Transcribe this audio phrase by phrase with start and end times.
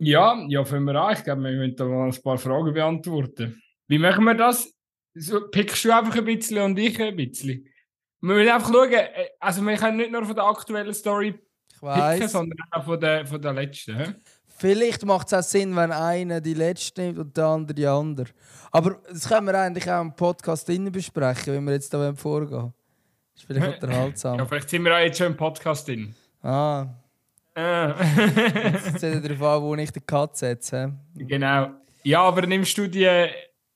[0.00, 1.12] Ja, ja, fangen wir an.
[1.14, 3.62] Ich glaube, wir müssen da mal ein paar Fragen beantworten.
[3.86, 4.72] Wie machen wir das?
[5.14, 7.66] So, pickst du einfach ein bisschen und ich ein bisschen?
[8.22, 11.38] Wir müssen einfach schauen, äh, also wir können nicht nur von der aktuellen Story
[11.80, 14.16] picken, sondern auch von der, von der letzten.
[14.46, 18.28] Vielleicht macht es auch Sinn, wenn einer die letzte nimmt und der andere die andere.
[18.70, 22.52] Aber das können wir eigentlich auch im Podcast innen besprechen, wenn wir jetzt da vorgehen
[22.52, 22.74] wollen.
[23.34, 24.38] Das ist vielleicht unterhaltsam.
[24.38, 26.14] Ja, vielleicht sind wir auch jetzt schon im Podcast drin.
[26.42, 26.86] Ah.
[27.56, 30.92] Jetzt seht ihr darauf an, wo ich den Cut setze.
[31.14, 31.70] genau.
[32.02, 33.06] Ja, aber nimmst du die.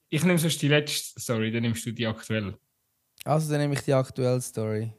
[0.08, 2.54] Ich nehme sonst die letzte Story, dann nimmst du die aktuell.
[3.24, 4.92] Also, dann nehme ich die aktuelle Story.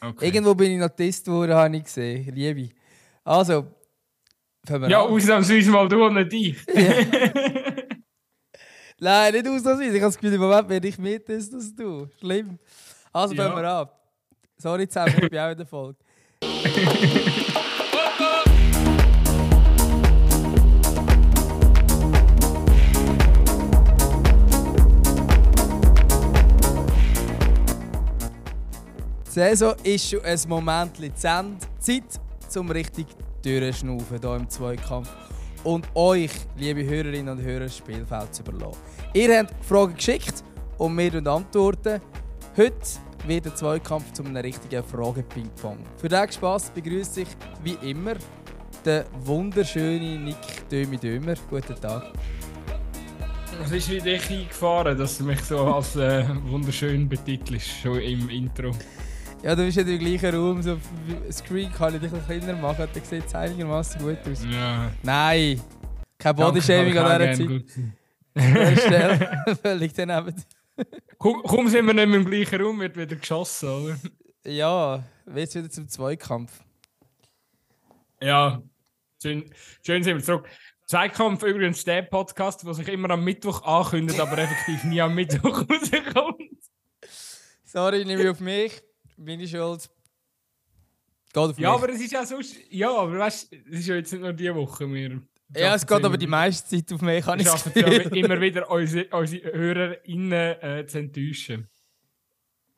[0.00, 0.26] Okay.
[0.26, 2.34] Irgendwo bin ich Notist geworden, habe ich gesehen.
[2.34, 2.74] Liebe.
[3.24, 3.66] Also,
[4.68, 4.92] ja, an.
[5.12, 6.56] ausnahmsweise mal du und nicht ich.
[8.98, 9.96] Nein, nicht ausnahmsweise.
[9.96, 12.08] Ich habe das Gefühl, im Moment werde ich mit, ist das du.
[12.18, 12.58] Schlimm.
[13.12, 13.44] Also, Ja.
[13.44, 13.88] fangen wir an.
[14.58, 15.98] Sorry zusammen, ich bin auch in der Folge.
[29.30, 31.64] Die Saison ist schon ein Moment Ende.
[31.78, 33.06] Zeit zum richtig
[33.44, 35.08] durchschnaufen hier im Zweikampf.
[35.62, 38.80] Und euch, liebe Hörerinnen und Hörer, das Spielfeld zu überlassen.
[39.14, 40.42] Ihr habt Fragen geschickt
[40.78, 42.00] und wir antworten.
[42.56, 42.74] Heute
[43.24, 45.78] wird der Zweikampf zu einem richtigen Fragen-Ping-Pong.
[45.98, 47.28] Für diesen Spass begrüße ich
[47.62, 48.14] wie immer
[48.84, 51.34] den wunderschönen Nick Dömi Dömer.
[51.48, 52.02] Guten Tag.
[53.60, 58.28] Was ist wie dich eingefahren, dass du mich so als äh, wunderschön betitelst, schon im
[58.28, 58.72] Intro?
[59.42, 60.62] Ja, du bist ja im gleichen Raum.
[60.62, 62.86] So f- Screen kann ich dich ein kleiner machen.
[62.92, 64.44] Dann sieht es einigermaßen gut aus.
[64.44, 64.90] Ja.
[65.02, 65.60] Nein,
[66.18, 67.96] kein Bodyshaming an dieser Zeit.
[68.34, 69.44] An Stelle.
[69.62, 70.34] Völlig daneben.
[71.18, 73.96] Komm, komm, sind wir nicht mehr im gleichen Raum, wird wieder geschossen, oder?
[74.46, 75.02] Ja,
[75.34, 76.60] jetzt wieder zum Zweikampf.
[78.22, 78.62] Ja,
[79.22, 79.50] schön,
[79.84, 80.48] schön sind wir zurück.
[80.86, 85.60] Zweikampf übrigens der Podcast, der sich immer am Mittwoch ankündigt, aber effektiv nie am Mittwoch
[85.70, 86.42] rauskommt.
[87.64, 88.82] Sorry, nehme ich auf mich.
[89.20, 89.88] Meine Schuld.
[91.32, 91.82] Geht auf Ja, mich.
[91.82, 92.56] aber es ist ja sonst.
[92.70, 94.92] Ja, aber weißt du, es ist ja jetzt nicht nur diese Woche.
[94.92, 95.22] Wir
[95.56, 98.70] ja, es geht aber die meiste Zeit auf mich, kann ich es ja immer wieder,
[98.70, 101.68] unsere, unsere HörerInnen äh, zu enttäuschen.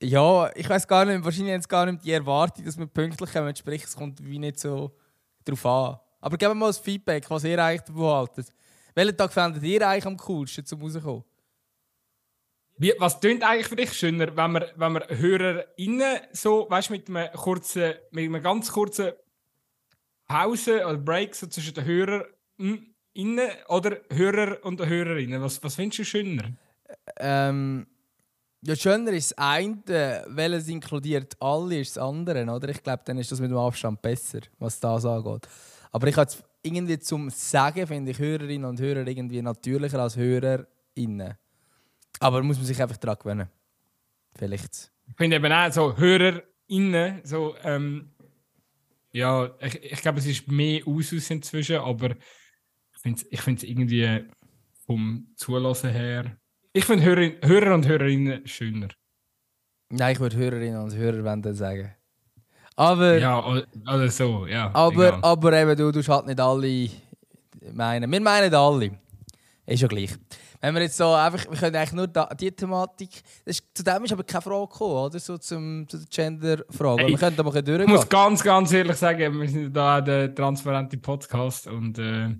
[0.03, 3.31] Ja, ich weiß gar nicht, wahrscheinlich haben sie gar nicht die Erwartung, dass wir pünktlich
[3.31, 4.97] kommen, sprich, es kommt wie nicht so
[5.45, 5.99] drauf an.
[6.21, 8.47] Aber geben wir mal das Feedback, was ihr eigentlich davon haltet.
[8.95, 11.25] Welchen Tag findet ihr eigentlich am coolsten zum rauskommen?
[12.77, 17.09] Wie, was tönt eigentlich für dich schöner, wenn wir, wenn wir HörerInnen so, weißt mit
[17.09, 17.29] einem
[18.11, 19.13] mit einem ganz kurzen
[20.27, 25.43] Pause oder Break so zwischen den HörerInnen oder Hörer und Hörerinnen?
[25.43, 26.53] Was, was findest du schöner?
[27.19, 27.87] Ähm,
[28.65, 32.69] ja, schöner ist das eine, weil es inkludiert alle, ist das andere, oder?
[32.69, 35.49] Ich glaube, dann ist das mit dem Abstand besser, was das angeht.
[35.91, 36.31] Aber ich habe
[36.63, 41.35] irgendwie zum Sagen, finde ich Hörerinnen und Hörer irgendwie natürlicher als HörerInnen.
[42.21, 43.49] Aber muss man sich einfach daran gewöhnen.
[44.37, 44.93] Vielleicht.
[45.09, 48.11] Ich finde eben auch so HörerInnen, so, ähm,
[49.13, 54.25] ja, ich, ich glaube, es ist mehr Usus inzwischen, aber ich finde es irgendwie
[54.87, 56.37] vom Zulassen her.
[56.73, 58.89] Ich finde Hörer, Hörer und Hörerinnen schöner.
[59.91, 61.95] Nein, ich würde Hörerinnen und Hörer sagen.
[62.77, 64.71] Aber, Ja, oder so, ja.
[64.75, 65.21] aber, egal.
[65.23, 66.89] aber eben, du tust halt nicht alle
[67.75, 68.11] meinen.
[68.11, 68.99] Wir meinen alle.
[69.67, 70.11] Ist ja gleich.
[70.63, 73.11] Wenn wir jetzt so einfach, wir können eigentlich nur da, die Thematik,
[73.45, 75.19] das ist, zu dem ist aber keine Frage gekommen, oder?
[75.19, 77.09] So zum, zu der Gender-Frage.
[77.09, 78.21] Wir können da mal ein bisschen Ich muss durchgehen.
[78.21, 82.37] ganz, ganz ehrlich sagen, wir sind da der transparente Podcast und äh,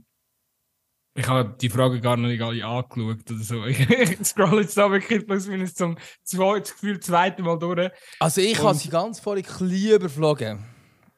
[1.15, 3.65] ich habe die Frage gar noch nicht alle angeschaut oder so.
[3.67, 7.91] Ich, ich scroll jetzt da wirklich plus minus zum zwei, das Gefühl zweiten Mal durch.
[8.21, 10.65] Also ich habe sie ganz voll klein überflogen.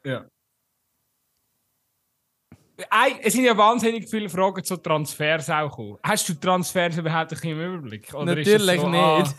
[0.03, 0.25] Ja.
[3.21, 5.97] Es sind ja wahnsinnig viele Fragen zu Transfers auch gekommen.
[6.03, 8.13] Hast du Transfers überhaupt im Überblick?
[8.13, 9.35] Oder Natürlich so, nicht.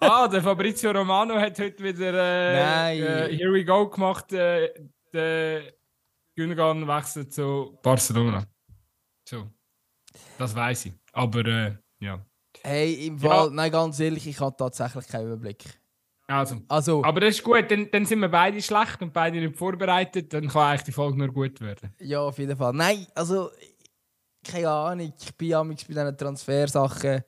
[0.00, 4.32] Ah, ah, der Fabrizio Romano hat heute wieder äh, äh, Here we go gemacht.
[4.32, 4.68] Äh,
[5.12, 5.72] der
[6.36, 8.44] Gündogan wechselt zu Barcelona.
[9.26, 9.50] So.
[10.36, 10.92] Das weiß ich.
[11.12, 12.24] Aber äh, ja.
[12.62, 13.30] Hey, im Ja.
[13.30, 15.64] Fall, nein, ganz ehrlich, ich habe tatsächlich keinen Überblick.
[16.28, 16.60] Also.
[16.68, 20.32] Also, Aber das ist gut, dann, dann sind wir beide schlecht und beide nicht vorbereitet.
[20.32, 21.94] Dann kann eigentlich die Folge nur gut werden.
[22.00, 22.72] ja, auf jeden Fall.
[22.74, 23.50] Nein, also,
[24.44, 27.24] keine Ahnung, ich bin ja bei diesen Transfersachen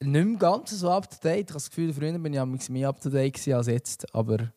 [0.00, 1.40] nicht mehr ganz so up to date.
[1.40, 4.52] Ich habe das Gefühl, früher bin ich amigs mehr up to date als jetzt, aber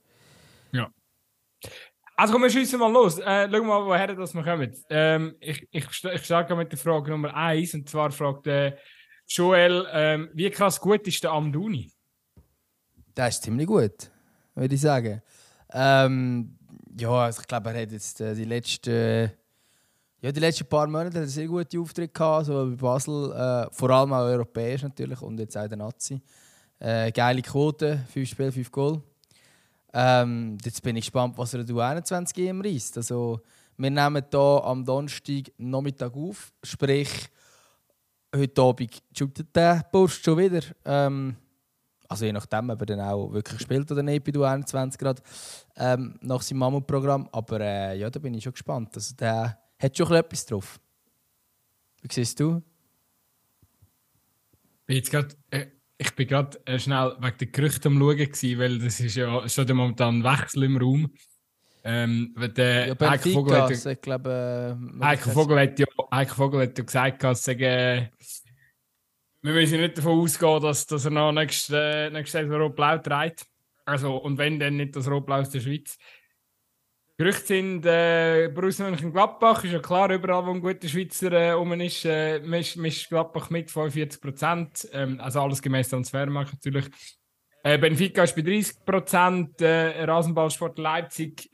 [2.22, 3.18] Also komm, wir schiessen mal los.
[3.18, 4.72] Äh, schau mal, woher das wir kommen.
[4.92, 7.74] Ähm, ich, ich, ich starte mit der Frage Nummer 1.
[7.74, 8.78] Und zwar fragt äh,
[9.28, 11.92] Joel, ähm, wie krass gut ist der Amduni?
[13.22, 14.10] Das ist ziemlich gut,
[14.56, 15.22] würde ich sagen.
[15.72, 16.58] Ähm,
[16.98, 19.32] ja, also ich glaube, er hat jetzt äh, die letzten
[20.22, 23.68] Ja, die letzten paar Monate hat er sehr gute Auftritte gehabt, so bei Basel, äh,
[23.72, 26.20] vor allem auch europäisch natürlich und jetzt auch der Nazi.
[26.80, 29.02] Äh, geile Quote, 5 Spiele, 5 Goal.
[29.94, 32.98] Ähm, jetzt bin ich gespannt, was er du 21 EM reißt.
[32.98, 33.42] Also,
[33.78, 37.30] wir nehmen hier am Donnerstag Nachmittag auf, sprich
[38.36, 40.62] heute Abend shootet der Bursch schon wieder.
[40.86, 41.36] Ähm,
[42.12, 45.22] also je nachdem, ob er dann auch wirklich spielt oder nicht bei du 21 Grad
[45.78, 47.30] ähm, nach seinem Mammutprogramm.
[47.32, 48.90] Aber äh, ja, da bin ich schon gespannt.
[48.96, 50.80] Also, der hat schon etwas drauf.
[52.02, 52.62] Wie siehst du?
[54.88, 55.68] Jetzt grad, äh,
[55.98, 59.48] ich bin gerade äh, schnell wegen der Gerüchte am Schauen, gewesen, weil das ist ja
[59.48, 61.12] schon momentan ein Wechsel im Raum.
[61.84, 65.88] Ähm, der ja, Vogel, hat, ja, ich glaube, äh, Heike, Vogel hat ja,
[66.28, 68.08] Vogel hat ja gesagt, dass äh,
[69.42, 73.46] wir müssen nicht davon ausgehen, dass, dass er noch nächstes, äh, nächstes Jahr Rot-Blau trägt.
[73.86, 75.98] Also, und wenn, dann nicht das Rot-Blau aus der Schweiz.
[77.18, 82.06] Gerüchte sind, äh, Borussia Mönchengladbach ist ja klar, überall wo ein guter Schweizer äh, ist,
[82.06, 84.90] äh, mischt, mischt Gladbach mit 45 Prozent.
[84.92, 86.86] Ähm, also alles gemäß Transfermarkt natürlich.
[87.64, 91.50] Äh, Benfica ist bei 30 Prozent, äh, Rasenballsport Leipzig.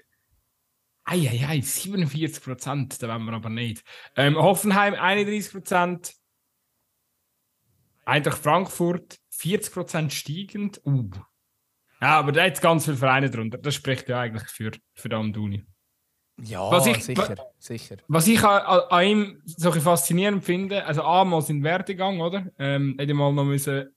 [1.04, 3.83] Eieiei, 47 Prozent, da wollen wir aber nicht.
[4.16, 6.13] Ähm, Hoffenheim 31 Prozent.
[8.07, 10.81] Eintracht Frankfurt 40 Prozent steigend.
[10.86, 11.09] Uh,
[12.01, 13.57] ja, aber da hat ganz viele Vereine drunter.
[13.57, 15.65] Das spricht ja eigentlich für, für Amduni.
[16.42, 17.98] Ja, was ich, sicher, sicher.
[18.07, 22.45] Was ich an, an ihm so faszinierend finde, also einmal sein Werdegang, oder?
[22.59, 23.89] Ähm, hätte mal noch müssen.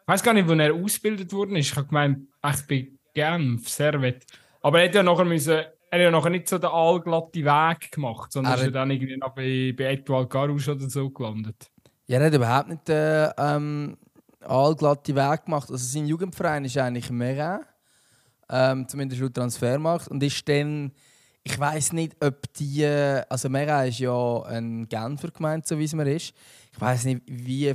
[0.00, 1.72] Ich weiß gar nicht, wo er ausgebildet worden ist.
[1.72, 4.24] Ich habe gemeint, ich bin Genf, Servet.
[4.62, 7.90] Aber er hätte ja nachher müssen, er hat ja nachher nicht so den allglatten Weg
[7.90, 11.70] gemacht, sondern er ist ja dann irgendwie noch bei, bei Etoile Garouche oder so gelandet.
[12.06, 13.96] Ja, er hat überhaupt nicht äh, ähm,
[14.40, 15.70] allglatte Weg gemacht.
[15.70, 17.60] Also sein Jugendverein ist eigentlich Mera,
[18.50, 20.08] ähm, zumindest laut Transfermarkt.
[20.08, 20.92] Und ist dann,
[21.42, 25.94] ich weiß nicht, ob die, also Mera ist ja ein Genfer gemeint, so wie es
[25.94, 26.34] mir ist.
[26.72, 27.72] Ich weiß nicht, wie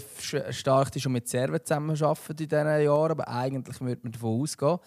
[0.51, 4.77] stark die schon mit Serven zusammenarbeiten in diesen Jahren, aber eigentlich würde man davon ausgehen.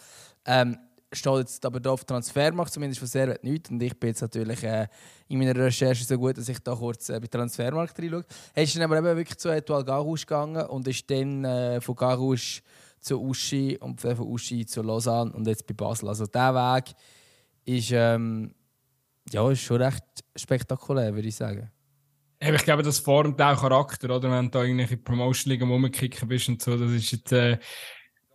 [0.45, 0.79] Ähm,
[1.13, 3.71] steht jetzt aber auf Transfermarkt, zumindest von Servet nichts.
[3.71, 4.87] Und ich bin jetzt natürlich äh,
[5.29, 8.25] in meiner Recherche so gut, dass ich da kurz äh, bei Transfermarkt reinschaue.
[8.55, 11.95] Er ist dann aber eben wirklich zu Etoile Garouche gegangen und ist dann äh, von
[11.95, 12.63] Garouche
[13.01, 16.09] zu Uschi und von Uschi zu Lausanne und jetzt bei Basel.
[16.09, 16.95] Also dieser Weg
[17.65, 18.55] ist, ähm,
[19.31, 20.05] ja, ist schon recht
[20.37, 21.71] spektakulär, würde ich sagen.
[22.41, 24.29] Ich glaube, das formt auch Charakter, oder?
[24.31, 27.33] Wenn du da irgendwelche Promotion-Ligen rumkicken bist und so, das ist jetzt...
[27.33, 27.59] Äh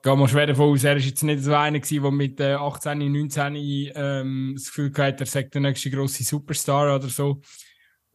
[0.01, 2.97] gehe mal schwer davon aus, er war jetzt nicht so einer, der mit äh, 18,
[3.11, 3.55] 19
[3.95, 7.41] ähm, das Gefühl hatte, er sei der nächste grosse Superstar oder so.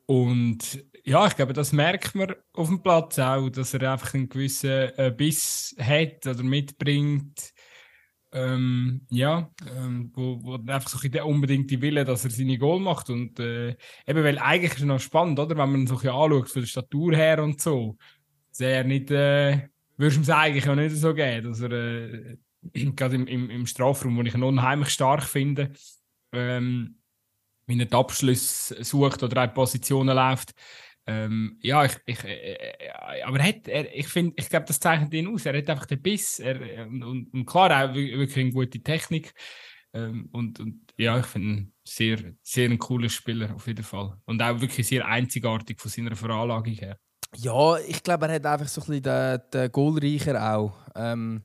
[0.06, 4.28] Und ja, ich glaube, das merkt man auf dem Platz auch, dass er einfach einen
[4.28, 7.52] gewissen äh, Biss hat oder mitbringt.
[8.34, 13.10] Ähm, ja, ähm, wo, wo einfach so der unbedingte Wille, dass er seine Goal macht.
[13.10, 13.76] Und äh,
[14.06, 15.56] eben, weil eigentlich ist es noch spannend, oder?
[15.56, 17.96] Wenn man so ein anschaut, von der Statur her und so,
[18.50, 19.10] dass er nicht.
[19.10, 19.68] Äh,
[20.02, 22.36] würdest du ihm es eigentlich auch nicht so geben, dass er äh,
[22.96, 25.72] gerade im, im, im Strafraum, wo ich ihn unheimlich stark finde,
[26.32, 26.98] ähm,
[27.66, 30.54] wie er Abschluss sucht oder auch Positionen läuft.
[31.06, 35.12] Ähm, ja, ich, ich, äh, äh, aber er hat, er, ich ich glaube, das zeichnet
[35.14, 35.46] ihn aus.
[35.46, 39.32] Er hat einfach den Biss er, und, und, klar auch wirklich eine gute Technik.
[39.94, 44.16] Ähm, und, und ja, ich finde ihn sehr, sehr ein cooler Spieler auf jeden Fall.
[44.24, 46.98] Und auch wirklich sehr einzigartig von seiner Veranlagung her.
[47.36, 50.72] Ja, ich glaube, er hat einfach so ein bisschen den, den Goalreicher auch.
[50.94, 51.42] Ähm,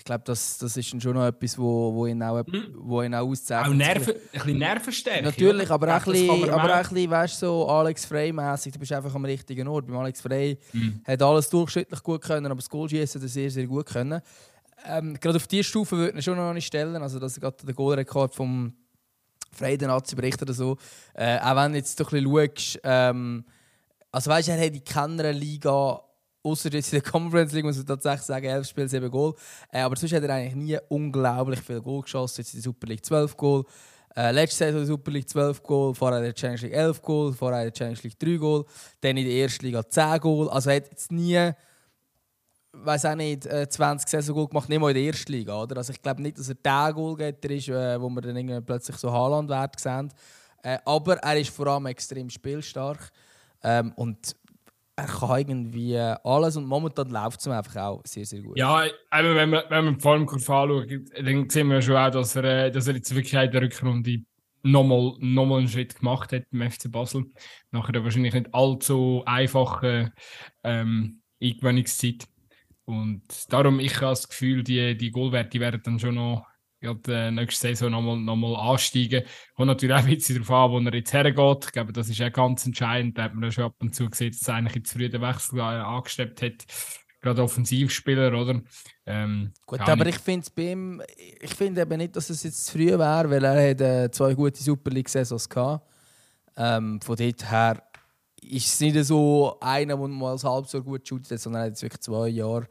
[0.00, 2.74] ich glaube, das, das ist schon noch etwas, wo, wo ihn auch, mhm.
[2.74, 3.70] wo ihn auch auszeichnet.
[3.70, 5.24] Auch Nerven, ein bisschen Nervenstärke.
[5.24, 5.74] Natürlich, ja.
[5.74, 8.92] aber, auch ein bisschen, aber auch ein bisschen, weißt du, so Alex Frey-mässig, du bist
[8.92, 9.86] einfach am richtigen Ort.
[9.86, 11.02] Beim Alex Frey mhm.
[11.06, 14.22] hat alles durchschnittlich gut können, aber das Goalschießen hat sehr, sehr gut können.
[14.86, 16.96] Ähm, gerade auf diese Stufe würde ich schon noch nicht stellen.
[17.02, 18.72] Also, das ist gerade der Goalrekord vom
[19.52, 20.78] Frey, der Nazi-Bericht oder so.
[21.12, 23.44] Äh, auch wenn du jetzt ein bisschen schaust, ähm,
[24.12, 26.00] also weißt du, er hat in keiner Liga,
[26.42, 29.34] außer jetzt in der Conference League, muss man tatsächlich sagen, 11 Spiele, 7 Goal.
[29.72, 32.40] Äh, aber sonst hat er eigentlich nie unglaublich viel Goal geschossen.
[32.40, 33.64] Jetzt in der Super League 12 Goal.
[34.16, 37.02] Äh, letzte Saison in der Super League 12 Goal, vorher in der Challenge League 11
[37.02, 38.64] Goal, vorher in der Challenge League 3 Goal,
[39.00, 40.48] dann in der ersten Liga 10 Goal.
[40.50, 41.52] Also er hat jetzt nie,
[42.72, 45.62] weiß auch nicht, 20 äh, Saison Goal gemacht, nicht mal in der ersten Liga.
[45.62, 45.76] Oder?
[45.76, 49.12] Also ich glaube nicht, dass er der Goalgetter ist, äh, wo wir dann plötzlich so
[49.12, 50.12] Haaland-Wert sehen.
[50.64, 53.12] Äh, aber er ist vor allem extrem spielstark.
[53.62, 54.34] Ähm, und
[54.96, 58.58] er kann irgendwie alles und momentan läuft es ihm einfach auch sehr, sehr gut.
[58.58, 62.36] Ja, eben, wenn man, wenn man die Formkurve anschaut, dann sehen wir schon auch, dass
[62.36, 64.22] er, äh, dass er jetzt wirklich in der Rückrunde
[64.62, 67.24] nochmal noch einen Schritt gemacht hat im FC Basel.
[67.70, 70.12] Nachher wahrscheinlich nicht allzu einfache
[70.64, 72.26] ähm, Eingewöhnungszeit.
[72.84, 76.44] Und darum, ich habe das Gefühl, die, die Goalwerte werden dann schon noch
[76.82, 79.24] äh, nächste Saison nochmal noch mal ansteigen.
[79.56, 81.64] Und natürlich auch ein bisschen darauf an, wo er jetzt hergeht.
[81.66, 83.18] Ich glaube, das ist auch ganz entscheidend.
[83.18, 85.58] Da hat man ja schon ab und zu gesehen, dass er eigentlich früher den Wechsel
[85.58, 86.66] äh, angestrebt hat.
[87.20, 88.62] Gerade Offensivspieler, oder?
[89.04, 91.02] Ähm, Gut, aber ich finde es bei ihm,
[91.40, 94.32] ich finde eben nicht, dass es jetzt zu früh wäre, weil er hat äh, zwei
[94.32, 95.82] gute Super League-Saisons hatte.
[96.56, 97.82] Ähm, von dort her
[98.40, 101.82] ist es nicht so einer, der mal halb so gut shootet, sondern er hat jetzt
[101.82, 102.66] wirklich zwei Jahre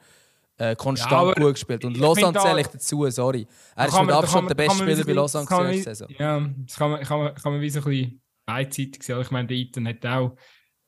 [0.60, 1.86] äh, konstant ja, gut gespielt.
[1.86, 3.48] Und Lausanne zähle ich dazu, sorry.
[3.76, 6.08] Er ist mit Abstand der beste Spieler bei Lausanne gewesen Saison.
[6.18, 9.22] Ja, das kann man, kann man, kann man wie so ein bisschen beidseitig sehen.
[9.22, 10.36] Ich meine, der Ethan hat auch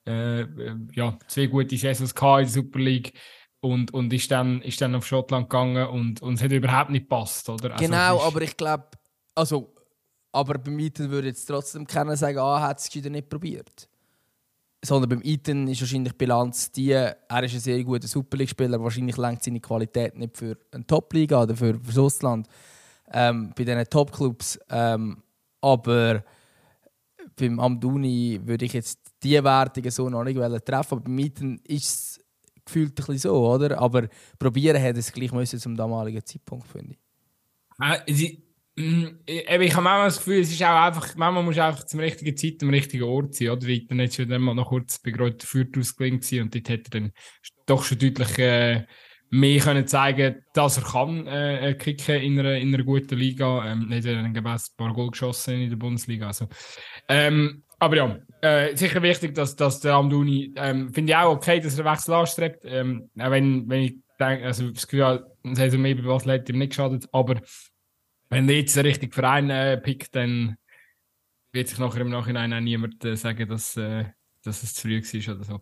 [0.06, 0.46] äh,
[0.94, 3.14] ja, zwei gute Saisons in der Super League
[3.62, 7.04] und, und ist, dann, ist dann auf Schottland gegangen und, und es hat überhaupt nicht
[7.04, 7.72] gepasst, oder?
[7.72, 8.90] Also, genau, aber ich glaube,
[9.36, 9.74] also,
[10.34, 13.88] aber beim Ethan würde jetzt trotzdem keiner sagen, ah, hat es nicht probiert
[14.84, 18.82] sondern beim Ethan ist wahrscheinlich die Bilanz die, er ist ein sehr guter Super League-Spieler,
[18.82, 22.48] wahrscheinlich lenkt seine Qualität nicht für eine Top-Liga oder für, das Ausland,
[23.12, 24.60] ähm, bei diesen Top-Clubs.
[24.70, 25.22] Ähm,
[25.62, 26.24] aber
[27.36, 31.86] beim Amduni würde ich jetzt diese Wertungen so noch nicht treffen, aber beim Ethan ist
[31.86, 32.20] es
[32.66, 33.80] gefühlt ein bisschen so, oder?
[33.80, 34.08] Aber
[34.40, 37.00] probieren hätte es gleich müssen zum damaligen Zeitpunkt, finde ich.
[38.82, 42.00] Äh, Mm, ich habe manchmal das Gefühl, es ist auch einfach, manchmal muss einfach zum
[42.00, 43.68] richtigen Zeit am richtigen Ort sein, oder?
[43.68, 47.00] Weil dann hat schon mal noch kurz bei Greuther Fürth ausgelingt und dort hätte er
[47.00, 47.12] dann
[47.66, 48.86] doch schon deutlich äh,
[49.30, 53.66] mehr können zeigen, dass er kann äh, kicken in einer, in einer guten Liga.
[53.66, 56.28] Ähm, hat er dann ein paar Goal geschossen in der Bundesliga.
[56.28, 56.48] Also,
[57.08, 61.60] ähm, aber ja, äh, sicher wichtig, dass, dass der Amduni, ähm, finde ich auch okay,
[61.60, 62.60] dass er einen Wechsel anstrebt.
[62.66, 66.50] Ähm, auch wenn, wenn ich denke, also das Gefühl habe, Saison mehr bei Basel hat
[66.50, 67.42] ihm nicht geschadet, aber
[68.32, 70.58] wenn er jetzt den richtigen Verein äh, pickt, dann
[71.52, 74.06] wird sich nachher im Nachhinein auch niemand äh, sagen, dass, äh,
[74.44, 75.60] dass es zu früh war oder so.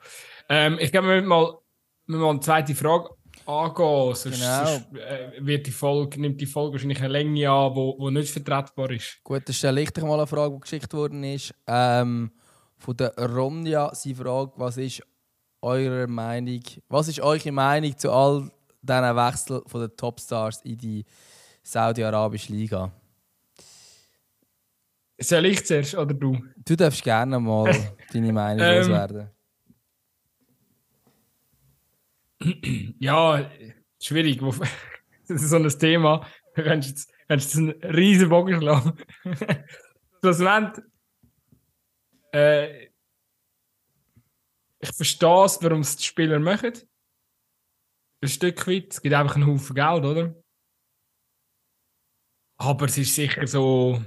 [0.48, 1.58] Ähm, ich glaube, wir müssen mal,
[2.06, 3.10] mal eine zweite Frage
[3.48, 4.16] angehen.
[4.16, 4.66] Sonst, genau.
[4.66, 8.10] sonst äh, wird die Folge, nimmt die Folge wahrscheinlich eine Länge an, die wo, wo
[8.12, 9.20] nicht vertretbar ist.
[9.24, 11.56] Gut, das stelle ich mal eine Frage, die geschickt worden ist.
[11.66, 12.32] Ähm,
[12.78, 15.02] von der Ronja, sie fragt, was ist
[15.62, 21.06] eure Meinung, was ist eure Meinung zu all diesen Wechseln von den Topstars in die
[21.64, 22.92] Saudi-Arabische Liga.
[25.22, 26.38] Soll ich zuerst oder du?
[26.58, 27.74] Du darfst gerne mal
[28.14, 29.30] deine Meinung ähm, loswerden.
[33.00, 33.50] ja,
[34.02, 34.42] schwierig.
[35.28, 36.28] Das ist so ein Thema.
[36.56, 38.98] Du kannst jetzt, kannst jetzt einen riesen Bogen schlagen.
[40.20, 40.84] Schlussendlich,
[42.34, 42.86] äh,
[44.80, 46.74] ich verstehe es, warum es die Spieler machen.
[48.22, 48.94] Ein Stück weit.
[48.94, 50.36] Es gibt einfach einen Haufen Geld, oder?
[52.62, 54.02] Aber es ist sicher so,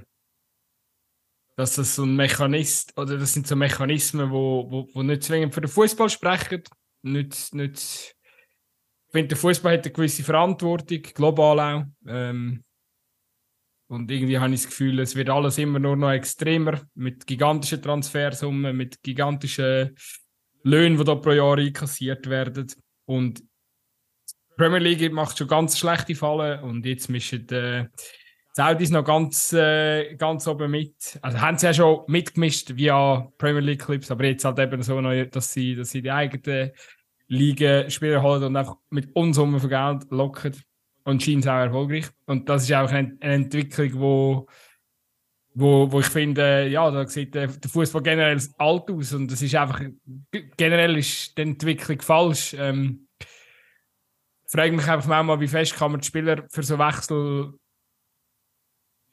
[1.56, 5.54] dass das so ein Mechanismus, oder das sind so Mechanismen, wo, wo, wo nicht zwingend
[5.54, 6.62] für den Fußball sprechen.
[7.02, 11.84] Nicht, nicht, ich finde, der Fußball hat eine gewisse Verantwortung, global auch.
[12.06, 12.62] Ähm,
[13.88, 17.82] und irgendwie habe ich das Gefühl, es wird alles immer nur noch extremer, mit gigantischen
[17.82, 19.96] Transfersummen, mit gigantischen
[20.62, 22.70] Löhnen, die da pro Jahr einkassiert werden.
[23.06, 27.88] Und die Premier League macht schon ganz schlechte Fallen und jetzt mischen äh,
[28.54, 31.18] Saudis noch ganz, äh, ganz oben mit.
[31.22, 35.00] Also haben sie ja schon mitgemischt via Premier League Clips, aber jetzt halt eben so
[35.00, 36.70] neu, dass sie, dass sie die eigenen
[37.28, 40.54] Ligen Spieler holen und einfach mit Unsummen von Geld locken.
[41.04, 42.06] Und scheint auch erfolgreich.
[42.26, 44.46] Und das ist auch eine, Entwicklung, wo,
[45.54, 49.54] wo, wo ich finde, ja, da sieht der, Fußball generell alt aus und das ist
[49.56, 49.80] einfach,
[50.56, 52.54] generell ist die Entwicklung falsch.
[52.56, 53.08] Ähm,
[54.46, 57.54] frage mich einfach manchmal, wie fest kann man die Spieler für so Wechsel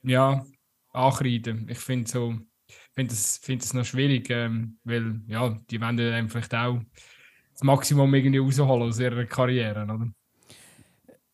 [0.04, 0.46] ja,
[0.92, 1.68] ankreiden.
[1.70, 2.36] Ich finde so,
[2.94, 6.80] finde es find das noch schwierig, ähm, weil ja, die wollen dann vielleicht auch
[7.54, 10.10] das Maximum irgendwie rausholen aus ihrer Karriere, oder?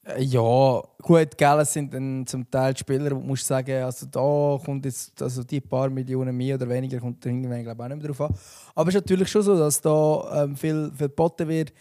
[0.05, 4.05] Äh, ja, gut, gell, es sind dann zum Teil Spieler, wo du musst sagen, also
[4.05, 7.98] da kommt jetzt, also die paar Millionen mehr oder weniger, kommt irgendwann glaube auch nicht
[7.98, 8.36] mehr drauf an.
[8.75, 11.74] Aber es ist natürlich schon so, dass da ähm, viel, geboten wird.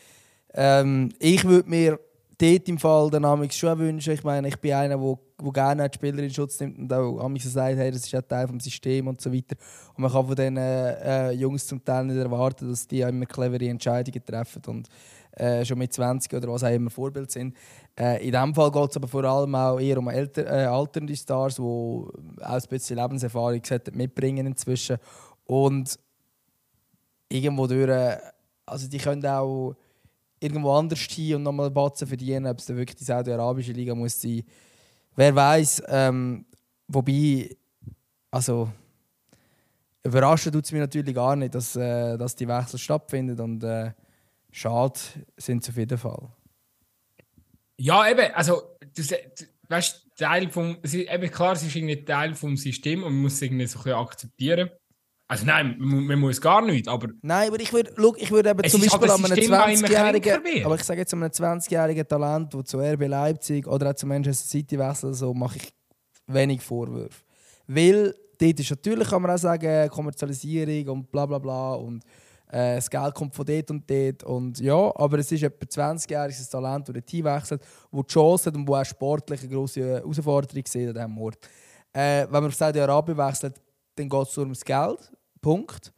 [0.54, 2.00] Ähm, ich würde mir
[2.38, 4.14] dort im Fall den schon wünschen.
[4.14, 7.18] Ich meine, ich bin einer, der wo gerne die Spieler in Schutz nimmt und auch
[7.18, 9.56] an mich sagt, hey, das ist ein Teil des Systems und so weiter.
[9.94, 13.68] Und man kann von diesen äh, Jungs zum Teil nicht erwarten, dass die immer clevere
[13.68, 14.88] Entscheidungen treffen und
[15.32, 17.56] äh, schon mit 20 oder was auch immer Vorbild sind.
[17.98, 21.16] Äh, in diesem Fall geht es aber vor allem auch eher um älter, äh, alternde
[21.16, 23.60] Stars, die auch ein bisschen Lebenserfahrung
[23.92, 24.98] mitbringen inzwischen.
[25.46, 25.98] Und
[27.28, 27.90] irgendwo durch,
[28.66, 29.74] also die können auch
[30.38, 34.36] irgendwo anders hin und nochmal Batzen verdienen, ob es wirklich die saudi-arabische Liga muss sein
[34.36, 34.44] muss
[35.16, 36.46] wer weiß, ähm,
[36.88, 37.56] wobei,
[38.30, 38.70] also
[40.02, 43.92] überraschen tut es mich natürlich gar nicht, dass, äh, dass die Wechsel stattfinden und äh,
[44.50, 44.98] schade
[45.36, 46.28] sind sie auf jeden Fall.
[47.76, 49.14] Ja, eben, also das,
[49.68, 53.34] weißt, Teil vom, es eben klar, es ist irgendwie Teil vom System und man muss
[53.34, 54.70] es irgendwie so ein bisschen akzeptieren.
[55.26, 57.08] Also nein, man, muss gar nicht, aber...
[57.22, 59.50] Nein, aber ich würde, ich würde eben zum ist Beispiel halt an ein einem System,
[59.50, 60.66] das immer 20-jährigen, kränker wird.
[60.66, 64.06] aber ich sage jetzt an einem 20-jährigen Talent, der zu RB Leipzig oder auch zu
[64.06, 65.74] Manchester City wechselt, so mache ich
[66.26, 67.22] wenig Vorwürfe.
[67.66, 72.04] Weil dort ist natürlich, kann man auch sagen, Kommerzialisierung und bla bla bla und
[72.48, 76.50] äh, das Geld kommt von dort und dort und ja, aber es ist etwa 20-jähriges
[76.50, 80.64] Talent, das Team wechselt, wo die Chance hat und wo auch sportlich eine grosse Herausforderung
[80.66, 81.38] sieht an diesem Ort.
[81.94, 83.54] Äh, wenn man auf Saudi-Arabien wechselt,
[83.96, 85.12] dann geht es nur ums Geld.
[85.44, 85.92] Punkt.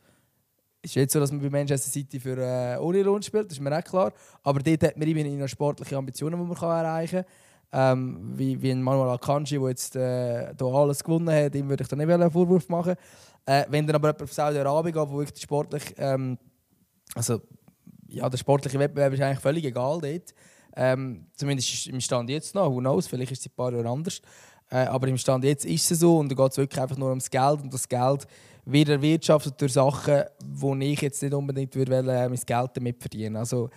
[0.83, 3.59] Es ist jetzt so, dass man bei Manchester City für äh, ohne Lohn spielt, das
[3.59, 4.12] ist mir auch klar.
[4.43, 7.25] Aber dort hat man immerhin noch sportliche Ambitionen, die man kann erreichen
[7.71, 7.97] kann.
[7.97, 11.83] Ähm, wie, wie ein Manuel Akanji, der jetzt äh, da alles gewonnen hat, ihm würde
[11.83, 12.97] ich da nicht einen Vorwurf machen.
[13.45, 16.38] Äh, wenn dann aber jemand auf Saudi-Arabien geht, wo wirklich sportlich, ähm,
[17.15, 17.41] also
[18.09, 20.35] ja, der sportliche Wettbewerb ist eigentlich völlig egal dort.
[20.75, 23.88] Ähm, zumindest im Stand jetzt noch, who knows, vielleicht ist es in ein paar Jahre
[23.88, 24.21] anders.
[24.71, 27.11] Äh, aber im Stand jetzt ist es so und da geht es wirklich einfach nur
[27.11, 28.26] ums Geld und das Geld
[28.66, 33.37] wird erwirtschaftet durch Sachen, wo ich jetzt nicht unbedingt würde äh, mein Geld damit verdienen.
[33.37, 33.70] Also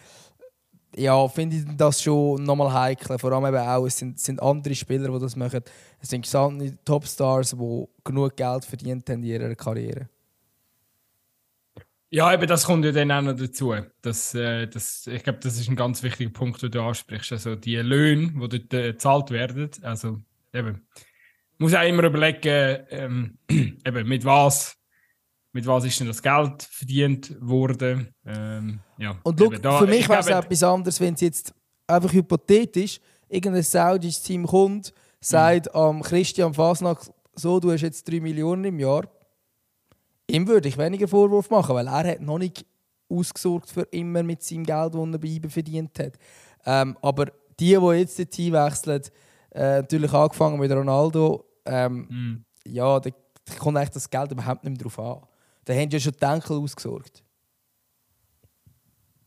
[0.96, 3.18] ja, finde ich das schon nochmal heikel.
[3.20, 5.62] Vor allem eben auch, es sind, sind andere Spieler, die das machen.
[6.02, 10.10] Es sind gesamte Topstars, die genug Geld verdient haben in ihrer Karriere.
[12.12, 13.76] Ja, eben, das kommt ja dann auch noch dazu.
[14.02, 17.32] Das, äh, das, ich glaube, das ist ein ganz wichtiger Punkt, den du ansprichst.
[17.34, 20.18] Also die Löhne, die dort äh, gezahlt werden, also
[20.52, 20.88] eben,
[21.60, 24.79] muss auch immer überlegen, ähm, eben, mit was,
[25.52, 28.14] mit was ist denn das Geld verdient worden.
[28.26, 31.54] Ähm, ja, Und look, da- für mich ich wäre es etwas anderes, wenn es jetzt
[31.88, 38.20] einfach hypothetisch irgendein saudisches Team kommt, sagt am Christian Fasnacht, so, du hast jetzt 3
[38.20, 39.08] Millionen im Jahr.
[40.30, 42.66] Ihm würde ich weniger Vorwurf machen, weil er hat noch nicht
[43.10, 46.14] ausgesorgt für immer mit seinem Geld, das er bei IBE verdient hat.
[46.66, 47.26] Ähm, aber
[47.60, 49.02] die, die jetzt das Team wechseln,
[49.52, 52.46] äh, natürlich angefangen mit Ronaldo, ähm, Mhm.
[52.66, 53.10] ja, da
[53.58, 55.28] kommt eigentlich das Geld überhaupt nicht mehr drauf an.
[55.70, 57.24] Da haben ja schon die Enkel ausgesorgt.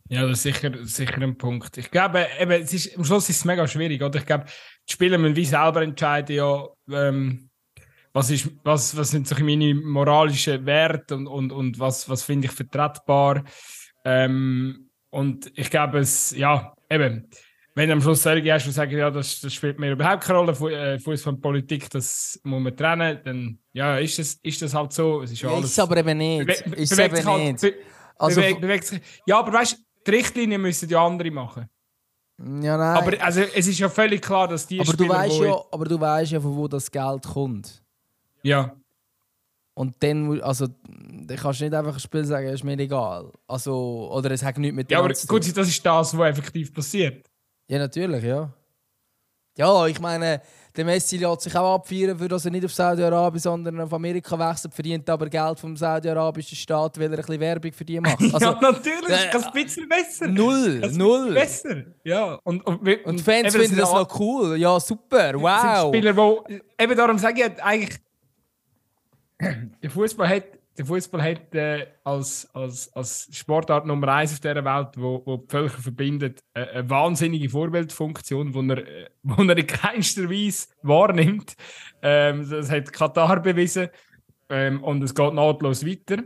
[0.09, 1.79] Ja, das ist sicher, sicher ein Punkt.
[1.79, 4.19] Ich glaube, eben, es ist, am Schluss ist es mega schwierig, oder?
[4.19, 4.47] Ich glaube,
[4.89, 7.49] die Spieler müssen wie selber entscheiden, ja, ähm,
[8.13, 12.49] was, ist, was, was sind so meine moralischen Werte und, und, und was, was finde
[12.49, 13.45] ich vertretbar.
[14.05, 17.31] Ähm, und ich glaube, es, ja, eben,
[17.75, 20.39] wenn du am Schluss solche hast, die sagen, ja, das, das spielt mir überhaupt keine
[20.39, 24.61] Rolle, Fu- äh, Fußball und Politik, das muss man trennen, dann ja, ist das, ist
[24.63, 25.23] das halt so.
[25.23, 25.71] Es ist ja Ja, alles.
[25.71, 26.49] ist aber eben nicht.
[26.49, 27.61] Bewe- Ist bewegt sich halt, nicht.
[27.61, 27.75] be
[28.19, 29.01] Also, bewegt, bewegt sich.
[29.27, 31.67] Ja, aber weißt du, die Richtlinien müssen ja andere machen.
[32.39, 32.97] ja, nein.
[32.97, 35.65] Aber also, es ist ja völlig klar, dass die aber, du Spieler, weißt wo- ja,
[35.71, 37.83] aber du weißt ja, von wo das Geld kommt.
[38.43, 38.75] ja,
[39.75, 43.33] Und dann, also, dann kannst du nicht einfach ein Spiel sagen, ist mir egal.
[43.47, 45.41] Also, oder es hat nichts mit ja, dem aber zu tun.
[45.41, 47.27] gut, das ist das, was effektiv passiert.
[47.73, 48.53] Ja, natürlich, ja.
[49.57, 50.43] Ja, ich meine,
[50.77, 54.39] der Messi lässt sich auch abfeiern, für dass er nicht auf Saudi-Arabien, sondern auf Amerika
[54.39, 58.21] wechselt, verdient aber Geld vom saudi-arabischen Staat, weil er ein bisschen Werbung für die macht.
[58.35, 60.27] Also, ja, natürlich, äh, das ein bisschen besser.
[60.27, 61.33] null, Das null.
[61.33, 62.39] Besser, ja.
[62.45, 64.59] Und, und, Und die Fans finden sind das noch cool.
[64.59, 65.89] Ja, super, sind wow.
[65.89, 66.45] Spieler, wo,
[66.79, 67.99] eben darum sage ich eigentlich,
[69.83, 70.45] der Fußball hat,
[70.77, 75.37] der Fußball hat äh, als, als, als Sportart Nummer eins auf dieser Welt, wo, wo
[75.37, 80.69] die Völker verbindet, äh, eine wahnsinnige Vorbildfunktion, die er, äh, wo er in keinster Weise
[80.83, 81.55] wahrnimmt.
[82.01, 83.89] Ähm, das hat Katar bewiesen
[84.49, 86.23] ähm, und es geht nahtlos weiter.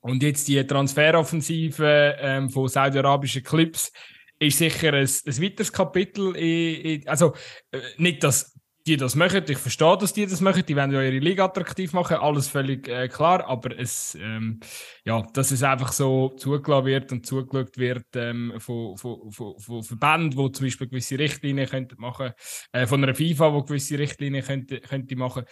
[0.00, 3.92] Und jetzt die Transferoffensive ähm, von saudi-arabischen Clubs
[4.40, 6.34] ist sicher ein, ein weiteres Kapitel.
[6.34, 7.34] In, in, also
[7.70, 8.51] äh, nicht, dass
[8.86, 11.92] die das machen, ich verstehe, dass die das machen, die wollen ja ihre Liga attraktiv
[11.92, 14.60] machen, alles völlig äh, klar, aber es, ähm,
[15.04, 19.82] ja, dass es einfach so zugelassen wird und zugeschaut wird ähm, von, von, von, von
[19.82, 22.32] Verbänden, die zum Beispiel gewisse Richtlinien könnten machen,
[22.72, 25.44] äh, von einer FIFA, die gewisse Richtlinien könnte, könnte machen,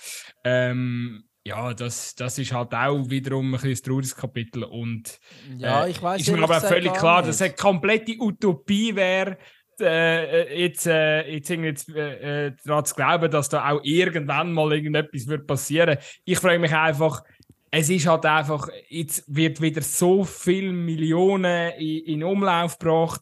[0.45, 5.19] ähm, ja, das, das ist halt auch wiederum ein ein trauriges Kapitel und
[5.57, 9.39] ja, äh, ich weiß ist mir aber völlig klar, dass es eine komplette Utopie wäre,
[9.81, 14.73] äh, jetzt, äh, jetzt, jetzt äh, äh, daran zu glauben, dass da auch irgendwann mal
[14.73, 15.99] irgendetwas wird passieren.
[16.25, 17.23] Ich frage mich einfach,
[17.71, 23.21] es ist halt einfach, jetzt wird wieder so viel Millionen in, in Umlauf gebracht.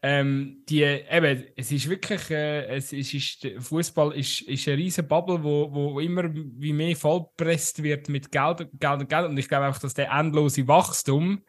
[0.00, 5.08] Ähm, die, eben, es ist wirklich, äh, es ist, ist, Fußball ist, ist eine riesige
[5.08, 9.28] Bubble, wo, wo immer wie mehr vollpresst wird mit Geld, Geld und Geld.
[9.28, 11.42] Und ich glaube einfach, dass der endlose Wachstum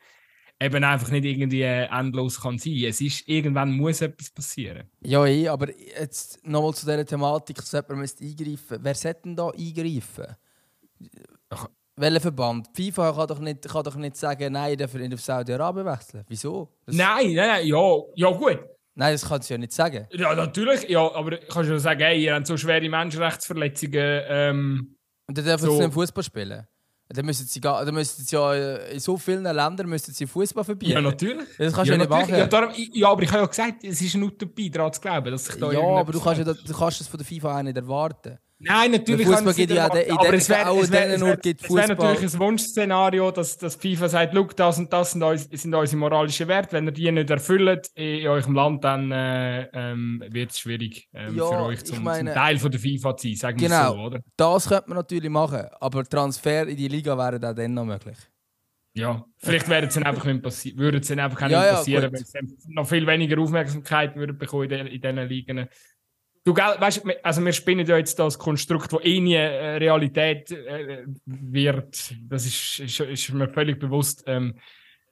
[0.62, 2.84] eben einfach nicht irgendwie endlos kann sein.
[2.86, 4.90] Es ist, irgendwann muss etwas passieren.
[5.02, 7.92] Ja, eh, aber jetzt nochmal zu dieser Thematik, dass jemand
[8.22, 10.36] eingreifen Wer sollte denn da eingreifen?
[11.50, 11.68] Ach.
[11.96, 12.70] Welcher Verband?
[12.78, 15.86] Die FIFA kann doch nicht, kann doch nicht sagen, nein, ich darf nicht auf Saudi-Arabien
[15.86, 16.24] wechseln.
[16.30, 16.70] Wieso?
[16.86, 18.60] Das- Nein, nein, nein, ja, ja gut.
[18.96, 20.08] Nein, das kannst du ja nicht sagen.
[20.12, 20.88] Ja, natürlich.
[20.90, 24.22] Ja, aber kannst du ja sagen, hey, ihr habt so schwere Menschenrechtsverletzungen.
[24.28, 24.96] Ähm,
[25.28, 25.76] Und dann dürfen So.
[25.78, 26.68] sie nicht Fußball spielen.
[27.12, 30.64] Dann müssen sie, dann müssen sie ja äh, in so vielen Ländern müssen sie Fußball
[30.64, 30.92] verbieten.
[30.92, 31.48] ja, natürlich.
[31.58, 32.30] Das kannst du ja, nicht natürlich.
[32.30, 32.40] machen.
[32.40, 35.32] Ja, darum, ja, aber ich habe ja gesagt, es ist eine Utopie, daran zu glauben,
[35.32, 37.64] dass sich da Ja, aber du kannst, ja, du kannst das von der FIFA auch
[37.64, 38.38] nicht erwarten.
[38.62, 43.58] Nein, natürlich Fußball gibt ja in aber es wäre in wär, natürlich ein Wunschszenario, dass,
[43.58, 46.74] dass FIFA sagt, «Schau, das und das sind, uns, sind unsere moralischen Werte.
[46.74, 51.38] Wenn ihr die nicht erfüllt in eurem Land, dann äh, ähm, wird es schwierig ähm,
[51.38, 53.94] Ja, für euch zum, meine- zum Teil von der FIFA zu sein, sagen Genau.
[53.94, 54.20] so, oder?
[54.36, 58.18] Das könnte man natürlich machen, aber Transfer in die Liga wäre auch dann noch möglich.
[58.94, 62.04] Ja, vielleicht wäre es dann einfach nicht passi würde einfach auch Ja, nicht ja, passieren,
[62.06, 62.14] gut.
[62.14, 65.70] wenn es dann noch viel weniger Aufmerksamkeit würde bekommen in, in diesen Ligen.
[66.44, 71.06] Du, weißt, also wir spinnen ja jetzt das Konstrukt, das eh nie äh, Realität äh,
[71.26, 72.14] wird.
[72.22, 74.24] Das ist, ist, ist mir völlig bewusst.
[74.26, 74.56] Ähm,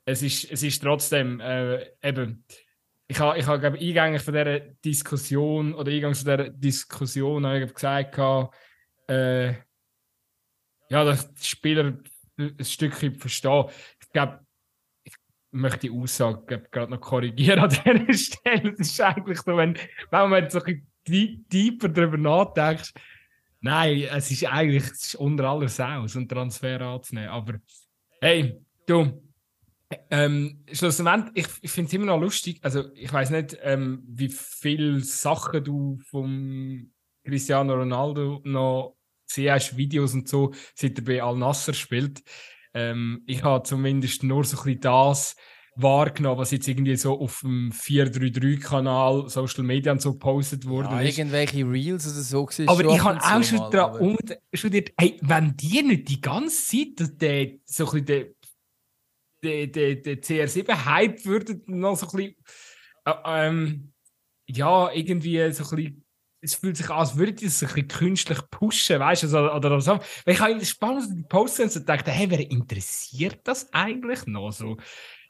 [0.05, 2.45] es, ist, es ist trotzdem äh, eben.
[3.09, 7.73] Ich habe, ich habe glaube eingängig von dieser Diskussion oder eingangs von dieser Diskussion ich
[7.73, 8.17] gesagt,
[9.07, 9.53] äh,
[10.89, 11.97] ja, dass die Spieler
[12.37, 13.65] ein Stückchen verstehen.
[14.01, 14.39] Ich glaube,
[15.51, 18.73] möchte die Aussage gerade noch korrigieren an dieser Stelle.
[18.73, 19.77] Es ist eigentlich so, wenn,
[20.11, 22.93] wenn man so ein tiefer darüber nachdenkt,
[23.61, 27.29] nein, es ist eigentlich es ist unter aller Sau, so einen Transfer anzunehmen.
[27.29, 27.55] Aber
[28.21, 29.21] hey, du,
[30.09, 32.59] ähm, schlussendlich, ich, ich finde es immer noch lustig.
[32.61, 36.91] Also, ich weiß nicht, ähm, wie viele Sachen du vom
[37.23, 42.23] Cristiano Ronaldo noch gesehen hast, Videos und so, seit er bei Al Nasser spielt.
[42.73, 45.35] Ähm, ich habe zumindest nur so ein bisschen das
[45.81, 50.89] wahrgenommen, was jetzt irgendwie so auf dem 433-Kanal, Social Media und so gepostet wurde.
[50.89, 54.17] Ja, irgendwelche Reels oder so Aber ich ab habe auch schon daran
[54.51, 56.65] umstudiert, hey, wenn die nicht die ganze
[56.97, 58.35] Zeit der, so ein bisschen
[59.43, 62.35] der, der, der, der CR7-Hype würden, noch so ein bisschen,
[63.05, 63.93] äh, ähm,
[64.47, 66.03] ja, irgendwie so ein bisschen,
[66.41, 69.55] es fühlt sich an, als würde die es ein bisschen künstlich pushen, weißt du, oder,
[69.55, 69.99] oder so.
[70.25, 74.51] Weil ich habe spannend die Posts und so gedacht, hey, wer interessiert das eigentlich noch
[74.51, 74.77] so?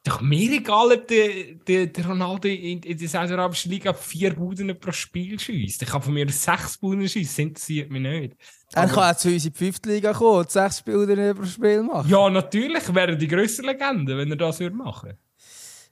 [0.03, 1.29] Doch mir egal, ob der,
[1.67, 5.81] der, der Ronaldo in, in der saudi-arabischen Liga vier Buden pro Spiel schießt.
[5.81, 8.35] Ich kann von mir sechs Buden schießen, das interessiert mich nicht.
[8.73, 11.83] Er kann auch zu uns in die fünfte Liga kommen und sechs Spiele pro Spiel
[11.83, 12.09] machen.
[12.09, 15.13] Ja, natürlich wäre die grösste Legende, wenn er das würde machen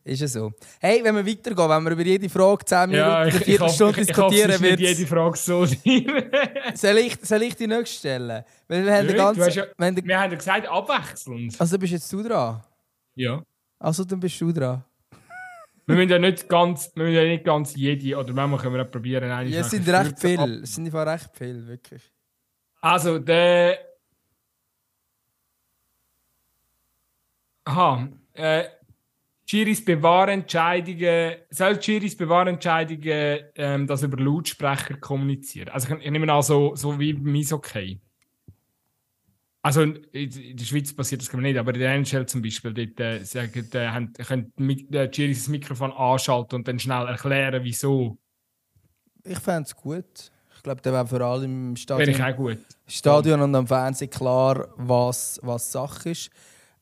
[0.05, 0.51] Ist ja so.
[0.79, 3.89] Hey, wenn wir weitergehen, wenn wir über jede Frage 10 Minuten, Ja, ich, ich, hoffe,
[3.89, 5.79] ich, ich diskutieren, nicht wird jede Frage so sein.
[6.75, 8.43] soll, ich, soll ich die nächste stellen?
[8.67, 11.59] Weil wir haben hast ja- Wir haben ja gesagt, abwechselnd.
[11.59, 12.61] also bist jetzt du dran?
[13.15, 13.41] Ja.
[13.79, 14.83] Also dann bist du dran.
[15.87, 18.83] Wir müssen ja nicht ganz, wir müssen ja nicht ganz jede, oder manchmal können wir
[18.83, 19.29] auch probieren.
[19.47, 20.61] Ja, es sind recht viele.
[20.61, 22.01] Es sind einfach recht viele, wirklich.
[22.81, 23.79] Also, der.
[27.65, 28.09] Aha.
[28.33, 28.65] Äh,
[29.47, 31.35] Giris Bewahrentscheidungen.
[31.51, 35.69] Soll Giris Bewahrentscheidungen ähm, das über Lautsprecher kommunizieren?
[35.69, 38.01] Also, ich, ich nehme an, so, so wie beim Eishockey.
[39.65, 43.23] Also, in, der Schweiz passiert das nicht, aber in der NHL zum Beispiel, dort äh,
[43.23, 48.15] sagen, äh, haben, können die Giris das Mikrofon anschalten und dann schnell erklären, wieso.
[49.23, 50.31] Ich fände es gut.
[50.55, 52.59] Ich glaube, der wäre vor allem im Wäre ich Stadion, auch gut.
[52.85, 56.29] Stadion und am Fernsehen klar, was, was Sache ist.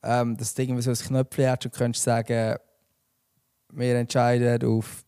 [0.04, 2.58] Ähm, dass du irgendwie so ein Knöpfchen hast und könntest sagen,
[3.72, 5.06] wir entscheiden auf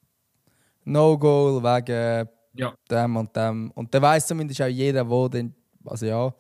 [0.86, 2.74] No-Goal wegen Ja.
[2.90, 3.70] dem und dem.
[3.72, 6.34] Und dann weiss zumindest auch jeder, wo denn, also ja,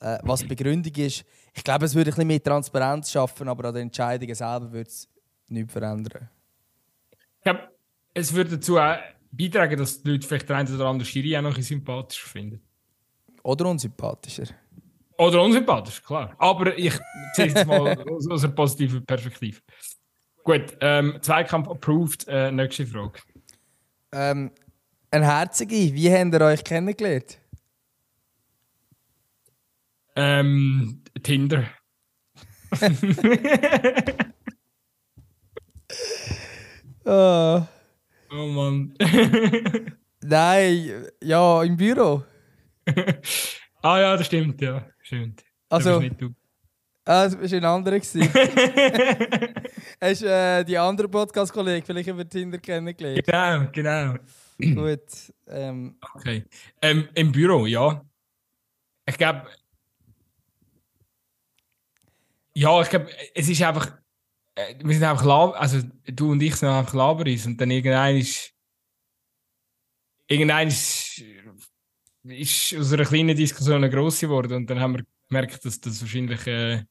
[0.00, 1.24] äh, was die Begründung ist.
[1.52, 4.88] Ich glaube, es würde ein bisschen mehr Transparenz schaffen, aber an den Entscheidungen selber würde
[4.88, 5.08] es
[5.48, 6.28] nichts verändern.
[7.38, 7.68] Ich glaube,
[8.12, 8.96] es würde dazu auch
[9.30, 12.28] beitragen, dass die Leute vielleicht den einen oder anderen Schiri auch noch ein bisschen sympathischer
[12.28, 12.60] finden.
[13.42, 14.46] Oder unsympathischer.
[15.18, 16.34] Oder unsympathisch, klar.
[16.38, 16.94] Aber ich
[17.34, 19.60] sehe es mal aus, aus einer positiven Perspektive.
[20.42, 22.26] Gut, ähm, Zweikampf approved.
[22.28, 23.20] Äh, nächste Frage.
[24.12, 24.50] Ähm,
[25.10, 27.38] ein Herzige, wie habt ihr euch kennengelernt?
[30.16, 31.68] Ähm, Tinder.
[37.06, 37.66] Ah.
[38.30, 38.94] oh Mann.
[40.22, 42.24] Nein, ja, im Büro.
[43.82, 44.86] ah ja, das stimmt, ja.
[45.02, 45.44] Stimmt.
[45.68, 46.02] Also-.
[47.06, 47.96] Ah, das war ein anderer.
[47.96, 48.14] Hast
[50.22, 53.26] du äh, die anderen Podcast-Kollegen vielleicht über Tinder kennengelernt?
[53.26, 54.14] genau, genau.
[54.58, 55.02] Gut.
[55.48, 56.44] Ähm, Okay.
[56.80, 58.02] Ähm, Im Büro, ja.
[59.06, 59.42] Ich glaube.
[62.54, 63.98] Ja, ich glaube, es ist einfach.
[64.54, 68.16] äh, Wir sind einfach Lab also du und ich sind einfach Laberis und dann irgendein
[68.16, 68.52] ist.
[70.26, 71.22] Irgendein ist,
[72.24, 76.00] ist aus einer kleinen Diskussion eine grosse geworden und dann haben wir gemerkt, dass das
[76.00, 76.82] wahrscheinlich äh,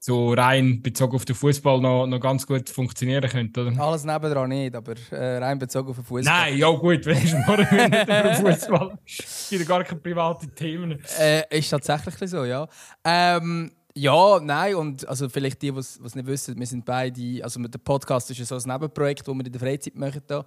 [0.00, 3.80] so rein bezogen auf den Fußball noch, noch ganz gut funktionieren könnte, oder?
[3.82, 6.22] Alles nebendran nicht, aber äh, rein bezogen auf den Fußball.
[6.40, 8.98] Nein, ja gut, wenn ich morgen nicht über Fußball.
[9.06, 11.02] Es gibt gar keine privaten Themen.
[11.18, 12.66] Äh, ist tatsächlich so, ja.
[13.04, 17.60] Ähm, ja, nein, und also vielleicht die, die es nicht wissen, wir sind beide, also
[17.62, 20.44] der Podcast ist ja so ein Nebenprojekt, das wir in der Freizeit machen, da,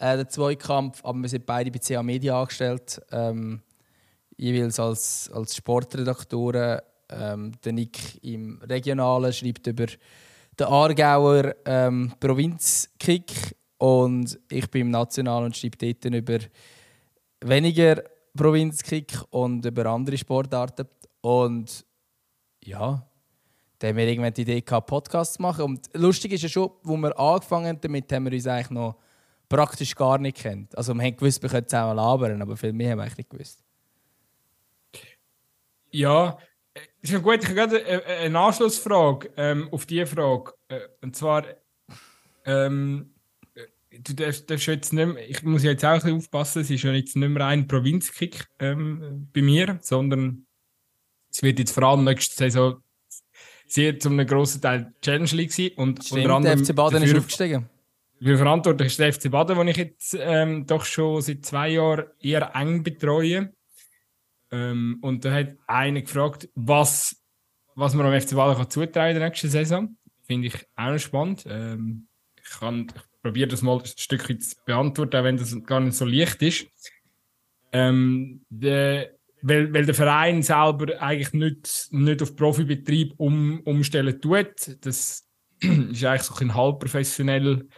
[0.00, 3.62] äh, der Zweikampf, aber wir sind beide bei CA Media angestellt, ähm,
[4.36, 6.80] jeweils als, als Sportredaktoren.
[7.10, 14.90] Ähm, der Nick im Regionalen schreibt über den Aargauer ähm, Provinzkick und ich bin im
[14.90, 16.38] Nationalen und schreibe dort über
[17.40, 18.02] weniger
[18.36, 20.86] Provinzkick und über andere Sportarten.
[21.20, 21.86] Und
[22.68, 23.08] ja,
[23.78, 25.64] dann haben wir irgendwann die Idee gehabt, Podcasts zu machen.
[25.64, 28.96] Und lustig ist ja schon, wo wir angefangen haben, damit haben wir uns eigentlich noch
[29.48, 30.76] praktisch gar nicht kennt.
[30.76, 33.64] Also wir haben gewusst, wir können zusammen labern, aber viel mehr haben wir eigentlich gewusst.
[35.90, 36.38] Ja,
[37.00, 37.42] ist ja gut.
[37.42, 40.52] Ich habe gerade eine Anschlussfrage ähm, auf diese Frage.
[40.68, 41.44] Äh, und zwar,
[42.44, 43.14] ähm,
[43.90, 46.82] du darfst, darfst jetzt nicht mehr, ich muss jetzt auch ein bisschen aufpassen, es ist
[46.82, 50.47] ja jetzt nicht mehr ein Provinzkick ähm, bei mir, sondern
[51.38, 52.82] es wird jetzt vor allem nächste Saison
[53.68, 55.70] sehr zu einem grossen Teil Challenge League sein.
[55.76, 57.68] Und Stimmt, unter anderem der FC Baden ist aufgestiegen.
[58.20, 62.06] Für verantwortlich ist der FC Baden, den ich jetzt ähm, doch schon seit zwei Jahren
[62.18, 63.52] eher eng betreue.
[64.50, 67.22] Ähm, und da hat einer gefragt, was,
[67.76, 69.96] was man am FC Baden kann zutrauen in der nächsten Saison.
[70.24, 71.44] Finde ich auch noch spannend.
[71.48, 72.08] Ähm,
[72.42, 75.94] ich, kann, ich probiere das mal ein Stück zu beantworten, auch wenn das gar nicht
[75.94, 76.66] so leicht ist.
[77.70, 84.76] Ähm, der weil, weil der Verein selber eigentlich nicht, nicht auf Profibetrieb um, umstellen tut.
[84.80, 85.28] Das
[85.60, 87.68] ist eigentlich so ein halb professionell,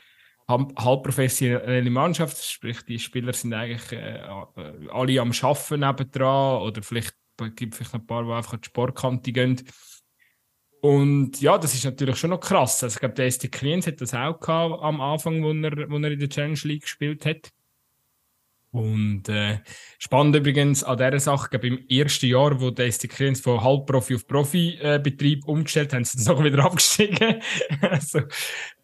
[0.48, 2.42] halb professionelle Mannschaft.
[2.42, 4.20] Sprich, die Spieler sind eigentlich äh,
[4.90, 7.14] alle am Arbeiten nebendran oder vielleicht
[7.56, 9.62] gibt es vielleicht ein paar, die einfach an die Sportkante gehen.
[10.82, 12.82] Und ja, das ist natürlich schon noch krass.
[12.82, 15.98] Also, ich glaube, der ST Kliens hat das auch gehabt am Anfang, wo er, wo
[15.98, 17.50] er in der Challenge League gespielt hat.
[18.72, 19.58] Und äh,
[19.98, 23.62] spannend übrigens an dieser Sache, ich glaube, im ersten Jahr, wo der SC Kriens von
[23.62, 27.42] Halbprofi auf Profibetrieb äh, umgestellt haben, sie dann wieder abgestiegen.
[27.80, 28.20] also,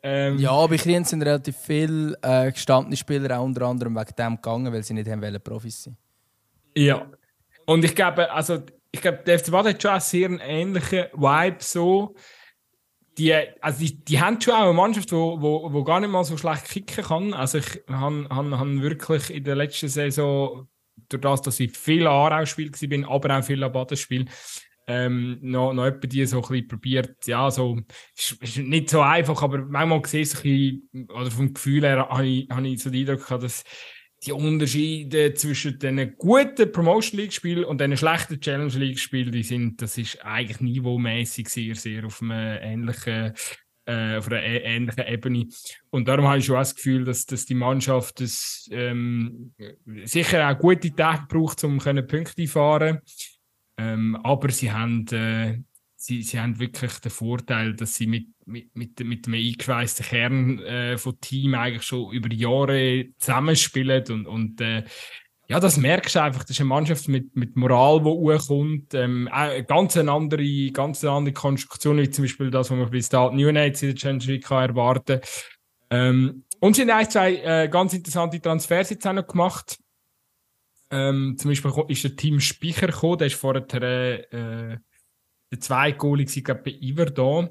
[0.02, 4.36] ähm, ja, bei Kriens sind relativ viele äh, gestandene Spieler auch unter anderem wegen dem
[4.36, 5.96] gegangen, weil sie nicht haben wollen, Profis sein.
[6.76, 7.08] Ja,
[7.64, 11.56] und ich glaube, also, ich glaube, der FC Bad hat schon einen sehr ähnlichen Vibe
[11.60, 12.16] so
[13.18, 16.10] die, also die, die haben schon auch eine Mannschaft, die wo, wo, wo gar nicht
[16.10, 17.34] mal so schlecht kicken kann.
[17.34, 20.68] Also ich habe hab, hab wirklich in der letzten Saison,
[21.08, 24.26] durch das, dass ich viel Aarau-Spiel war, aber auch viel Baden-Spiel,
[24.88, 27.78] ähm, noch, noch etwa die so ein probiert, ja, so,
[28.16, 32.48] ist, ist nicht so einfach, aber manchmal sehe ich oder vom Gefühl her habe ich,
[32.48, 33.64] hab ich so den Eindruck gehabt, dass
[34.26, 39.42] die Unterschiede zwischen den guten Promotion League Spielen und den schlechten Challenge League Spielen, die
[39.42, 43.34] sind, das ist eigentlich niveaumäßig sehr, sehr auf einem ähnlichen
[43.86, 45.46] äh, auf einer ähnlichen Ebene.
[45.90, 49.54] Und darum habe ich schon das Gefühl, dass, dass die Mannschaft das, ähm,
[50.04, 52.98] sicher auch gute Tage braucht, um Punkte fahren.
[53.78, 55.58] Ähm, aber sie haben, äh,
[55.94, 60.58] sie, sie haben wirklich den Vorteil, dass sie mit, mit, mit, mit einem eingeschweißten Kern
[60.60, 64.84] äh, von Team eigentlich schon über Jahre zusammenspielen und, und äh,
[65.48, 66.42] ja, das merkst du einfach.
[66.42, 68.94] Das ist eine Mannschaft mit, mit Moral, die hochkommt.
[68.94, 69.28] Ähm,
[69.68, 73.34] ganz eine andere, ganz eine andere Konstruktion, wie zum Beispiel das, was man bei Start
[73.34, 75.20] New Nights in der Champions League erwarten
[75.90, 79.78] ähm, Und sie haben ein, zwei äh, ganz interessante Transfers jetzt auch noch gemacht.
[80.90, 83.62] Ähm, zum Beispiel ist der Team Speicher gekommen, der ist vorher
[84.32, 84.78] äh,
[85.52, 87.48] der zweite Goalie war, glaube bei Iver da.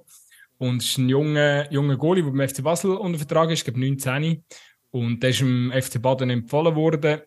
[0.58, 3.66] Und es ist ein junger, junger Goalie, der beim FC Basel unter Vertrag ist, ich
[3.66, 4.44] glaube 19.
[4.92, 7.22] Und der ist im FC Baden empfohlen worden.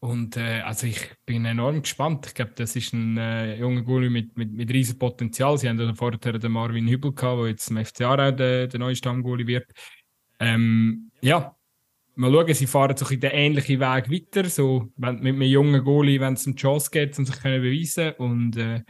[0.00, 2.26] Und äh, also ich bin enorm gespannt.
[2.26, 5.56] Ich glaube, das ist ein äh, junger Goalie mit, mit, mit riesem Potenzial.
[5.56, 8.80] Sie haben ja vorher den Marvin Hübel gehabt, der jetzt im FC Aarau der, der
[8.80, 9.70] neue Stammgoalie wird.
[10.40, 11.56] Ähm, ja,
[12.16, 14.48] mal schauen, sie fahren so in den ähnlichen Weg weiter.
[14.48, 18.12] So, wenn, mit einem jungen Goalie, wenn es die Chance geht, um sich zu beweisen.
[18.18, 18.82] Und äh,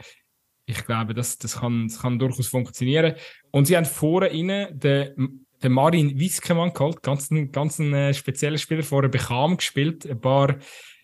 [0.65, 3.15] ich glaube, das, das, kann, das kann durchaus funktionieren.
[3.51, 8.57] Und sie haben vorne innen den, den Marin Wiskemann geholt, ganz ganz ein äh, spezieller
[8.57, 10.05] Spieler, vorher Bekam gespielt.
[10.05, 10.57] Ein paar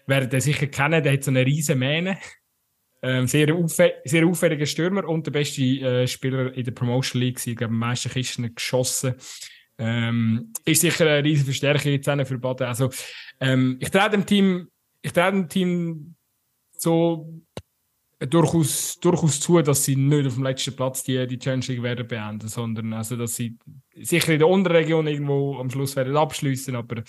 [0.08, 2.18] werden den sicher kennen, der hat so eine riesen Mähne.
[3.02, 7.40] Ähm, sehr, auffä sehr auffälliger Stürmer und der beste äh, Spieler in der Promotion League.
[7.46, 9.16] Ich glaube, am meisten Kisten geschossen.
[9.78, 12.68] Ähm, ist sicher eine riesige Verstärkung jetzt für Baden.
[12.68, 12.90] Also,
[13.40, 14.68] ähm, ich traue dem Team,
[15.02, 16.16] ich traue dem Team
[16.78, 17.42] so
[18.20, 22.08] durchaus, durchaus zu, dass sie nicht auf dem letzten Platz die, die Challenge League werden
[22.08, 23.58] beenden, sondern also, dass sie
[23.96, 27.04] sicher in der Unterregion irgendwo am Schluss werden abschließen, aber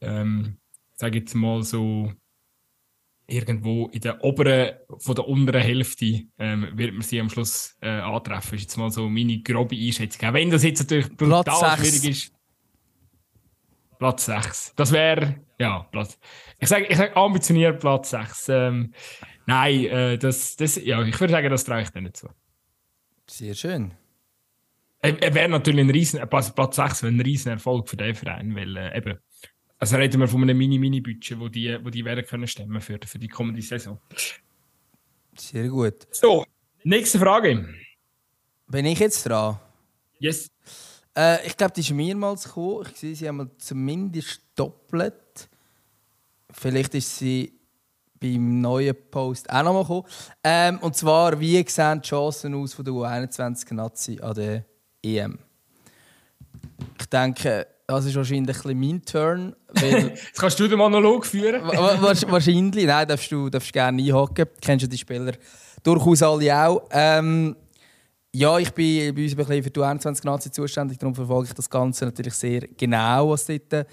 [0.00, 0.58] ähm,
[0.94, 2.12] sage jetzt mal so,
[3.26, 7.88] irgendwo in der oberen, von der unteren Hälfte ähm, wird man sie am Schluss äh,
[7.88, 8.52] antreffen.
[8.52, 10.28] Das ist jetzt mal so meine grobe Einschätzung.
[10.28, 12.32] Auch wenn das jetzt natürlich brutal schwierig ist.
[13.98, 14.74] Platz 6.
[14.76, 16.18] Das wäre, ja, Platz.
[16.58, 18.48] Ich sage ich sag ambitioniert Platz 6.
[18.50, 18.94] Ähm,
[19.46, 22.28] nein, äh, das, das, ja, ich würde sagen, das traue ich nicht zu.
[23.28, 23.92] Sehr schön.
[25.00, 28.14] Er, er wäre natürlich ein riesen, Platz, Platz 6 wäre ein riesen Erfolg für den
[28.14, 29.18] Verein, weil äh, eben,
[29.78, 33.18] also reden wir von einem Mini-Mini-Budget, wo die, wo die werden können stemmen für, für
[33.18, 34.00] die kommende Saison.
[35.36, 36.06] Sehr gut.
[36.10, 36.44] So,
[36.82, 37.68] nächste Frage.
[38.68, 39.58] Bin ich jetzt dran?
[40.18, 40.50] Yes.
[41.16, 42.86] Äh, ich glaube, die ist mehrmals gekommen.
[42.90, 45.48] Ich sehe sie einmal zumindest doppelt.
[46.50, 47.55] Vielleicht ist sie
[48.32, 50.04] beim neuen Post auch nochmal gekommen.
[50.44, 54.64] Ähm, und zwar, wie sehen die Chancen aus von der U21-Nazi an der
[55.02, 55.38] EM?
[56.98, 59.54] Ich denke, das ist wahrscheinlich ein mein Turn.
[59.80, 61.62] Jetzt kannst du den Monolog führen.
[61.62, 62.86] wahrscheinlich.
[62.86, 64.44] Nein, darfst du darfst gerne einhaken.
[64.44, 65.32] Du kennst ja die Spieler
[65.82, 66.82] durchaus alle auch.
[66.90, 67.54] Ähm,
[68.32, 71.54] ja, ich bin bei uns ein bisschen für die 21 Nazi zuständig, darum verfolge ich
[71.54, 73.86] das Ganze natürlich sehr genau, was dort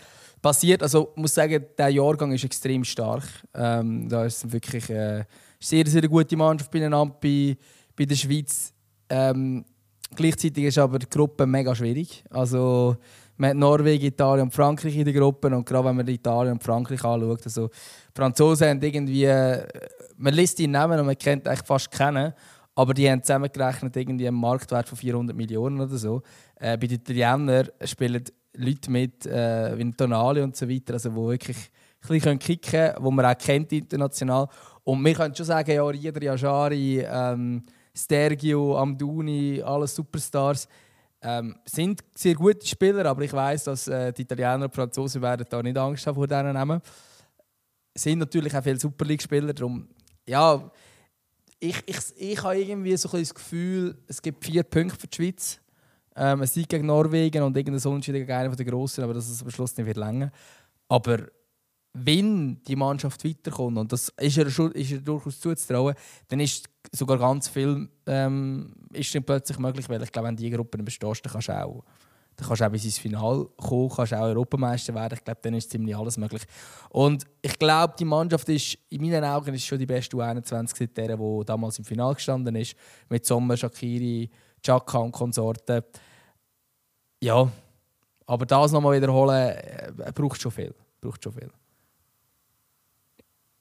[0.44, 0.84] passiert.
[0.84, 3.24] Also ich muss sagen, der Jahrgang ist extrem stark.
[3.56, 5.24] Ähm, da ist wirklich äh,
[5.60, 7.58] sehr, sehr gute Mannschaft beieinander bei,
[7.96, 8.72] bei der Schweiz.
[9.10, 9.66] Ähm,
[10.14, 12.24] gleichzeitig ist aber die Gruppe mega schwierig.
[12.30, 12.98] Also
[13.38, 16.64] man hat Norwegen, Italien und Frankreich in der Gruppe und gerade wenn man Italien und
[16.64, 17.74] Frankreich anschaut, also die
[18.14, 19.26] Franzosen haben irgendwie,
[20.18, 22.34] man liest die Namen und man kennt eigentlich fast kennen,
[22.76, 26.22] aber die haben zusammengerechnet irgendwie einen Marktwert von 400 Millionen oder so.
[26.56, 28.24] Äh, bei den Italienern spielen
[28.56, 32.96] Leute mit äh, wie Tonali und so weiter, also wo wirklich ein bisschen kicken können,
[33.00, 34.48] wo man auch kennt international.
[34.84, 37.64] Und wir können schon sagen, ja, Rieder, Yashari, ähm,
[37.96, 40.68] Stergio, Amduni, alle Superstars,
[41.22, 45.46] ähm, sind sehr gute Spieler, aber ich weiß, dass äh, die Italiener und Franzosen werden
[45.50, 46.82] da nicht Angst haben vor diesen Namen.
[47.96, 49.88] Sind natürlich auch viele Super League-Spieler, darum
[50.26, 50.72] ja,
[51.60, 55.16] ich, ich, ich habe irgendwie so ein das Gefühl, es gibt vier Punkte für die
[55.16, 55.60] Schweiz.
[56.16, 59.42] Ähm, ein Sieg gegen Norwegen und irgendein Unentschieden gegen einen der Grossen, aber das ist
[59.42, 60.32] am Schluss nicht wird länger.
[60.88, 61.28] Aber
[61.94, 65.96] wenn die Mannschaft weiterkommt, und das ist ihr, ist ihr durchaus zuzutrauen,
[66.28, 70.50] dann ist sogar ganz viel ähm, ist dann plötzlich möglich, weil ich glaube, wenn die
[70.50, 71.84] Gruppe bestehst, dann kannst du auch,
[72.36, 75.14] dann kannst du auch bis ins Finale kommen, kannst auch Europameister werden.
[75.14, 76.42] Ich glaube, dann ist ziemlich alles möglich.
[76.90, 80.98] Und ich glaube, die Mannschaft ist, in meinen Augen ist schon die beste U21 seit
[80.98, 82.76] der, die damals im Finale gestanden ist,
[83.08, 84.30] mit Sommer, Shakiri,
[84.64, 85.84] Chaka und Konsorten.
[87.22, 87.52] Ja,
[88.26, 90.74] aber das nochmal wiederholen, äh, braucht schon viel.
[91.02, 91.52] Braucht schon viel.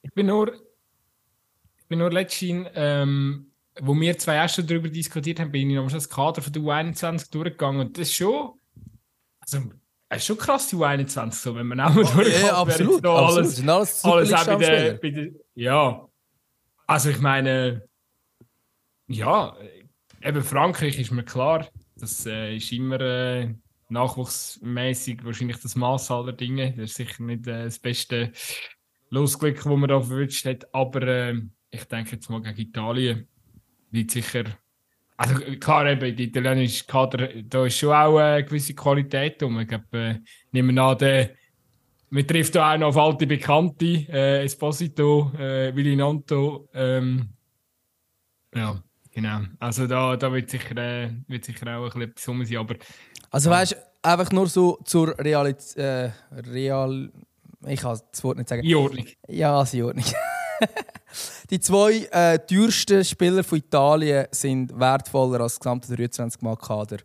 [0.01, 5.39] Ich bin nur, ich bin nur letztens, ähm, wo wir zwei erst schon darüber diskutiert
[5.39, 8.53] haben, bin ich noch das Kader von der U21 durchgegangen und das ist schon,
[9.39, 9.59] also,
[10.09, 12.43] es ist schon krass, die U21, so, wenn man auch mal oh, durchkommt.
[12.43, 13.69] Ja, absolut, absolut.
[13.69, 16.07] Alles, alles, auch bei der, bei der, ja,
[16.85, 17.87] also ich meine,
[19.07, 19.55] ja,
[20.23, 23.53] eben Frankreich ist mir klar, das äh, ist immer äh,
[23.89, 26.71] nachwuchsmäßig wahrscheinlich das Maß aller Dinge.
[26.71, 28.31] Das ist sicher nicht äh, das beste
[29.09, 30.73] Losglück, das man da verwünscht hat.
[30.73, 33.27] Aber äh, ich denke jetzt mal gegen Italien
[33.91, 34.45] wird sicher.
[35.15, 39.41] Also klar, eben, die italienische Kader, da ist schon auch eine gewisse Qualität.
[39.43, 40.19] Und ich glaube, äh,
[40.51, 41.31] nehmen an, der,
[42.09, 46.67] man trifft auch noch auf alte Bekannte, äh, Esposito, äh, Villinanto.
[46.73, 47.29] Ähm,
[48.55, 49.41] ja, genau.
[49.59, 52.57] Also da, da wird, sicher, äh, wird sicher auch ein bisschen etwas rum sein.
[52.57, 52.75] Aber,
[53.31, 53.75] also weißt du,
[54.09, 55.77] einfach nur so zur Realität.
[55.77, 56.11] Äh,
[56.49, 57.11] Real
[57.67, 58.75] ich kann das Wort nicht sagen.
[58.75, 59.05] Ordnung.
[59.27, 60.05] Ja, in Ordnung.
[61.49, 66.97] die zwei äh, teuersten Spieler von Italien sind wertvoller als das gesamte 23-Mann-Kader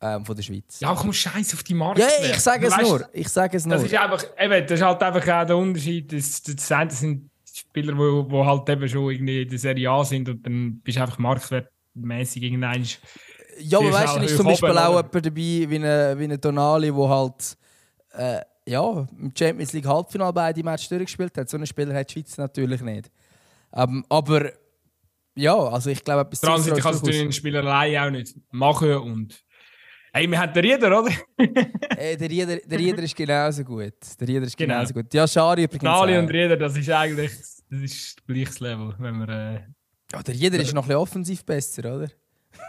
[0.00, 0.80] ähm, von der Schweiz.
[0.80, 2.00] Ja, komm, scheiß auf die Marke.
[2.00, 3.08] Ja, ich sage es weißt, nur.
[3.12, 3.76] Ich sage es nur.
[3.76, 6.12] Das ist, einfach, eben, das ist halt einfach auch der Unterschied.
[6.12, 9.90] Das, das, das sind Spieler, die wo, wo halt eben schon irgendwie in der Serie
[9.90, 12.86] A sind und dann bist du einfach marktwertmäßig irgendein.
[13.60, 16.92] Ja, aber weißt du, ist zum Beispiel oben, auch jemand dabei wie ein wie Tonali,
[16.92, 17.58] der halt.
[18.12, 21.48] Äh, ja, im Champions League Halbfinale beide Matches durchgespielt hat.
[21.48, 23.10] So einen Spieler hat die Schweiz natürlich nicht.
[23.72, 24.52] Ähm, aber
[25.34, 29.42] ja, also ich glaube, etwas Transit kannst du den Spielerei auch nicht machen und
[30.12, 31.10] Hey, wir haben den Rieder, oder?
[31.96, 33.94] hey, der, Rieder, der Rieder ist genauso gut.
[34.20, 34.74] Der Rieder ist genau.
[34.74, 35.12] genauso gut.
[35.12, 35.82] Ja, Schari übrigens.
[35.82, 37.32] Nali und Rieder, das ist eigentlich
[37.70, 39.28] das ist gleiches Level, wenn wir.
[39.28, 39.54] Äh,
[40.12, 42.08] ja, der Rieder ist noch ein bisschen offensiv besser, oder?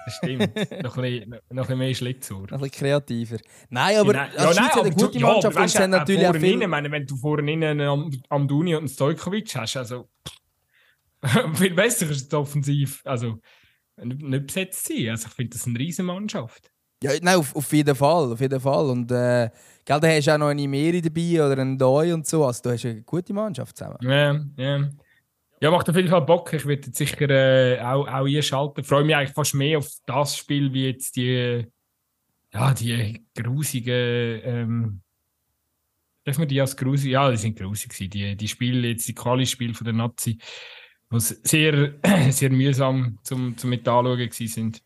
[0.05, 0.55] Das stimmt.
[0.83, 2.41] noch, ein bisschen, noch ein bisschen mehr Schlitzohr.
[2.41, 3.37] Noch ein bisschen kreativer.
[3.69, 4.25] Nein, aber genau.
[4.35, 6.59] ja, nein, eine gute Mannschaft ja, und sind natürlich auch viel...
[6.59, 10.09] Rein, meine, wenn du vorne einen Amduni und einen Stojkovic hast, also
[11.53, 13.01] viel besser ist es offensiv.
[13.05, 13.39] Also
[14.03, 15.09] nicht besetzt sein.
[15.09, 16.71] Also ich finde das eine riesige Mannschaft.
[17.01, 18.89] Ja, nein, auf, auf jeden Fall, auf jeden Fall.
[18.89, 19.49] Und äh,
[19.85, 22.45] gell, da hast du auch noch eine Meri dabei oder einen Doi und so.
[22.45, 23.97] Also du hast eine gute Mannschaft zusammen.
[24.01, 24.89] Ja, ja.
[25.61, 26.53] Ja, macht auf jeden Fall Bock.
[26.53, 28.83] Ich werde sicher äh, auch, auch einschalten.
[28.83, 31.67] Freue mich eigentlich fast mehr auf das Spiel, wie jetzt die,
[32.53, 35.01] ja, die grusigen, ähm,
[36.25, 37.11] dürfen wir die als grusig?
[37.11, 38.09] Ja, die sind grusig gewesen.
[38.11, 40.37] Die, die Spiele, jetzt die Quali-Spiele von der Nazi,
[41.11, 41.95] die sehr,
[42.31, 44.81] sehr mühsam zum, zum mit anschauen sind.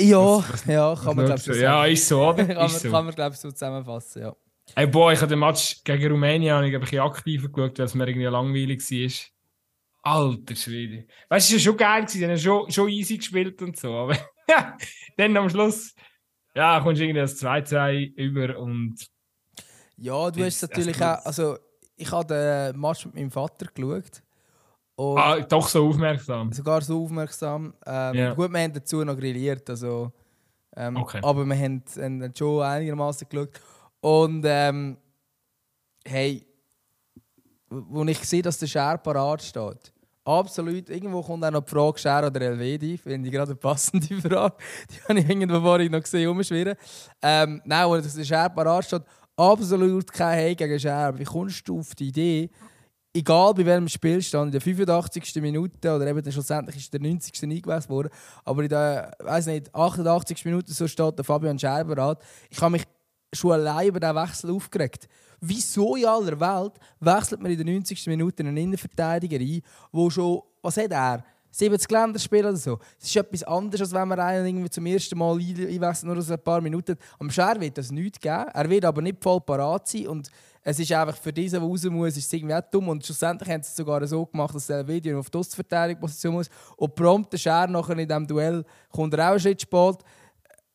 [0.00, 2.44] Ja, was, was, ja, kann man glaube ich so Ja, ist so, oder?
[2.44, 4.36] kann, ist man, kann man glaube ich so zusammenfassen, ja.
[4.74, 7.94] Hey, boah, ich habe den Match gegen Rumänien ich ein bisschen aktiver geschaut, weil es
[7.94, 10.18] mir irgendwie langweilig war.
[10.18, 11.06] Alter Schwede.
[11.28, 14.16] Weißt du, es war schon geil, sie haben schon, schon easy gespielt und so, aber
[15.16, 15.94] dann am Schluss,
[16.54, 19.06] ja, kommst du irgendwie das 2-2 über und.
[19.96, 21.58] Ja, du hast natürlich auch, also
[21.96, 22.26] ich habe
[22.72, 24.22] den Match mit meinem Vater geschaut.
[24.98, 26.52] Ah, doch so aufmerksam.
[26.52, 27.74] Sogar so aufmerksam.
[27.84, 28.34] Ähm, yeah.
[28.34, 30.12] Gut, wir haben dazu noch grilliert, also,
[30.74, 31.20] ähm, okay.
[31.22, 33.60] aber wir haben, haben schon einigermaßen geschaut.
[34.00, 34.96] Und ähm,
[36.04, 36.46] hey,
[37.68, 39.92] wo ich sehe, dass der Scher parat steht,
[40.26, 40.90] Absolut.
[40.90, 42.98] Irgendwo kommt auch noch die Frage Scher oder Elvedi.
[42.98, 44.56] Finde ich gerade eine passende Frage.
[44.90, 46.74] Die habe ich irgendwo vorhin noch gesehen, umschwirren.
[47.22, 49.02] Ähm, nein, wo der Scher parat steht,
[49.36, 51.16] absolut kein Hey gegen Scher.
[51.16, 52.50] Wie kommst du auf die Idee,
[53.16, 55.34] egal bei welchem Spielstand, in der 85.
[55.36, 57.42] Minute oder eben schlussendlich ist der 90.
[57.42, 58.10] eingewechselt worden,
[58.44, 60.44] aber in der, weiß nicht, 88.
[60.44, 62.18] Minute so steht der Fabian Scher bereit.
[62.50, 62.84] Ich habe mich
[63.32, 65.08] schon allein über diesen Wechsel aufgeregt.
[65.40, 68.06] Wieso in aller Welt wechselt man in der 90.
[68.06, 69.62] Minute einen Innenverteidiger ein,
[69.92, 71.24] wo schon, was hat er?
[71.50, 72.78] 70 Länderspiele oder so.
[73.00, 76.34] Es ist etwas anderes, als wenn man einen irgendwie zum ersten Mal einwechselt, nur so
[76.34, 76.96] ein paar Minuten.
[77.18, 78.44] Am Scher wird das nicht geben.
[78.52, 80.08] Er wird aber nicht voll parat sein.
[80.08, 80.30] Und
[80.68, 82.88] es ist einfach für diesen, der raus muss, ist es irgendwie auch dumm.
[82.88, 86.50] Und schlussendlich haben sie es sogar so gemacht, dass der Video auf die Ostverteidigungsposition muss.
[86.76, 89.98] Und prompt der Scher nachher in diesem Duell kommt er auch einen Schritt spät.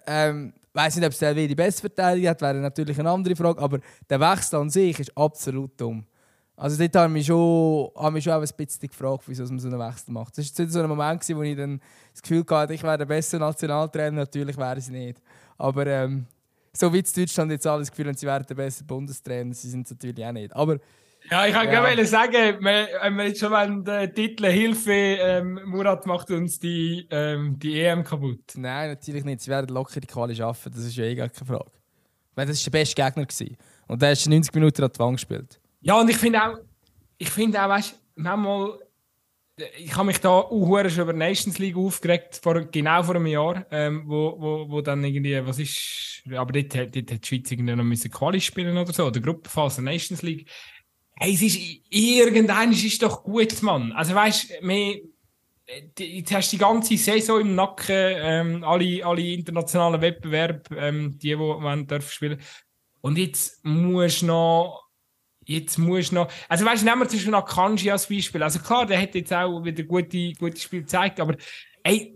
[0.07, 3.61] Ähm, weiß nicht, ob es die beste Verteidigung hat, wäre natürlich eine andere Frage.
[3.61, 3.79] Aber
[4.09, 6.05] der Wechsel an sich ist absolut dumm.
[6.55, 9.77] Also dort habe ich mich schon, mich schon ein bisschen gefragt, wieso man so einen
[9.77, 10.37] Wechsel macht.
[10.37, 11.81] Das war so ein Moment, wo ich dann
[12.13, 14.15] das Gefühl hatte, ich wäre der beste Nationaltrainer.
[14.15, 15.21] Natürlich wäre ich es nicht.
[15.57, 16.27] Aber ähm,
[16.73, 19.53] so wie in Deutschland jetzt alles das Gefühl haben, sie wären der beste Bundestrainer.
[19.53, 20.55] Sie sind es natürlich auch nicht.
[20.55, 20.77] Aber
[21.29, 21.81] ja, ich wollte ja.
[21.83, 27.59] gerne sagen, wenn wir jetzt schon den Titel Hilfe, ähm, Murat macht uns die, ähm,
[27.59, 28.53] die EM kaputt.
[28.55, 29.41] Nein, natürlich nicht.
[29.41, 31.71] Sie werden locker die Quali schaffen, das ist ja eh gar keine Frage.
[32.33, 33.25] Weil das war der beste Gegner.
[33.25, 33.57] Gewesen.
[33.87, 35.59] Und der hat 90 Minuten an die Wand gespielt.
[35.81, 36.57] Ja, und ich finde auch,
[37.17, 38.79] ich finde auch, weißt du, manchmal,
[39.77, 43.65] ich habe mich da auch schon über Nations League aufgeregt, vor, genau vor einem Jahr,
[43.71, 47.75] ähm, wo, wo, wo dann irgendwie, was ist, aber dort, dort hat die Schweiz irgendwie
[47.75, 50.47] noch müssen Quali spielen oder so, oder Gruppenphase Nations League
[51.21, 51.59] hey, es ist,
[51.89, 53.91] irgendein ist doch gut, Mann.
[53.91, 54.65] Also weißt du,
[55.99, 61.29] jetzt hast du die ganze Saison im Nacken, ähm, alle, alle internationalen Wettbewerbe, ähm, die,
[61.29, 62.41] die man spielen.
[63.01, 64.83] Und jetzt musst du noch,
[65.45, 68.43] jetzt musst noch, also weißt du, nehmen wir zum Beispiel noch Kanji als Beispiel.
[68.43, 71.35] Also klar, der hat jetzt auch wieder gute, gute Spiele gezeigt, aber
[71.83, 72.15] ey,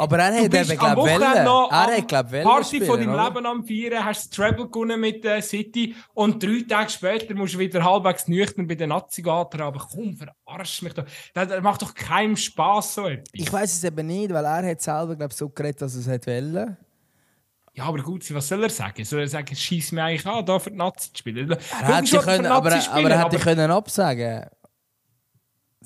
[0.00, 3.24] aber er hat eben, glaube ich, Er hat, glaube ich, Party spielen, von deinem oder?
[3.24, 7.52] Leben am Feiern, hast das Treble gewonnen mit der City und drei Tage später musst
[7.52, 11.04] du wieder halbwegs nüchtern bei den Nazi aber komm, verarsch mich doch.
[11.34, 13.28] Das, macht doch keinen Spass so etwas.
[13.34, 16.14] Ich weiß es eben nicht, weil er hat selber, glaube ich, so geredet, dass er
[16.14, 16.78] es wollte.
[17.72, 19.04] Ja, aber gut, was soll er sagen?
[19.04, 21.50] Soll er sagen, schieß mir eigentlich an, da für die Nazi zu spielen?
[21.50, 24.50] Er hätte können, aber, aber er hätte können absagen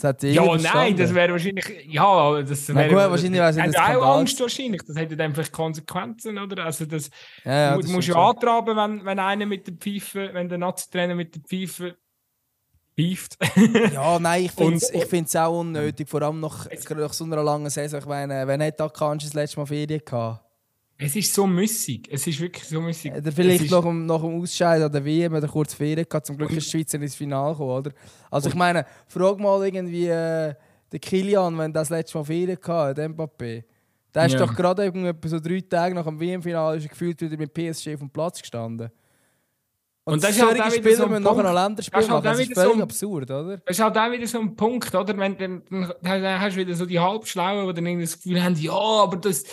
[0.03, 1.87] ja, nein, das wäre wahrscheinlich.
[1.87, 2.89] Ja, das wäre.
[2.89, 4.83] gut, wahrscheinlich wäre es auch Angst wahrscheinlich.
[4.85, 6.65] Das hätte dann vielleicht Konsequenzen, oder?
[6.65, 7.11] Also, das,
[7.45, 11.15] ja, ja, du musst ja antraben, wenn, wenn einer mit der Pfeife, wenn der Nazi-Trainer
[11.15, 11.97] mit der Pfeife
[12.99, 13.39] pfeift.
[13.93, 14.53] ja, nein, ich
[15.07, 18.01] finde es auch unnötig, vor allem nach, nach so einer langen Saison.
[18.01, 20.44] Ich meine, wenn nicht Akanji das letzte Mal Ferien gehabt?
[21.05, 22.09] Es ist so müssig.
[22.11, 23.13] Es ist wirklich so müssig.
[23.15, 26.27] Oder vielleicht nach dem, nach dem Ausscheid an der WM oder kurz Ferien gehabt.
[26.27, 27.91] Zum Glück ist die Schweiz ins Finale gekommen, oder?
[28.31, 30.55] Also ich meine, frag mal irgendwie äh,
[30.93, 33.65] den Kilian, wenn das letzte Mal Ferien hatte, den Mbappé.
[34.15, 34.39] Der ist ja.
[34.39, 34.91] doch gerade
[35.27, 38.91] so drei Tage nach dem WM-Finale gefühlt wieder mit PSG auf dem Platz gestanden.
[40.07, 42.25] Und, und das ist halt auch Spieler so ein nachher noch Länderspiel machen.
[42.25, 43.57] Das ist völlig so absurd, oder?
[43.57, 45.17] Das ist halt auch wieder so ein Punkt, oder?
[45.17, 45.63] Wenn, dann,
[46.03, 49.45] dann hast du wieder so die Halbschlauen, die dann das Gefühl haben, ja, aber das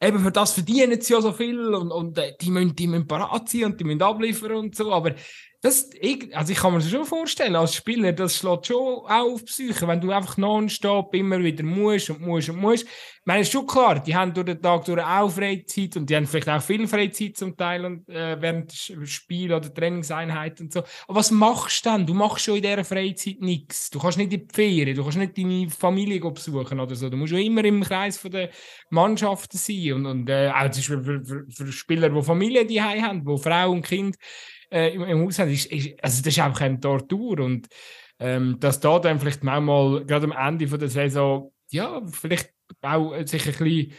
[0.00, 3.06] eben für das verdienen sie ja so viel und, und äh, die, müssen, die müssen
[3.06, 4.92] parat sein und die müssen abliefern und so.
[4.92, 5.14] Aber
[5.62, 9.10] das, ich, also ich kann mir das schon vorstellen, als Spieler, das schlägt schon auch
[9.10, 12.84] auf Psyche, wenn du einfach nonstop immer wieder musst und musst und musst.
[12.84, 16.16] Ich meine, ist schon klar, die haben durch den Tag durch auch Freizeit und die
[16.16, 20.72] haben vielleicht auch viel Freizeit zum Teil und, äh, während des Spiel oder Trainingseinheit und
[20.72, 20.82] so.
[21.06, 22.06] Aber was machst du dann?
[22.06, 23.90] Du machst schon in dieser Freizeit nichts.
[23.90, 27.10] Du kannst nicht in die Ferien, du kannst nicht deine Familie besuchen oder so.
[27.10, 28.48] Du musst schon immer im Kreis von der
[28.88, 33.26] Mannschaften sein und, und äh, auch für, für, für, für Spieler, die Familie die haben,
[33.26, 34.16] wo Frau und Kind
[34.70, 37.68] äh, im, im haben, ist, ist, also das ist einfach eine Tortur und
[38.18, 42.52] ähm, dass da dann vielleicht manchmal, gerade am Ende von der Saison, ja, vielleicht
[42.82, 43.92] auch sich ein bisschen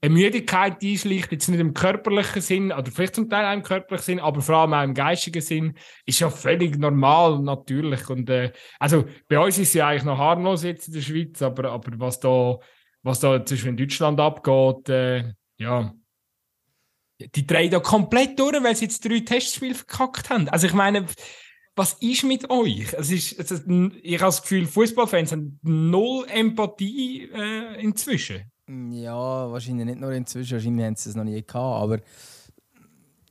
[0.00, 4.04] eine Müdigkeit einschleicht, jetzt nicht im körperlichen Sinn, oder vielleicht zum Teil auch im körperlichen
[4.04, 5.74] Sinn, aber vor allem auch im geistigen Sinn,
[6.06, 8.08] ist ja völlig normal, natürlich.
[8.08, 11.42] Und, äh, also bei uns ist es ja eigentlich noch harmlos jetzt in der Schweiz,
[11.42, 12.58] aber, aber was da,
[13.02, 15.92] was da zwischen Deutschland abgeht, äh, ja,
[17.18, 20.48] die drehen da komplett durch, weil sie jetzt drei Testspiele verkackt haben.
[20.48, 21.06] Also ich meine,
[21.74, 22.92] was ist mit euch?
[22.92, 23.64] Es ist, es ist,
[24.02, 28.50] ich habe das Gefühl, Fußballfans haben null Empathie äh, inzwischen.
[28.68, 32.00] Ja, wahrscheinlich nicht nur inzwischen, wahrscheinlich haben sie es noch nie gehabt, aber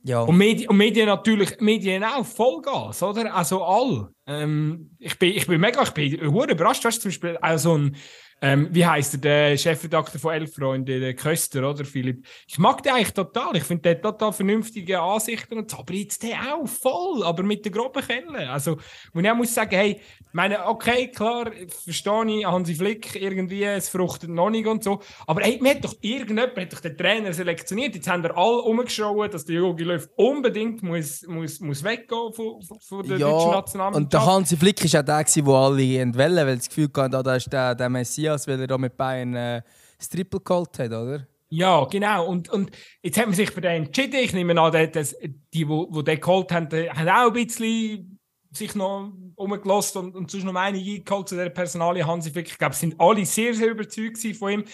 [0.02, 0.22] ja.
[0.22, 3.34] Und Medien, und Medien natürlich, Medien auch, Vollgas, oder?
[3.34, 4.08] Also all.
[4.26, 7.76] Ähm, ich, bin, ich bin mega, ich bin überrascht, du hast zum Beispiel auch so
[7.76, 7.96] ein
[8.40, 12.24] ähm, wie heißt er, der Chefredakteur von Elf Freunde, der Köster, oder Philipp?
[12.46, 13.56] Ich mag den eigentlich total.
[13.56, 15.78] Ich finde den total vernünftige Ansichten und so.
[15.78, 18.48] Aber jetzt der auch voll, aber mit der groben Kelle.
[18.48, 18.78] Also,
[19.12, 20.00] und ich muss sagen, hey,
[20.32, 25.00] meine, okay, klar, verstehe ich, Hansi Flick irgendwie, es fruchtet noch nicht und so.
[25.26, 27.94] Aber hey, mir hat doch irgendjemand hat doch den Trainer selektioniert.
[27.96, 32.62] Jetzt haben wir alle umgeschaut, dass der Jogi Löw unbedingt muss, muss, muss weggehen von,
[32.62, 34.04] von der ja, deutschen Nationalmannschaft.
[34.04, 37.22] Und der Hansi Flick ist auch der, der alle entwählen, weil das Gefühl hatten, ah,
[37.22, 39.62] da ist der, der Messias, weil er da mit Bayern äh,
[39.98, 41.26] das Triple geholt hat, oder?
[41.50, 42.26] Ja, genau.
[42.26, 42.70] Und, und
[43.02, 44.20] jetzt hat man sich für den entschieden.
[44.22, 48.18] Ich nehme an, dass die, die, den geholt haben, haben auch ein bisschen
[48.50, 52.48] sich noch umgelassen und, und sonst noch einige eingeholt zu der Personalie Hansi Flick.
[52.48, 54.64] Ich glaube, sind alle sehr, sehr überzeugt von ihm.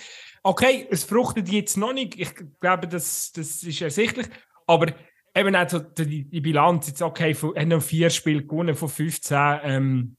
[0.43, 2.19] Okay, es fruchtet jetzt noch nicht.
[2.19, 4.27] Ich glaube, das, das ist ersichtlich.
[4.67, 4.93] Aber
[5.35, 5.67] eben auch
[5.99, 9.39] die, die Bilanz, jetzt okay, von, haben noch vier Spiele gewonnen von 15.
[9.63, 10.17] Ähm,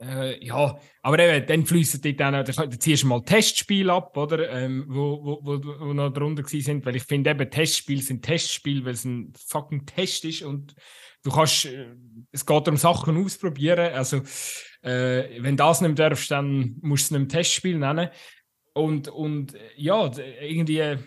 [0.00, 4.50] äh, ja, aber eben, dann fließen die dann, dann ziehst du mal Testspiel ab, oder?
[4.50, 8.84] Ähm, wo, wo, wo, wo noch drunter sind, weil ich finde eben, Testspiele sind Testspiele,
[8.84, 10.74] weil es ein fucking Test ist und
[11.24, 11.96] du kannst, äh,
[12.30, 13.92] es geht darum, Sachen ausprobieren.
[13.92, 14.18] Also,
[14.82, 18.08] äh, wenn das nicht darfst, dann musst du es nicht ein Testspiel nennen.
[18.74, 20.98] Und, und ja, irgendwie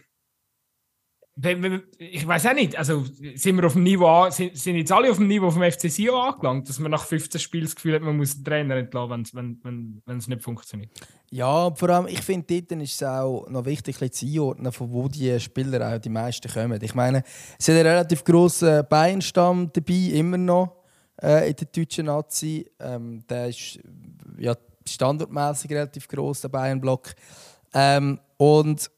[1.97, 3.03] ich weiß auch nicht, also
[3.35, 6.15] sind wir auf dem Niveau, sind, sind jetzt alle auf dem Niveau vom FC Sion
[6.15, 9.59] angelangt, dass man nach 15 Spielen das Gefühl hat, man muss den Trainer entlassen, wenn,
[9.63, 10.91] wenn, wenn es nicht funktioniert?
[11.31, 15.07] Ja, vor allem, ich finde, dort ist es auch noch wichtig, zu einordnen, von wo
[15.07, 16.81] die Spieler auch die meisten kommen.
[16.81, 17.23] Ich meine,
[17.57, 20.75] es ist ein relativ grosser Bayernstamm dabei, immer noch
[21.21, 22.69] äh, in der deutschen Nazi.
[22.79, 23.79] Ähm, der ist
[24.37, 24.55] ja,
[24.87, 27.13] standardmäßig relativ gross, der Bayern-Block.
[27.73, 28.91] Ähm, und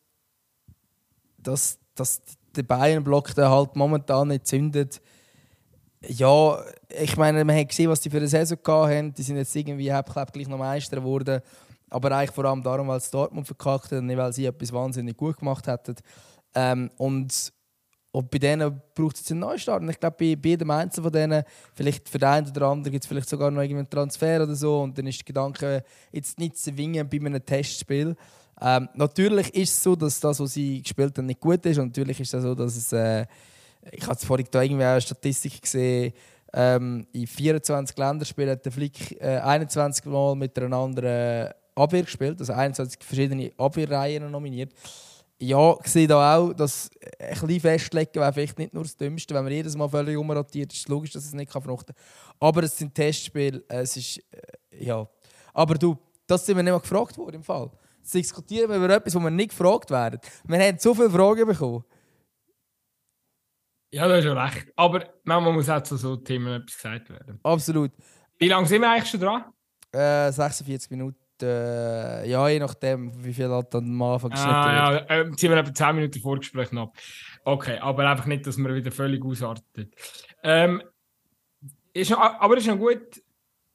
[1.37, 2.21] das dass
[2.55, 5.01] der Bayern-Block halt momentan nicht zündet.
[6.05, 6.59] Ja,
[7.01, 9.13] ich meine, man hat gesehen, was die für eine Saison hatten.
[9.13, 11.41] Die sind jetzt irgendwie halbklepp gleich noch Meister geworden.
[11.89, 14.73] Aber eigentlich vor allem darum, weil es Dortmund verkackt hat und nicht, weil sie etwas
[14.73, 15.95] wahnsinnig gut gemacht hätten.
[16.55, 17.53] Ähm, und,
[18.11, 19.81] und bei denen braucht es einen Neustart.
[19.81, 22.91] Und ich glaube, bei, bei jedem Einzelnen von denen, vielleicht für den einen oder anderen
[22.91, 24.81] gibt es vielleicht sogar noch einen Transfer oder so.
[24.81, 28.15] Und dann ist der Gedanke, jetzt nicht zu zwingen bei einem Testspiel.
[28.61, 31.77] Ähm, natürlich ist es so, dass das, was sie gespielt haben, nicht gut ist.
[31.77, 32.91] Und natürlich ist es so, dass es.
[32.93, 33.25] Äh,
[33.91, 36.13] ich habe vorhin da irgendwie eine Statistik gesehen.
[36.53, 42.39] Ähm, in 24 Länderspielen hat der Flick äh, 21 Mal mit einer anderen Abwehr gespielt,
[42.39, 44.71] also 21 verschiedene Abwehrreihen nominiert.
[45.39, 49.33] Ja, ich sehe da auch, dass ein bisschen festlegen wäre vielleicht nicht nur das Dümmste.
[49.33, 52.37] Wenn man jedes Mal völlig umrotiert, ist es logisch, dass es nicht verfruchten kann.
[52.39, 54.19] Aber es sind Testspiele, es ist.
[54.19, 55.05] Äh, ja.
[55.53, 55.97] Aber du,
[56.27, 57.69] das sind wir nicht mal gefragt worden im Fall
[58.03, 60.19] zu diskutieren über etwas, wo wir nicht gefragt werden.
[60.45, 61.83] Wir haben so viele Fragen bekommen.
[63.91, 64.73] Ja, das ist ja recht.
[64.75, 67.39] Aber manchmal muss auch zu so Themen etwas gesagt werden.
[67.43, 67.91] Absolut.
[68.39, 69.45] Wie lange sind wir eigentlich schon dran?
[69.91, 71.17] Äh, 46 Minuten.
[71.41, 75.09] Äh, ja, je nachdem, wie viel halt dann am Anfang geschnitten ah, wird.
[75.09, 76.97] Ja, äh, ziehen wir etwa 10 Minuten Vorgespräch ab.
[77.43, 79.93] Okay, aber einfach nicht, dass wir wieder völlig ausartet.
[80.41, 80.81] Ähm,
[81.93, 83.21] ist noch, aber ist noch gut.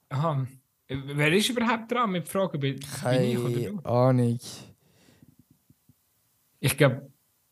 [0.08, 0.46] Aha.
[0.88, 2.58] Wer ist überhaupt dran mit Fragen?
[2.58, 3.88] Bin, Keine bin ich oder du?
[3.88, 4.38] Ahnung.
[6.60, 7.10] Ich glaube,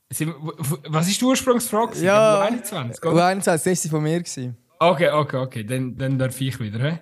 [0.09, 1.99] was ist die Ursprungsfrage?
[1.99, 4.21] Ja, U21, U21, das war von mir.
[4.21, 4.57] Gewesen.
[4.79, 6.79] Okay, okay, okay, dann, dann darf ich wieder.
[6.79, 6.99] He?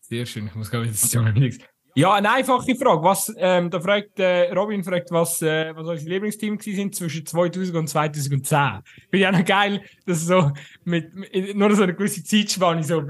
[0.00, 1.64] Sehr schön, ich muss gerade wieder nichts.
[1.94, 3.02] Ja, eine einfache Frage.
[3.02, 7.76] Was, ähm, da fragt äh, Robin fragt, was, äh, was unsere Lieblingsteam sind zwischen 2000
[7.76, 8.40] und 2010.
[8.40, 8.82] Finde
[9.12, 10.52] ich auch noch geil, dass so
[10.84, 13.02] mit, mit nur so eine gewisse Zeitspanne so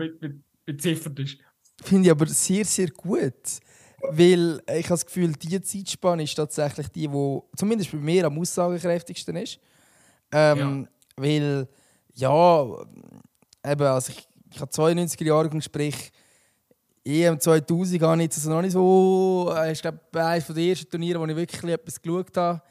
[0.64, 1.38] beziffert ist.
[1.82, 3.60] Finde ich aber sehr, sehr gut.
[4.10, 8.38] Weil ich habe das Gefühl, diese Zeitspanne ist tatsächlich die, die zumindest bei mir am
[8.38, 9.58] aussagekräftigsten ist.
[10.30, 11.24] Ähm, ja.
[11.24, 11.68] Weil,
[12.14, 12.64] ja,
[13.64, 16.12] eben, also ich, ich habe 92er Jahre, sprich,
[17.04, 19.52] EM 2000 habe ich also noch nicht so.
[19.56, 22.62] Äh, ich glaube, eines der ersten Turniere, wo ich wirklich etwas geschaut habe.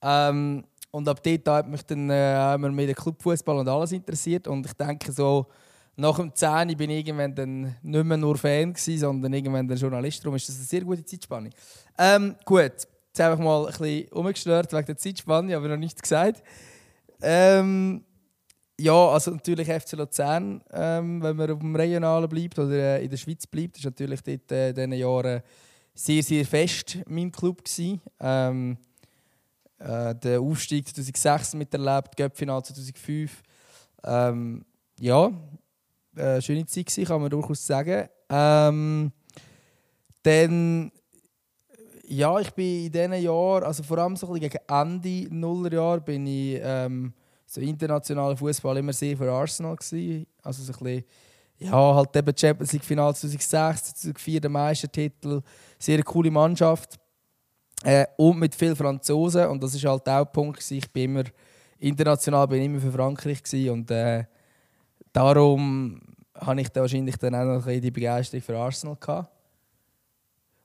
[0.00, 4.46] Ähm, und ab dort hat mich dann äh, mehr der Clubfußball und alles interessiert.
[4.46, 5.46] Und ich denke so,
[5.96, 9.76] nach dem 10 bin ich irgendwann dann nicht mehr nur Fan gewesen, sondern irgendwann der
[9.76, 10.24] Journalist.
[10.24, 11.50] Darum ist das eine sehr gute Zeitspanne.
[11.98, 16.00] Ähm, gut, jetzt habe ich mal ein bisschen umgestört wegen der Zeitspanne, aber noch nichts
[16.00, 16.42] gesagt.
[17.20, 18.04] Ähm,
[18.80, 23.10] ja, also natürlich FC Luzern, ähm, wenn man auf dem Regionalen bleibt oder äh, in
[23.10, 25.42] der Schweiz bleibt, ist natürlich dort äh, in diesen Jahren
[25.94, 28.00] sehr, sehr fest mein Club gewesen.
[28.18, 28.78] Ähm,
[29.78, 33.42] äh, der Aufstieg 2006 miterlebt, Göppfinal 2005.
[34.04, 34.64] Ähm,
[34.98, 35.30] ja,
[36.16, 38.08] äh, schöne Zeit gewesen, kann man durchaus sagen.
[38.28, 39.12] Ähm,
[40.22, 40.92] dann,
[42.06, 46.60] ja, ich bin in diesen Jahren, also vor allem so gegen Ende Nullerjahr, bin ich
[46.62, 47.12] ähm,
[47.46, 50.26] so internationaler Fußball immer sehr für Arsenal gewesen.
[50.42, 51.04] Also so ein bisschen,
[51.58, 55.42] ja, halt eben Champions League Final 2006, 2004 der Meistertitel,
[55.78, 56.98] sehr coole Mannschaft
[57.84, 60.78] äh, und mit vielen Franzosen und das ist halt auch ein Punkt gewesen.
[60.78, 61.24] Ich bin immer
[61.78, 64.24] international, bin immer für Frankreich gewesen und äh,
[65.12, 66.00] darum
[66.34, 69.30] habe ich da wahrscheinlich dann auch noch die Begeisterung für Arsenal gehabt.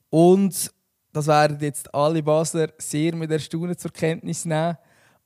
[0.09, 0.71] Und
[1.11, 4.77] das werden jetzt alle Basler sehr mit Erstaunen zur Kenntnis nehmen.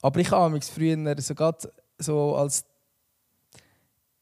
[0.02, 1.56] Aber ich habe mich früher sogar
[2.00, 2.66] so als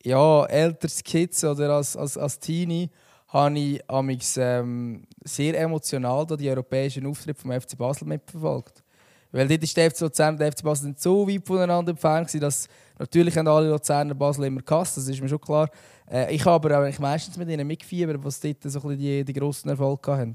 [0.04, 2.90] ja, älteres Kids oder als, als, als Teenie
[3.28, 8.84] habe ich ähm, sehr emotional die europäischen Auftritte vom FC Basel mitverfolgt.
[9.32, 12.68] Weil dort ist der FC Luzern und der FC Basel so weit voneinander entfernt, dass
[12.98, 15.70] natürlich haben alle Luzerner Basel immer gehasst, das ist mir schon klar.
[16.10, 19.70] Äh, ich habe aber auch meistens mit ihnen mitgefiebert, was dort so die, die grossen
[19.70, 20.34] Erfolge hatten.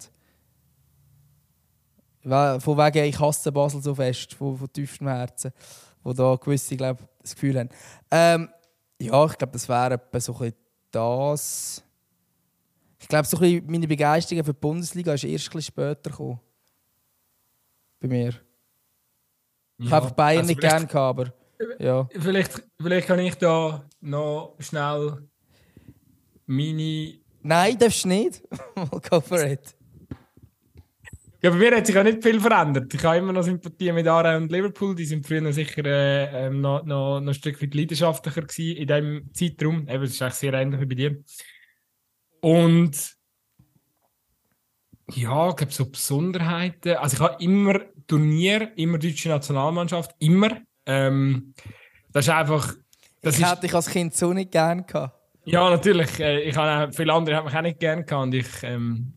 [2.23, 5.53] Von wegen, ich hasse Basel so fest, von, von tiefstem Herzen,
[6.03, 7.69] wo da gewisse glaub, das Gefühl haben.
[8.11, 8.49] Ähm,
[9.01, 10.53] ja, ich glaube, das wäre so ein
[10.91, 11.83] das.
[12.99, 16.41] Ich glaube, so ein meine Begeisterung für die Bundesliga ist erst ein bisschen später gekommen.
[18.01, 18.35] Bei mir.
[19.79, 21.33] Ich habe einfach Bayern also nicht gerne gehabt, aber
[21.79, 22.09] ja.
[22.13, 25.29] Vielleicht, vielleicht kann ich da noch schnell
[26.47, 27.19] meine.
[27.43, 28.43] Nein, darfst du nicht.
[29.11, 29.77] Go for it.
[31.43, 32.95] Ja, bei mir hat sich auch nicht viel verändert.
[32.95, 34.95] Ich habe immer noch Sympathie mit Aarau und Liverpool.
[34.95, 38.87] Die sind früher sicher äh, ähm, noch, noch, noch ein Stück weit leidenschaftlicher gewesen in
[38.87, 39.87] diesem Zeitraum.
[39.87, 41.23] Eben, das ist eigentlich sehr ähnlich wie bei dir.
[42.41, 43.15] Und
[45.11, 46.97] ja, ich glaube, so Besonderheiten.
[46.97, 50.51] Also, ich habe immer Turnier, immer deutsche Nationalmannschaft, immer.
[50.87, 51.55] Ähm,
[52.13, 52.75] das ist einfach.
[53.23, 55.19] Das ich hätte dich als Kind so nicht gern gehabt.
[55.45, 56.19] Ja, natürlich.
[56.21, 58.23] Äh, ich habe viele andere haben mich auch nicht gern gehabt.
[58.23, 59.13] Und ich, ähm,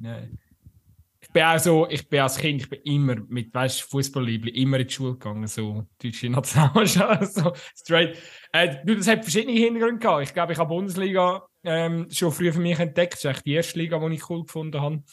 [1.20, 4.80] ich bin auch so, ich bin als Kind, ich bin immer mit, weißt Fußballliebling, immer
[4.80, 8.18] in die Schule gegangen, so deutsche Nationalmannschaft, so straight.
[8.52, 10.24] Äh, das hat verschiedene Hintergründe gehabt.
[10.24, 13.14] Ich glaube, ich habe Bundesliga ähm, schon früh für mich entdeckt.
[13.14, 15.04] Das ist echt die erste Liga, die ich cool gefunden habe.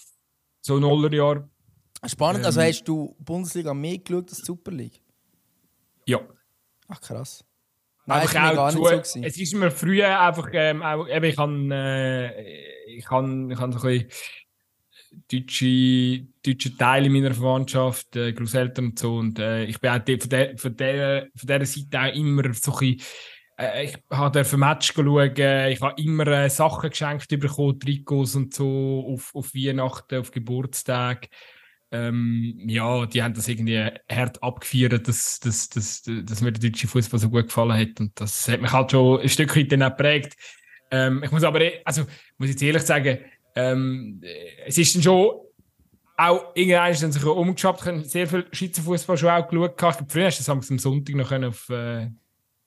[0.60, 1.48] So Nullerjahr.
[2.07, 5.00] Spannend, also ähm, also hast du Bundesliga mehr geschaut als Super League?
[6.07, 6.20] Ja.
[6.88, 7.44] Ach krass.
[8.07, 11.36] Nein, einfach auch gar nicht so es ist mir früher einfach, ähm, auch, eben, ich
[11.36, 14.11] kann, äh, ich kann, ich kann so ein bisschen
[15.30, 20.28] deutsche, deutsche Teile meiner Verwandtschaft, äh, Großeltern und so, und äh, ich bin auch von,
[20.28, 23.00] der, von, der, von Seite auch immer so ein bisschen,
[23.59, 25.32] äh, ich habe ein Match schauen,
[25.70, 31.28] ich habe immer äh, Sachen geschenkt bekommen, Trikots und so, auf, auf Weihnachten, auf Geburtstag
[31.95, 36.88] ähm, ja, die haben das irgendwie hart abgefeiert, dass, dass, dass, dass mir der deutsche
[36.88, 38.01] Fußball so gut gefallen hat.
[38.01, 40.34] Und das hat mich halt schon ein Stück weit dann auch geprägt.
[40.90, 42.03] Ähm, ich muss aber, also,
[42.36, 43.18] muss jetzt ehrlich sagen,
[43.55, 44.20] ähm,
[44.66, 45.30] es ist dann schon
[46.16, 49.70] auch irgendwann dann sich umgeschafft, ich sehr viel Schweizer Fußball schon auch geschaut.
[49.70, 52.07] Ich glaube, früher hast du das am Sonntag noch auf, äh,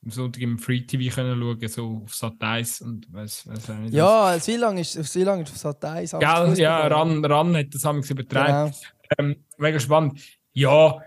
[0.04, 3.92] am Sonntag im Free TV können schauen, so auf Sat 1 und was, was nicht.
[3.92, 6.12] Ja, wie lange ist, wie lange ist auf Sat 1?
[6.12, 8.72] Gell, ja, Ran, Ran hat das am übertragen.
[8.72, 8.97] Genau.
[9.16, 10.20] Ähm, mega spannend.
[10.52, 11.00] Ja,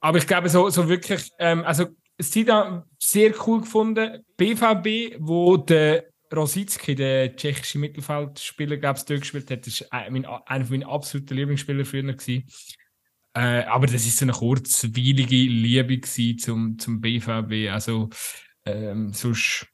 [0.00, 1.86] aber ich glaube, so, so wirklich, ähm, also
[2.18, 4.24] Sida sehr cool gefunden.
[4.36, 6.04] BVB, wo der
[6.34, 10.00] Rosicki, der tschechische Mittelfeldspieler, glaube ich, durchgespielt hat, das war
[10.46, 12.02] einer meiner absoluten Lieblingsspieler früher.
[12.02, 12.44] Gewesen.
[13.34, 17.70] Äh, aber das ist so eine kurzweilige Liebe zum, zum BVB.
[17.70, 18.08] Also,
[18.64, 19.66] ähm, sonst.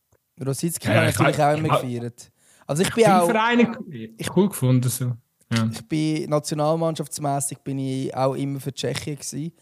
[0.45, 2.33] Rosicki äh, hat natürlich auch immer gefeiert.
[2.67, 3.27] Also, ich, ich bin auch.
[3.27, 4.89] Vereine ich, cool gefunden.
[4.89, 5.13] So.
[5.53, 5.69] Ja.
[5.73, 9.53] Ich bin nationalmannschaftsmäßig bin ich auch immer für Tschechien gewesen,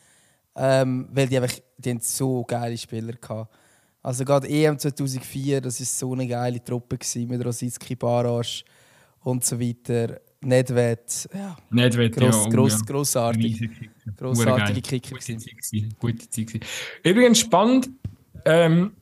[0.57, 3.49] ähm, weil die einfach die haben so geile Spieler hatten.
[4.03, 8.65] Also gerade EM 2004, das ist so eine geile Truppe gewesen, mit Rosicki, Barasch
[9.23, 10.21] und so weiter.
[10.43, 11.57] Nedved, ja.
[11.71, 12.51] Nedved, gross, ja.
[12.51, 13.69] Gross, grossartig.
[14.17, 15.11] Grossartige Kicker.
[15.11, 16.61] Gute Zeit, Gute Zeit.
[17.05, 17.91] Übrigens spannend,
[18.47, 18.93] ähm,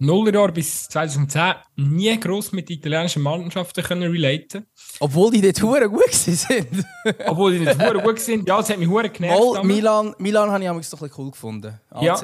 [0.00, 4.66] Nullerjahr bis 2010 nie gross mit italienischen Mannschaften können relaten.
[4.98, 6.46] Obwohl die nicht hure gut sind.
[7.26, 8.48] Obwohl die nicht hure gut sind.
[8.48, 9.54] Ja, es hat mich hure genervt.
[9.54, 11.80] Mal, Milan, Milan habe ich auch so ein bisschen cool gefunden.
[12.00, 12.18] Ja.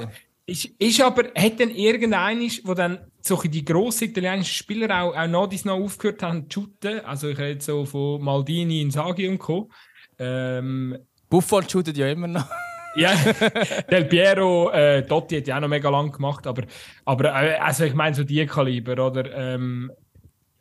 [0.48, 5.26] Ist, ist aber, hat dann irgendeiner, wo dann so die grossen italienischen Spieler auch, auch
[5.26, 9.68] noch, noch aufgehört haben zu shooten, also ich rede so von Maldini, Inzaghi und Co.
[10.18, 10.96] Ähm,
[11.28, 12.46] Buffon shootet ja immer noch.
[12.96, 13.14] Ja,
[13.90, 16.62] Del Piero, äh, Totti hat ja auch noch mega lang gemacht, aber,
[17.04, 19.32] aber äh, also ich meine so die Kaliber, oder?
[19.34, 19.90] Ähm,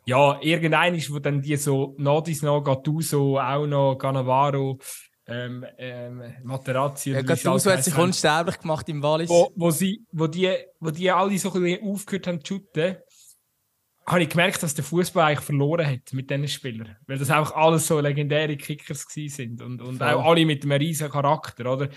[0.04, 4.78] ja, irgendeiner, wo dann die so Nadis noch, Gattuso, auch noch, Cannavaro,
[5.26, 7.10] ähm, ähm, Materazzi.
[7.10, 9.28] Ja, Gattuso hat sich unsterblich gemacht im Wallis.
[9.28, 12.96] Wo, wo, sie, wo, die, wo die alle so ein bisschen aufgehört haben zu shooten,
[14.06, 16.96] habe ich gemerkt, dass der Fußball eigentlich verloren hat mit diesen Spielern.
[17.08, 21.10] Weil das einfach alles so legendäre Kickers sind und, und auch alle mit einem riesigen
[21.10, 21.88] Charakter, oder?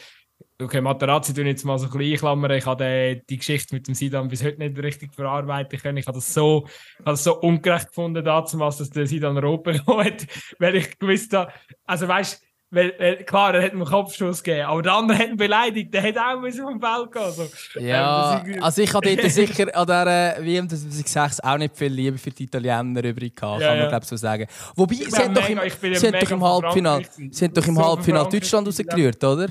[0.62, 2.52] Okay, Materazzi tun jetzt mal so ein bisschen einklammern.
[2.52, 5.98] Ich habe die Geschichte mit dem Sidan bis heute nicht richtig verarbeiten können.
[5.98, 6.68] Ich habe das so,
[7.00, 10.28] habe das so ungerecht gefunden, damals, dass der Sidan Europa gekommen hat,
[10.60, 11.52] weil ich gewusst habe,
[11.86, 15.38] also weißt weil, weil, klar, er hat einen Kopfschuss gegeben, aber der andere hat ihn
[15.38, 17.32] beleidigt, der hat auch müssen vom Feld gehen.
[17.32, 17.80] So.
[17.80, 22.30] Ja, ähm, also ich dort sicher an dieser WM 2006 auch nicht viel Liebe für
[22.30, 23.90] die Italiener übrig gehabt, ja, kann man ja.
[23.90, 24.46] glaube so sagen.
[24.76, 25.60] Wobei, sie haben doch im,
[25.96, 29.48] sie haben doch im Halbfinale, sie haben doch im so Halbfinale Deutschland rausgerührt, oder?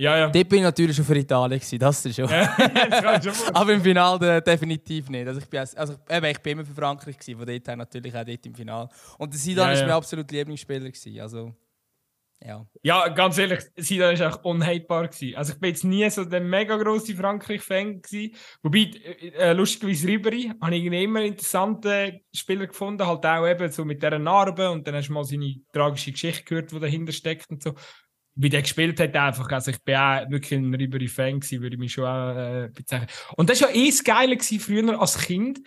[0.00, 0.28] Ja, ja.
[0.28, 2.30] Dort bin ich natürlich schon für Italien, gewesen, das ist schon.
[3.52, 5.26] Aber im Finale definitiv nicht.
[5.26, 8.14] Also ich, bin, also, eben, ich bin immer für Frankreich, gewesen, von dort her natürlich
[8.14, 8.88] auch dort im Finale.
[9.18, 9.86] Und der Sidan ja, ja.
[9.86, 10.90] mein absolut Lieblingsspieler.
[10.90, 11.52] Gewesen, also.
[12.40, 12.64] Ja.
[12.84, 15.08] ja, ganz ehrlich, Zidane war auch unhatebar.
[15.08, 15.36] Gewesen.
[15.36, 18.36] Also ich bin jetzt nie so der mega grosse Frankreich-Fan gewesen.
[18.62, 23.84] Wobei, äh, äh lustigerweise Ribery habe ich immer interessante Spieler gefunden, halt auch eben so
[23.84, 27.50] mit dieser Narbe und dann hast du mal seine tragische Geschichte gehört, die dahinter steckt
[27.50, 27.74] und so.
[28.40, 31.80] Wie der gespielt hat einfach, also ich bin auch wirklich ein Ribery-Fan gewesen, würde ich
[31.80, 33.08] mich schon auch äh, bezeichnen.
[33.36, 35.60] Und das war ja eh das Geile gewesen, früher als Kind,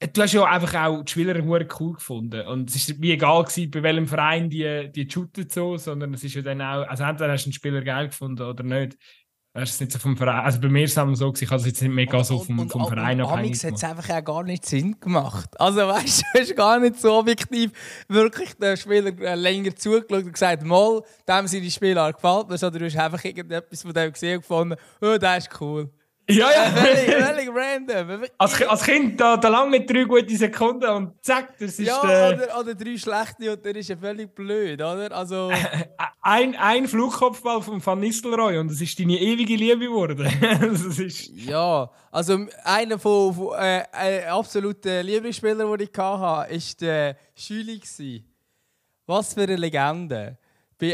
[0.00, 1.42] du hast ja einfach auch die Spieler
[1.80, 2.46] cool gefunden.
[2.46, 6.24] Und es war mir egal, gewesen, bei welchem Verein die, die shooten so, sondern es
[6.24, 8.96] ist ja dann auch, also entweder hast du einen Spieler geil gefunden oder nicht.
[9.52, 10.44] Das ist nicht so vom Verein.
[10.44, 12.86] Also bei mir ist es so, ich habe es jetzt nicht mega so vom, vom
[12.86, 13.64] Verein abhängig gemacht.
[13.64, 15.60] hat es einfach auch gar nicht Sinn gemacht.
[15.60, 17.72] Also weißt du, hast gar nicht so objektiv
[18.06, 22.78] wirklich den Spieler länger zugeschaut und gesagt, mal, dem sind die Spieler gefällt mir, sondern
[22.78, 25.90] du hast einfach irgendetwas von dem gesehen und gefunden, oh, der ist cool.
[26.28, 26.70] Ja, ja.
[26.70, 28.24] völlig, völlig random.
[28.38, 32.06] Als, als Kind da, da lang mit drei guten Sekunden und zack, das ist Ja,
[32.06, 32.34] der...
[32.34, 35.10] oder, oder drei schlechte und der ist ja völlig blöd, oder?
[35.12, 35.50] Also...
[36.22, 40.30] ein, ein Flugkopfball von Van Nistelrooy und das ist deine ewige Liebe geworden.
[40.60, 41.28] das ist...
[41.34, 46.46] Ja, also einer von, von äh, äh, absoluten Lieblingsspielern, den ich hatte, war
[46.80, 47.80] der Schüli.
[49.06, 50.38] Was für eine Legende.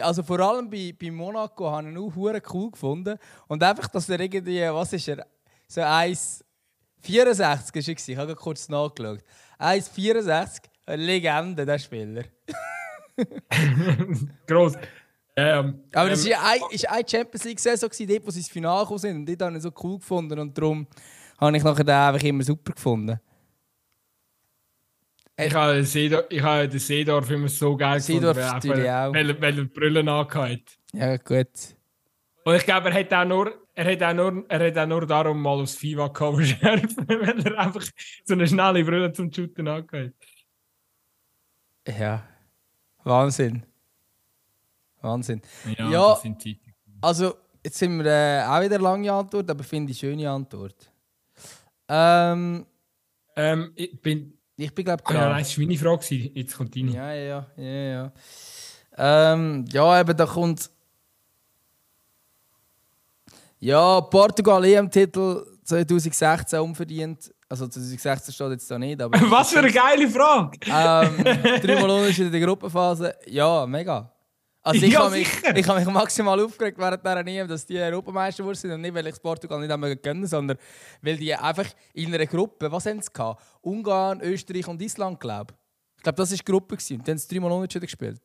[0.03, 3.19] Also vor allem bei, bei Monaco habe ich ihn auch cool gefunden.
[3.47, 5.27] Und einfach, dass er irgendwie, was ist er,
[5.69, 9.21] so 1,64 ist Ich habe kurz nachgeschaut.
[9.59, 12.25] 1,64, eine Legende, der Spieler.
[14.47, 14.75] Gross.
[15.39, 18.99] Ähm, Aber es ähm, war eine, eine Champions League-Saison, dort, wo sie ins Finale gekommen
[18.99, 19.17] sind.
[19.17, 20.39] Und die habe ich so cool gefunden.
[20.39, 20.87] Und darum
[21.39, 23.21] habe ich nachher den einfach immer super gefunden.
[25.39, 29.15] Ich habe den Seedorf, immer so geil Seedorf gefunden, weil, auch.
[29.15, 31.77] weil, weil er die Brille angehabt Ja, gut.
[32.45, 35.07] Und ich glaube, er hat auch nur, er hat auch nur, er hat auch nur
[35.07, 37.85] darum mal aufs FIFA-Cover schärfen, weil er einfach
[38.25, 40.15] so eine schnelle Brille zum Shooten angehabt
[41.87, 42.23] Ja.
[43.05, 43.63] Wahnsinn.
[45.03, 45.43] Wahnsinn.
[45.77, 46.75] Ja, ja das sind Zeiten.
[47.03, 50.91] Also, jetzt sind wir äh, auch wieder lange Antwort, aber finde ich schöne Antwort.
[51.89, 52.67] Ähm,
[53.37, 55.31] ähm, ich bin ich bin glaube ich dran.
[55.31, 56.15] Ja, das war meine Frage.
[56.35, 56.91] Jetzt kommt deine.
[56.91, 58.13] Ja, ja, ja, ja.
[58.99, 60.71] Ähm, ja, eben, da kommt...
[63.59, 67.33] Ja, Portugal EM-Titel 2016 unverdient.
[67.49, 69.19] Also 2016 steht jetzt da nicht, aber...
[69.31, 70.59] Was für eine geile Frage!
[70.67, 73.15] Ähm, dreimal unentschieden in der Gruppenphase.
[73.27, 74.13] Ja, mega.
[74.67, 77.79] Also ich ja, habe mich, ich hab mich maximal aufgeregt während dieser EM, dass die
[77.79, 80.59] Europameister wurden sind und nicht, weil ich Portugal nicht haben können, sondern
[81.03, 83.41] weil die einfach in einer Gruppe, was haben sie gehabt?
[83.61, 85.99] Ungarn, Österreich und Island, glaube ich.
[85.99, 86.77] Ich glaube, das war die Gruppe.
[86.77, 87.01] Gewesen.
[87.01, 88.21] Die haben es dreimal unentschieden gespielt.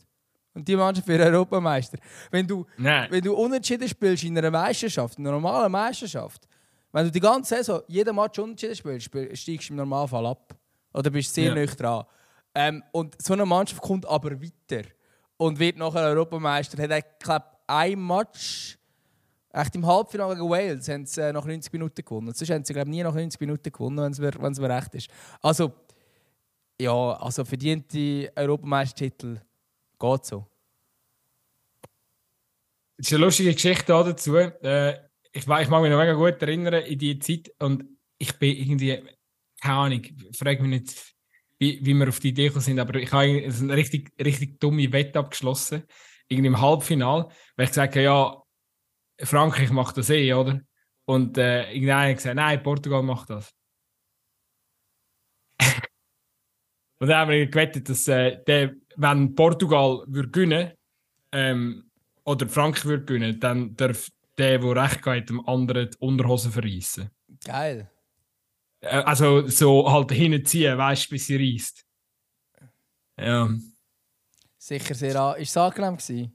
[0.55, 1.99] Und die Mannschaft für Europameister.
[2.31, 6.47] Wenn du, wenn du unentschieden spielst in einer Meisterschaft, in einer normalen Meisterschaft,
[6.91, 10.55] wenn du die ganze Saison jeden Match unentschieden spielst, steigst du im Normalfall ab.
[10.91, 11.65] Oder bist sehr ja.
[11.67, 12.03] dran.
[12.55, 14.89] Ähm, und so eine Mannschaft kommt aber weiter
[15.41, 16.81] und wird nachher Europameister.
[16.83, 18.77] Hat, ich glaube, ein Match
[19.51, 22.31] echt im Halbfinale gegen Wales haben sie äh, nach 90 Minuten gewonnen.
[22.31, 24.11] Sonst haben sie glaube nie nach 90 Minuten gewonnen, wenn
[24.51, 25.09] es mir, recht ist.
[25.41, 25.73] Also,
[26.79, 29.39] ja, also verdiente Europameistertitel
[29.99, 30.45] geht so.
[32.97, 34.35] Es ist eine lustige Geschichte dazu.
[34.35, 34.93] Äh,
[35.31, 37.83] ich, ich mag mich noch mega gut erinnern in die Zeit und
[38.19, 39.01] ich bin irgendwie,
[39.59, 40.03] keine Ahnung,
[40.37, 41.15] frage mich nicht,
[41.61, 44.91] wie, wie wir auf die Idee gekommen sind, aber ich habe eine richtig, richtig dumme
[44.91, 45.83] Wette abgeschlossen,
[46.27, 48.41] irgendwie im Halbfinal, weil ich gesagt habe, ja,
[49.21, 50.59] Frankreich macht das eh, oder?
[51.05, 53.53] Und äh, irgendeiner hat gesagt, nein, Portugal macht das.
[56.99, 60.71] und dann haben wir gewettet, dass äh, der, wenn Portugal würde gewinnen
[61.31, 61.91] ähm,
[62.23, 64.09] oder Frankreich würde gewinnen, dann darf
[64.39, 67.11] der, der recht geht, dem anderen die Unterhose verreissen.
[67.45, 67.91] Geil.
[68.81, 71.85] Äh, also so halt hinziehen, weißt du, bis sie reißt.
[73.19, 73.49] Ja.
[74.57, 75.39] Sicher sehr an.
[75.39, 76.33] Ist es angenehm gewesen?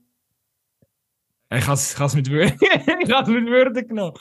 [1.51, 1.74] Ich habe
[2.07, 4.16] es mit, Würde ich mit Würde genommen.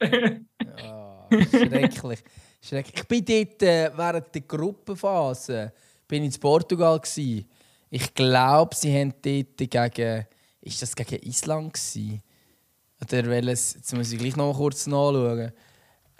[0.00, 2.20] Ah, schrecklich.
[2.60, 2.94] schrecklich.
[2.96, 5.72] Ich bin dort äh, während der Gruppenphase
[6.08, 6.98] bin in Portugal.
[6.98, 7.48] Gewesen.
[7.90, 10.26] Ich glaube, sie haben dort gegen.
[10.60, 11.74] Ist das gegen Island?
[11.74, 12.22] Gewesen?
[13.00, 15.52] Oder welches, jetzt muss ich gleich noch mal kurz nachschauen.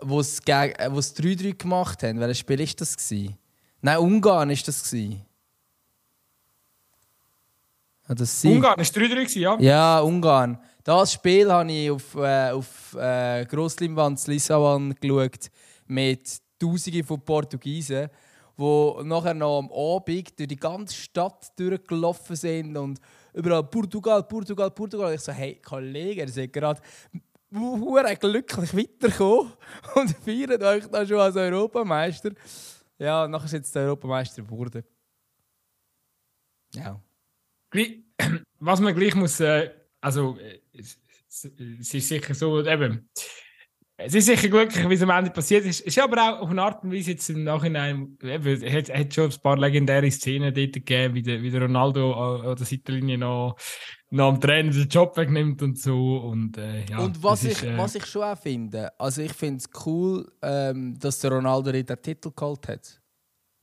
[0.07, 2.21] Wo sie 3-3 gemacht haben.
[2.21, 2.97] Welches Spiel war das?
[2.97, 3.39] Gewesen?
[3.81, 4.83] Nein, Ungarn war das.
[4.85, 5.23] Gewesen.
[8.09, 9.59] das Ungarn war 3-3, ja?
[9.59, 10.59] Ja, Ungarn.
[10.83, 15.51] Das Spiel habe ich auf, äh, auf äh, Grossleinwand in Lissabon geschaut
[15.87, 18.11] mit Tausenden von Portugiesen,
[18.59, 23.01] die nachher noch am Abend durch die ganze Stadt durchgelaufen sind und
[23.33, 25.15] überall Portugal, Portugal, Portugal.
[25.15, 26.81] Ich so, hey Kollege, ihr seid gerade
[28.21, 29.53] glücklich weitergekommen
[29.95, 32.33] und feiert euch da schon als Europameister.
[32.99, 34.85] Ja, nachher ist jetzt der Europameister geworden.
[36.75, 37.01] Ja.
[38.61, 40.99] Was man gleich muss, äh, also äh, es,
[41.95, 43.09] ist sicher so, eben,
[43.97, 45.81] es ist sicher glücklich, wie es am Ende passiert ist.
[45.81, 49.15] Es ist aber auch auf eine Art und Weise jetzt im Nachhinein, es hat, hat
[49.15, 52.67] schon ein paar legendäre Szenen dort gegeben, wie der, wie der Ronaldo an, an der
[52.67, 53.57] Seitenlinie noch,
[54.15, 56.19] noch am Trainer den Job wegnimmt und so.
[56.19, 59.59] Und, äh, ja, und was, ich, äh, was ich schon auch finde, also ich finde
[59.59, 63.01] es cool, ähm, dass der Ronaldo den Titel geholt hat.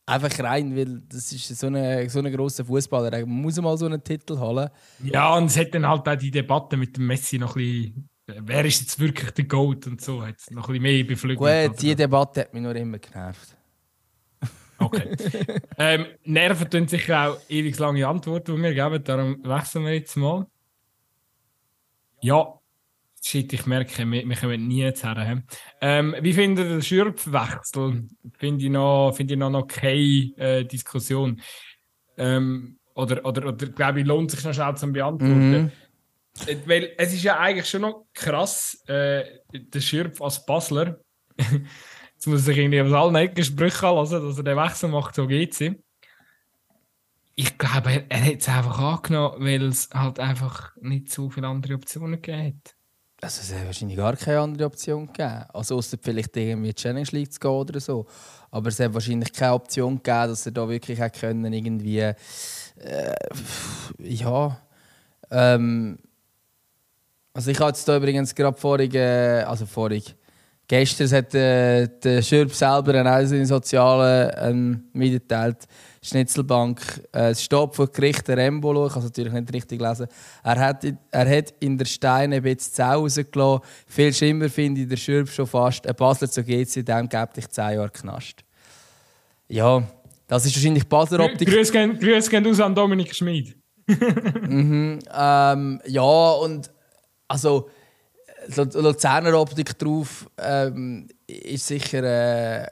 [0.05, 3.13] Einfach rein, weil das ist so ein so eine grosser Fußballer.
[3.13, 4.69] Er muss mal so einen Titel holen.
[5.03, 8.09] Ja, und es hat dann halt auch die Debatte mit dem Messi noch ein bisschen.
[8.47, 10.25] Wer ist jetzt wirklich der Goat und so?
[10.25, 11.69] Hat es noch ein bisschen mehr beflügelt.
[11.69, 13.55] Gut, die Debatte hat mich nur immer genervt.
[14.81, 15.15] Okay.
[15.77, 19.03] ähm, Nerven tun sicher auch ewig lange Antworten, die wir geben.
[19.03, 20.47] Darum wechseln wir jetzt mal.
[22.21, 22.61] Ja,
[23.23, 25.43] Shit, ich merke, wir, wir kommen nie jetzt her.
[25.79, 28.07] Ähm, wie findet ihr den Schürpfwechsel?
[28.39, 31.39] Finde ich noch, find ich noch, noch keine äh, Diskussion.
[32.17, 35.51] Ähm, oder, oder, oder glaube ich, lohnt sich noch schnell zu beantworten.
[35.51, 35.71] Mhm.
[36.65, 39.23] Weil es ist ja eigentlich schon noch krass, äh,
[39.53, 40.99] der Schürpf als Basler.
[42.21, 45.25] Jetzt muss ich irgendwie aus allen Ecken Sprüche lassen, dass er den Wechsel macht, so
[45.25, 45.81] geht's ihm.
[47.33, 51.73] Ich glaube, er, hat es einfach angenommen, weil es halt einfach nicht so viele andere
[51.73, 52.75] Optionen gibt.
[53.23, 55.45] Also es hat wahrscheinlich gar keine andere Option gegeben.
[55.51, 58.05] Also außer vielleicht irgendwie Challenge League zu gehen oder so.
[58.51, 62.15] Aber es hat wahrscheinlich keine Option gegeben, dass er da wirklich hätte können irgendwie äh,
[63.97, 64.61] ja
[65.31, 65.97] ähm,
[67.33, 70.15] also ich habe jetzt da übrigens gerade vorig, äh, also vorig,
[70.71, 75.67] gestern hat äh, der Schürb selber in den sozialen ähm, mitgeteilt,
[76.01, 76.79] Schnitzelbank.
[77.13, 80.07] Äh, es steht vor Gericht der Embolo, ich kann es natürlich nicht richtig lesen.
[80.41, 83.59] Er hat, er hat in der Steine ein bisschen Zau rausgelassen.
[83.85, 85.85] Viel schlimmer finde ich der Schürb schon fast.
[85.85, 88.37] Ein Basler zu GC, dem gibt dich 10 Jahre Knast.
[89.49, 89.83] Ja,
[90.25, 91.49] das ist wahrscheinlich Basler Optik.
[91.49, 93.57] Grüß gehen, grüß gehen aus an Dominik Schmid.
[94.47, 96.71] mhm, ähm, ja, und
[97.27, 97.69] also
[98.47, 102.03] Luzerner Optik drauf ähm, ist sicher.
[102.03, 102.67] Äh,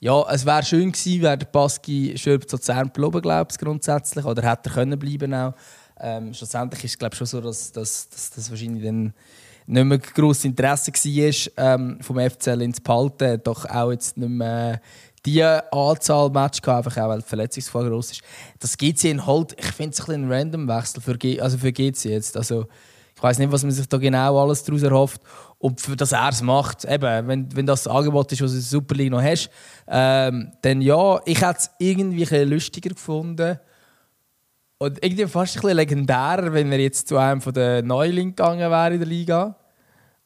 [0.00, 4.24] ja, es wäre schön gewesen, wäre der Baski Schürb zu Luzern geblieben, glaube ich, grundsätzlich.
[4.24, 5.54] Oder hätte er können bleiben auch.
[6.00, 9.12] Ähm, schlussendlich ist es schon so, dass das wahrscheinlich dann
[9.66, 13.40] nicht mehr grosses Interesse war ähm, vom FCL ins Behalten.
[13.42, 14.80] Doch auch jetzt nicht mehr
[15.26, 18.22] die Anzahl Matches gehabt, einfach auch weil die Verletzungsgefahr groß ist.
[18.60, 21.72] Das GC in Holt, ich finde es ein, ein random Wechsel für, G also für
[21.72, 22.36] GC jetzt.
[22.36, 22.66] Also,
[23.18, 25.20] ich weiß nicht, was man sich da genau alles daraus erhofft.
[25.58, 28.56] Und für dass er es macht, eben, wenn, wenn das, das Angebot ist, was du
[28.56, 29.50] in der Super noch hast,
[29.88, 33.58] ähm, dann ja, ich hätte es irgendwie ein lustiger gefunden.
[34.78, 38.70] Und irgendwie fast ein bisschen legendärer, wenn er jetzt zu einem von den Neulingen gegangen
[38.70, 39.56] wäre in der Liga.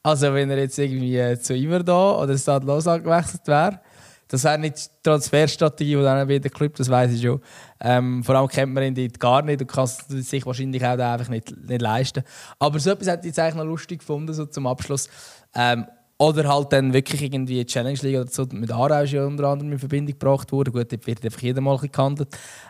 [0.02, 3.80] Also wenn er jetzt irgendwie zu Iverdon oder Stade Lausanne gewechselt wäre.
[4.28, 7.40] Das wäre nicht die Transferstrategie, die dann wieder Club, das weiß ich schon.
[7.82, 11.28] Ähm, vor allem kennt man ihn gar nicht und kann es sich wahrscheinlich auch einfach
[11.28, 12.22] nicht, nicht leisten.
[12.58, 15.08] Aber so etwas hätte ich jetzt eigentlich noch lustig gefunden, so zum Abschluss.
[15.54, 15.86] Ähm,
[16.18, 18.46] oder halt dann wirklich irgendwie Challenge League oder so.
[18.52, 20.72] Mit Aarau ist ja unter anderem in Verbindung gebracht worden.
[20.72, 22.28] Gut, dort wird einfach jeder mal gehandelt.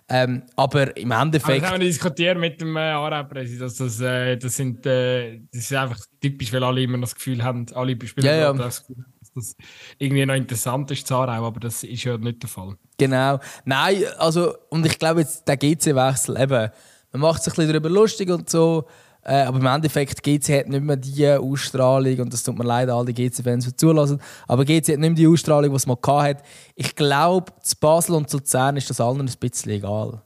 [0.08, 1.58] Ähm, aber im Endeffekt...
[1.58, 3.60] Aber das haben wir diskutiert mit dem äh, Aarau-Präsident.
[3.60, 7.44] Das, das, äh, das, sind, äh, das ist einfach typisch, weil alle immer das Gefühl
[7.44, 8.52] haben, alle Spieler ja, ja.
[8.54, 9.04] das Gefühl
[9.34, 9.56] das
[9.98, 12.76] irgendwie noch interessant ist, Zarau, aber das ist ja nicht der Fall.
[12.98, 13.38] Genau.
[13.64, 16.70] Nein, also, und ich glaube jetzt, der GC-Wechsel, eben,
[17.12, 18.86] man macht sich ein bisschen darüber lustig und so,
[19.24, 22.90] Äh, aber im Endeffekt, GC hat nicht mehr die Ausstrahlung, und das tut mir leid,
[22.90, 26.42] all die GC-Fans zulassen, aber GC hat nicht mehr die Ausstrahlung, die es mal hatte.
[26.74, 30.20] Ich glaube, zu Basel und zu Luzern ist das allen ein bisschen egal.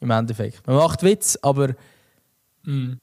[0.00, 0.66] Im Endeffekt.
[0.66, 1.74] Man macht Witz, aber
[2.64, 2.94] mm.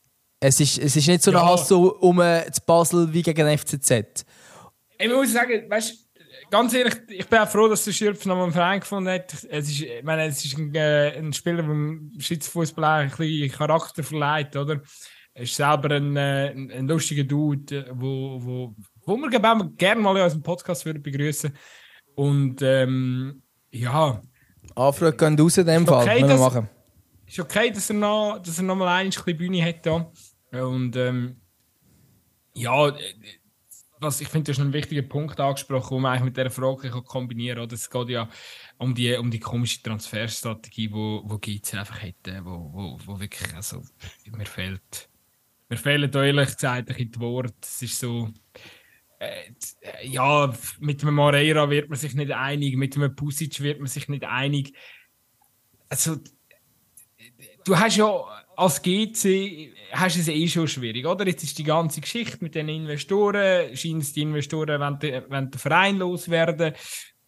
[0.41, 1.39] es, ist, es ist nicht so ja.
[1.39, 4.25] ein Hass so um äh, zu Basel wie gegen FCZ.
[4.97, 6.07] Ich muss sagen, weißt
[6.49, 9.33] ganz ehrlich, ich bin auch froh, dass der Schürpf noch mal einen Verein gefunden hat.
[9.49, 13.09] Es ist, ich meine, es ist ein, äh, ein Spieler, der dem Schweizer Fußball ein
[13.09, 14.81] bisschen Charakter verleiht, oder?
[15.33, 18.75] Er ist selber ein, äh, ein, lustiger Dude, äh, wo, wo,
[19.05, 21.55] wo wir gerne mal in unserem Podcast würden begrüßen.
[22.15, 24.21] Und ähm, ja.
[24.75, 26.03] Anfrage gehen raus in dem Fall.
[26.03, 26.69] Okay, dass, machen.
[27.27, 29.85] Ist okay, dass er noch, dass er noch mal ein bisschen Bühne hat.
[29.85, 30.11] Da.
[30.51, 31.39] Und ähm,
[32.55, 32.91] ja,
[33.99, 37.67] was ich finde, das ist ein wichtiger Punkt angesprochen, man eigentlich mit dieser Frage kombinieren
[37.67, 37.75] kann.
[37.75, 38.29] Es geht ja
[38.77, 43.53] um die, um die komische Transferstrategie, wo, wo GC einfach hätte, wo, wo, wo wirklich,
[43.55, 43.81] also,
[44.25, 45.09] mir fehlt,
[45.69, 47.55] mir fehlen da ehrlich gesagt ein die Worte.
[47.61, 48.29] Es ist so,
[49.19, 49.51] äh,
[50.03, 54.07] ja, mit einem Moreira wird man sich nicht einig, mit einem Pusic wird man sich
[54.07, 54.73] nicht einig.
[55.89, 56.17] Also,
[57.65, 58.23] du hast ja
[58.57, 61.25] als GC hast es eh schon schwierig, oder?
[61.27, 65.59] Jetzt ist die ganze Geschichte mit den Investoren, scheint es die Investoren wollen, wollen den
[65.59, 66.73] Verein loswerden.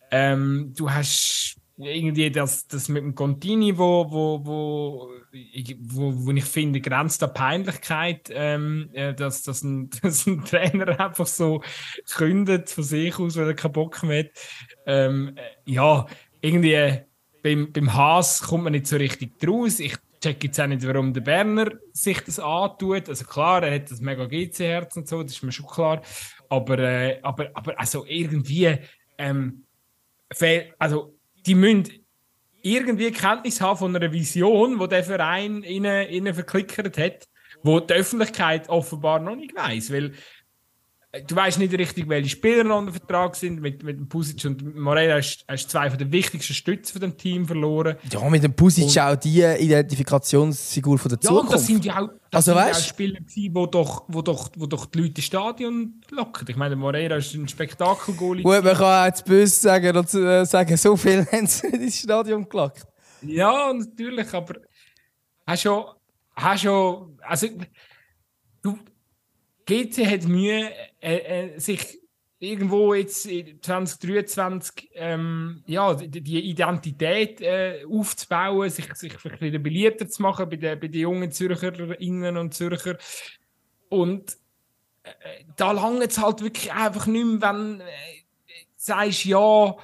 [0.09, 6.43] Ähm, du hast irgendwie das, das mit dem Contini, wo, wo, wo, wo, wo ich
[6.43, 11.61] finde, grenzt an Peinlichkeit, ähm, äh, dass, dass, ein, dass ein Trainer einfach so
[12.11, 14.31] kündet von sich aus, weil er keinen Bock mehr hat.
[14.87, 16.07] Ähm, äh, ja,
[16.41, 17.03] irgendwie
[17.43, 19.79] beim, beim Haas kommt man nicht so richtig draus.
[19.79, 23.09] Ich check jetzt auch nicht, warum der Berner sich das antut.
[23.09, 26.01] Also klar, er hat das mega GC-Herz und so, das ist mir schon klar.
[26.49, 28.77] Aber, äh, aber, aber also irgendwie,
[29.17, 29.65] ähm,
[30.77, 31.15] also
[31.45, 32.05] die müssen
[32.61, 37.27] irgendwie Kenntnis haben von einer Vision, die der Verein ihnen, verklickert hat,
[37.63, 40.13] wo die Öffentlichkeit offenbar noch nicht weiß, weil
[41.11, 43.61] du weißt nicht richtig, welche Spieler noch unter Vertrag sind.
[43.61, 47.17] Mit, mit dem Pusic und Moreira hast du zwei von den wichtigsten Stützen von dem
[47.17, 47.97] Team verloren.
[48.11, 51.51] Ja, mit dem Pusic und, auch die Identifikationsfigur von der Zukunft.
[51.51, 54.85] Ja, das sind ja auch, also, sind auch Spieler, die doch, wo doch, wo doch
[54.85, 56.47] die Leute ins Stadion locken.
[56.47, 58.43] Ich meine, Moreira ist ein Spektakel-Goalie.
[58.43, 61.99] Gut, man kann auch jetzt böse sagen, und, äh, sagen so viel haben sie ins
[61.99, 62.83] Stadion gelockt.
[63.23, 64.55] Ja, natürlich, aber
[65.45, 65.85] hast schon,
[66.35, 67.47] hast schon, also
[68.61, 68.77] du,
[69.69, 71.17] GC hat Mühe, äh,
[71.53, 71.99] äh, sich
[72.39, 80.21] irgendwo jetzt 2023 ähm, ja, die, Identität äh, aufzubauen, sich, sich ein bisschen beliebter zu
[80.21, 82.97] machen bei den, bei den jungen Zürcherinnen und Zürcher.
[83.89, 84.37] Und
[85.03, 85.09] äh,
[85.57, 87.85] da lange es halt wirklich einfach nicht mehr, wenn äh,
[88.77, 89.75] sagst, ja,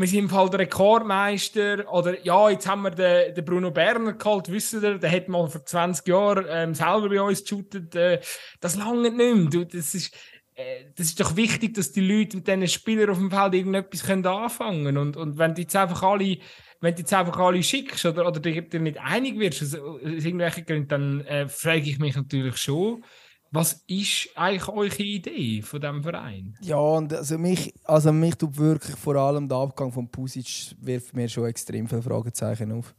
[0.00, 4.14] wir sind im Fall der Rekordmeister oder ja, jetzt haben wir den, den Bruno Berner
[4.14, 7.94] geholt, wisst ihr, der hat mal vor 20 Jahren ähm, selber bei uns geshootet.
[7.94, 8.20] Äh,
[8.60, 9.34] das lange nicht mehr.
[9.50, 10.14] Du, das, ist,
[10.54, 14.04] äh, das ist doch wichtig, dass die Leute mit diesen Spielern auf dem Feld irgendetwas
[14.04, 14.96] können anfangen.
[14.96, 16.38] Und, und wenn die jetzt einfach alle
[16.80, 20.88] wenn du jetzt einfach alle schickst oder, oder dir, nicht einig wirst, aus irgendwelchen Gründen,
[20.88, 23.04] dann äh, frage ich mich natürlich schon,
[23.50, 26.56] was ist eigentlich eure Idee von diesem Verein?
[26.60, 31.14] Ja, und also mich, also mich tut wirklich vor allem der Abgang von Pusic wirft
[31.14, 32.94] mir schon extrem viele Fragezeichen auf.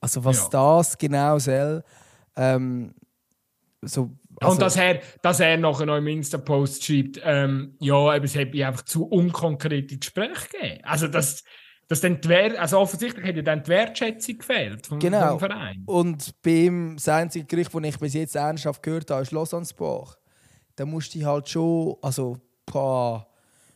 [0.00, 0.48] Also was ja.
[0.50, 1.82] das genau soll,
[2.36, 2.94] ähm,
[3.80, 4.10] so,
[4.40, 8.54] also und dass er, dass er nachher noch im Insta-Post schreibt, ähm, ja, es hat
[8.54, 10.84] einfach zu unkonkrete Gespräche gegeben.
[10.84, 11.44] Also das,
[11.88, 15.30] dass dann Wert, also offensichtlich hat ja dann die Wertschätzung gefehlt vom, genau.
[15.30, 15.82] vom Verein.
[15.86, 20.18] Und beim das einzige Gericht, das ich bis jetzt ernsthaft gehört habe, ist Lausanne-Sport.
[20.76, 22.36] Da musst du halt schon, also,
[22.66, 23.26] boah,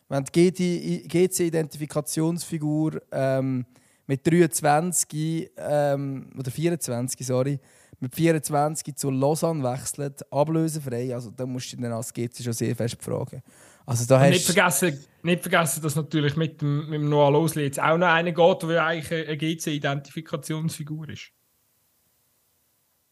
[0.08, 3.64] wenn die GC-Identifikationsfigur ähm,
[4.06, 7.58] mit 23 ähm, oder 24, sorry,
[7.98, 12.76] mit 24 zu Lausanne wechselt, ablösefrei, also da musst du dann als GC schon sehr
[12.76, 13.42] fest fragen.
[13.86, 17.64] Also da hast nicht, vergessen, nicht vergessen, dass natürlich mit dem, mit dem Noah Losli
[17.64, 21.32] jetzt auch noch einer geht, der eigentlich eine GC-Identifikationsfigur ist.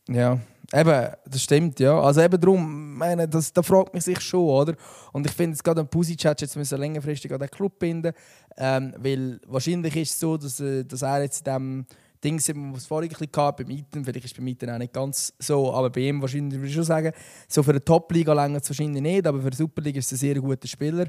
[0.09, 0.41] Ja,
[0.73, 2.01] eben, das stimmt, ja.
[2.01, 4.75] Also eben darum, meine, das, da fragt mich sich schon, oder?
[5.13, 8.13] Und ich finde, gerade ein Pusic jetzt müssen längerfristig an den Club binden,
[8.57, 11.87] ähm, weil wahrscheinlich ist es so, dass, äh, dass er jetzt in diesem
[12.23, 14.93] Dings, was vorhin ein bisschen gehabt, beim Iten, vielleicht ist es beim Iten auch nicht
[14.93, 17.13] ganz so, aber bei ihm wahrscheinlich würde ich schon sagen,
[17.49, 20.19] so für eine Top-Liga länger es wahrscheinlich nicht, aber für eine Superliga ist er ein
[20.19, 21.07] sehr guter Spieler.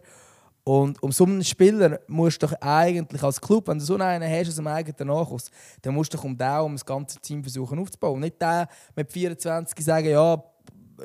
[0.63, 4.29] Und um so einen Spieler musst du doch eigentlich als Club, wenn du so einen
[4.29, 5.49] hast aus dem eigenen Nachwuchs,
[5.81, 8.19] dann musst du doch um den, um das ganze Team versuchen aufzubauen.
[8.19, 10.43] Nicht der mit 24 sagen, ja,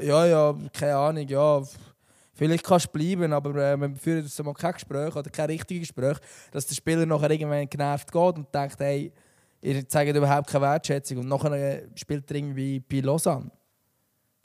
[0.03, 1.63] ja, ja, keine Ahnung, ja,
[2.35, 5.89] vielleicht kannst du bleiben, aber äh, wir führen jetzt mal kein Gespräch oder kein richtiges
[5.89, 6.19] Gespräch,
[6.51, 9.11] dass der Spieler nachher irgendwann genervt geht und denkt, hey,
[9.67, 11.19] ihr zeigt überhaupt keine Wertschätzung.
[11.19, 13.51] Und nachher spielt er irgendwie bei Lausanne.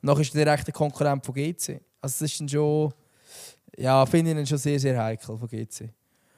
[0.02, 1.82] Noch ist der direkte Konkurrent von GC.
[2.02, 2.94] Also das ist dann schon,
[3.78, 5.94] ja, finde ich ihn schon sehr, sehr heikel von GC.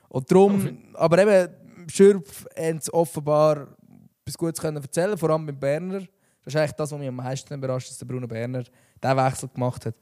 [0.09, 3.75] Und darum, aber eben, Schürpf haben es offenbar
[4.21, 5.99] etwas Gutes können erzählen, vor allem beim Berner.
[6.43, 9.49] Das ist eigentlich das, was mich am meisten überrascht, dass der Bruno Berner diesen Wechsel
[9.49, 9.95] gemacht hat.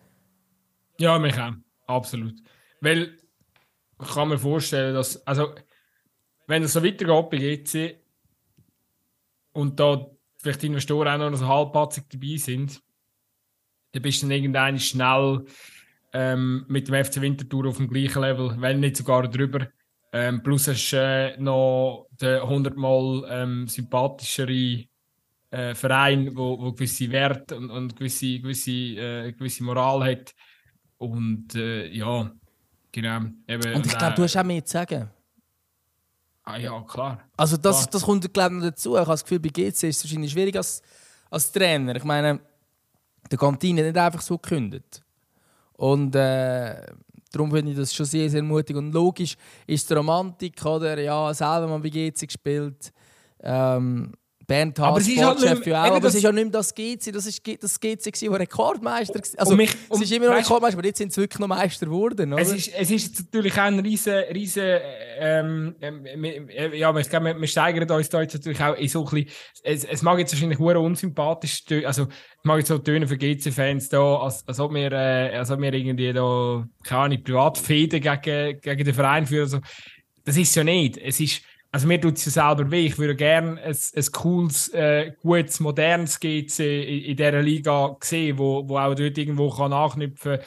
[0.99, 1.53] Ja, mich auch.
[1.87, 2.35] Absolut.
[2.81, 3.17] Weil
[4.01, 5.53] ich kann mir vorstellen, dass, also,
[6.47, 8.00] wenn es so weitergeht bei GC
[9.53, 12.81] und da vielleicht die Investoren auch noch so halbpatzig dabei sind,
[13.91, 15.45] dann bist du dann irgendwann schnell
[16.13, 19.67] ähm, mit dem FC Winterthur auf dem gleichen Level, wenn nicht sogar drüber.
[20.13, 24.85] Ähm, plus hast du äh, noch den 100 Mal ähm, sympathischere
[25.51, 30.33] äh, Verein, wo, wo gewisse Werte und, und gewisse, gewisse, äh, gewisse Moral hat.
[30.97, 32.31] Und äh, ja,
[32.91, 33.21] genau.
[33.47, 35.09] Eben, und ich glaube, du hast auch mehr zu sagen.
[36.51, 37.19] Ah ja, klar.
[37.37, 37.89] Also das, klar.
[37.91, 38.93] das kommt glaube ich noch dazu.
[38.93, 40.81] Ich habe das Gefühl, bei GC ist es wahrscheinlich schwierig als,
[41.29, 41.95] als Trainer.
[41.95, 42.39] Ich meine,
[43.29, 45.01] der Kantine nicht einfach so gekündigt.
[45.73, 46.85] Und äh,
[47.31, 48.75] darum finde ich das schon sehr, sehr mutig.
[48.75, 50.99] Und logisch ist die Romantik, oder?
[50.99, 52.91] Ja, selber mal bei GC gespielt.
[53.39, 54.11] Ähm,
[54.51, 57.41] Bernd Haas, Sportchef, ja auch, aber es ist ja nicht mehr das GC, das ist
[57.61, 59.21] das GC, der Rekordmeister war.
[59.37, 62.33] Also, mich, es ist immer noch Rekordmeister, aber jetzt sind sie wirklich noch Meister geworden.
[62.33, 64.77] Es, ist, es ist natürlich auch ein riesen, riesen
[65.19, 66.05] ähm, ähm,
[66.73, 69.29] ja, ich glaube, wir, wir steigern uns da jetzt natürlich auch in so ein bisschen,
[69.63, 73.87] es, es mag jetzt wahrscheinlich nur unsympathisch, also es mag jetzt so tönen für GC-Fans
[73.89, 78.59] da, als, als, ob wir, äh, als ob wir irgendwie da, keine Ahnung, Privatfäden gegen,
[78.59, 79.43] gegen den Verein führen.
[79.43, 79.59] Also,
[80.23, 80.97] das ist ja nicht.
[80.97, 81.41] Es ist,
[81.71, 82.87] also mir tut es ja selber weh.
[82.87, 88.37] Ich würde gerne ein, ein cooles, äh, gutes, modernes GC in, in dieser Liga sehen,
[88.37, 90.39] wo, wo auch dort irgendwo kann anknüpfen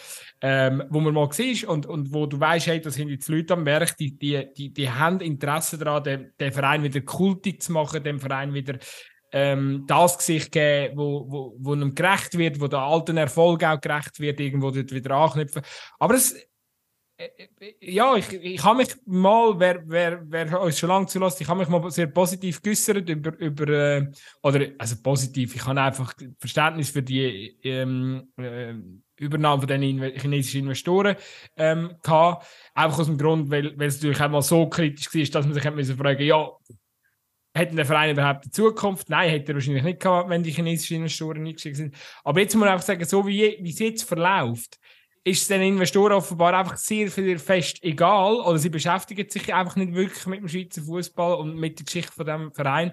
[0.46, 3.54] ähm, wo man mal war und, und wo du weißt, hey, das sind jetzt Leute
[3.54, 7.72] am Werk, die, die, die, die haben Interesse daran, den, den Verein wieder kultig zu
[7.72, 8.78] machen, dem Verein wieder
[9.32, 13.80] ähm, das Gesicht geben, wo, wo, wo einem gerecht wird, wo der alten Erfolg auch
[13.80, 15.62] gerecht wird, irgendwo dort wieder anknüpfen.
[15.98, 16.36] Aber es,
[17.80, 21.60] ja, ich, ich habe mich mal, wer, wer, wer uns schon lange zulässt, ich habe
[21.60, 24.10] mich mal sehr positiv geäußert über, über äh,
[24.42, 28.74] oder, also positiv, ich habe einfach Verständnis für die ähm, äh,
[29.16, 29.82] Übernahme von den
[30.18, 31.16] chinesischen Investoren
[31.56, 32.46] ähm, gehabt.
[32.74, 35.54] Einfach aus dem Grund, weil, weil es natürlich auch mal so kritisch war, dass man
[35.54, 36.50] sich hat fragen ja,
[37.56, 39.08] hätte der Verein überhaupt eine Zukunft?
[39.08, 41.94] Nein, hätte er wahrscheinlich nicht gehabt, wenn die chinesischen Investoren nicht sind.
[42.24, 44.80] Aber jetzt muss man einfach sagen, so wie, wie es jetzt verläuft,
[45.24, 49.76] ist es den Investoren offenbar einfach sehr viel fest egal oder sie beschäftigen sich einfach
[49.76, 52.92] nicht wirklich mit dem Schweizer Fußball und mit der Geschichte von dem Verein.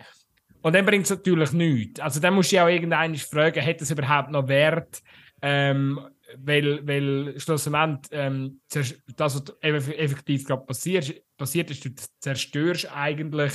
[0.62, 2.00] Und dann bringt es natürlich nichts.
[2.00, 5.02] Also dann musst du ja auch irgendeinen fragen, hat es überhaupt noch Wert?
[5.42, 6.00] Ähm,
[6.38, 13.54] weil, weil schlussendlich ähm, das, was effektiv gerade passiert, passiert ist, du zerstörst eigentlich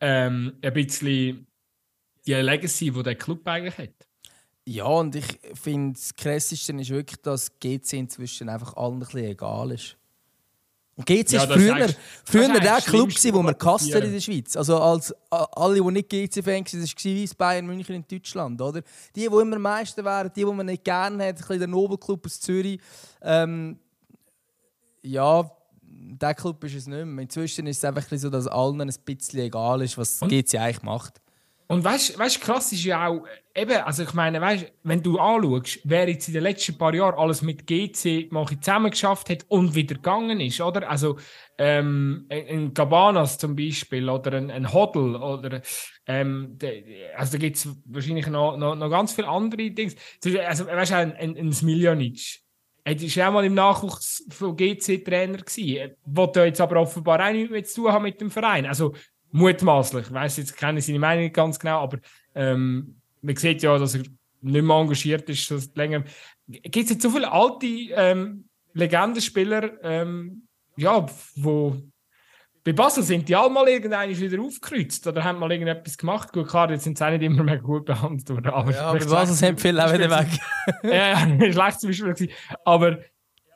[0.00, 1.48] ähm, ein bisschen
[2.26, 4.05] die Legacy, die der Club eigentlich hat.
[4.68, 9.24] Ja, und ich finde, das Krasseste ist wirklich, dass GC inzwischen einfach allen ein bisschen
[9.24, 9.96] egal ist.
[10.96, 11.88] Und GC ja, war früher,
[12.24, 14.56] früher der Club, gewesen, wo man gehasst in der Schweiz.
[14.56, 18.60] Also als alle, die nicht GC-Fans waren, das war wie Bayern München in Deutschland.
[18.60, 18.80] Oder?
[19.14, 22.24] Die, die immer Meister wären, die, die man nicht gerne hat, ein bisschen der Nobelclub
[22.24, 22.80] aus Zürich.
[23.22, 23.78] Ähm,
[25.02, 25.48] ja,
[25.82, 27.22] der Club ist es nicht mehr.
[27.22, 31.20] Inzwischen ist es einfach so, dass allen ein bisschen egal ist, was GC eigentlich macht.
[31.68, 35.80] Und weißt du, krass ist ja auch, eben, also ich meine, weißt, wenn du anschaust,
[35.82, 39.96] wer jetzt in den letzten paar Jahren alles mit GC zusammen geschafft hat und wieder
[39.96, 40.88] gegangen ist, oder?
[40.88, 41.18] Also
[41.58, 45.60] ähm, ein Cabanas zum Beispiel oder ein, ein Hodl oder
[46.06, 49.94] ähm, de, also da gibt es wahrscheinlich noch, noch, noch ganz viele andere Dinge.
[50.46, 52.46] Also weißt du, ein, ein, ein Smiljanic,
[52.84, 57.32] er war ja mal im Nachwuchs von GC Trainer gewesen, wollte jetzt aber offenbar auch
[57.32, 58.64] nichts mehr zu tun haben mit dem Verein.
[58.64, 58.94] Also
[59.36, 60.06] mutmaßlich.
[60.06, 61.98] Ich weiß jetzt kenne seine Meinung nicht ganz genau, aber
[62.34, 64.02] ähm, man sieht ja, dass er
[64.40, 66.04] nicht mehr engagiert ist schon länger.
[66.48, 70.46] Gibt es jetzt so viele alte ähm, Legendenspieler, ähm,
[70.76, 71.06] ja,
[71.36, 71.76] wo
[72.64, 76.32] bei Basel sind die alle mal irgendwann wieder aufgekreuzt oder haben mal irgendetwas gemacht.
[76.32, 78.48] Gut, klar, jetzt sind sie auch nicht immer mehr gut behandelt worden.
[78.48, 80.28] Aber ja, bei Basel sind viele auch wieder weg.
[80.82, 82.30] ja, ja, schlecht zum Beispiel.
[82.64, 82.98] Aber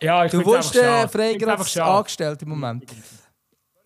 [0.01, 1.37] ja, ich Du wurdest äh, frei
[1.83, 2.85] angestellt im Moment.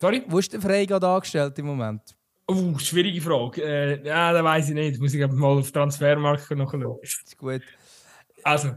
[0.05, 0.23] Sorry?
[0.27, 2.01] Wo ist der Frey gerade angestellt im Moment?
[2.45, 3.63] Oh, schwierige Frage.
[3.63, 5.01] Äh, ja, da weiß ich nicht.
[5.01, 6.99] Muss ich mal auf Transfermarkt nachschauen.
[7.01, 7.63] Ist gut.
[8.43, 8.69] Also.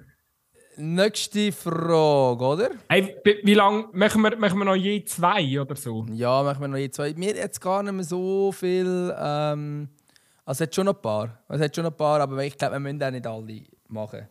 [0.78, 2.70] Nächste Frage, oder?
[2.88, 6.06] Hey, wie lange machen wir, machen wir noch je zwei oder so?
[6.12, 7.12] Ja, machen wir noch je zwei.
[7.12, 9.14] Mir jetzt gar nicht mehr so viel.
[9.18, 9.90] Ähm,
[10.46, 11.42] also, es hat schon noch ein paar.
[11.50, 14.28] Es hat schon ein paar, aber ich glaube, wir müssen auch nicht alle machen.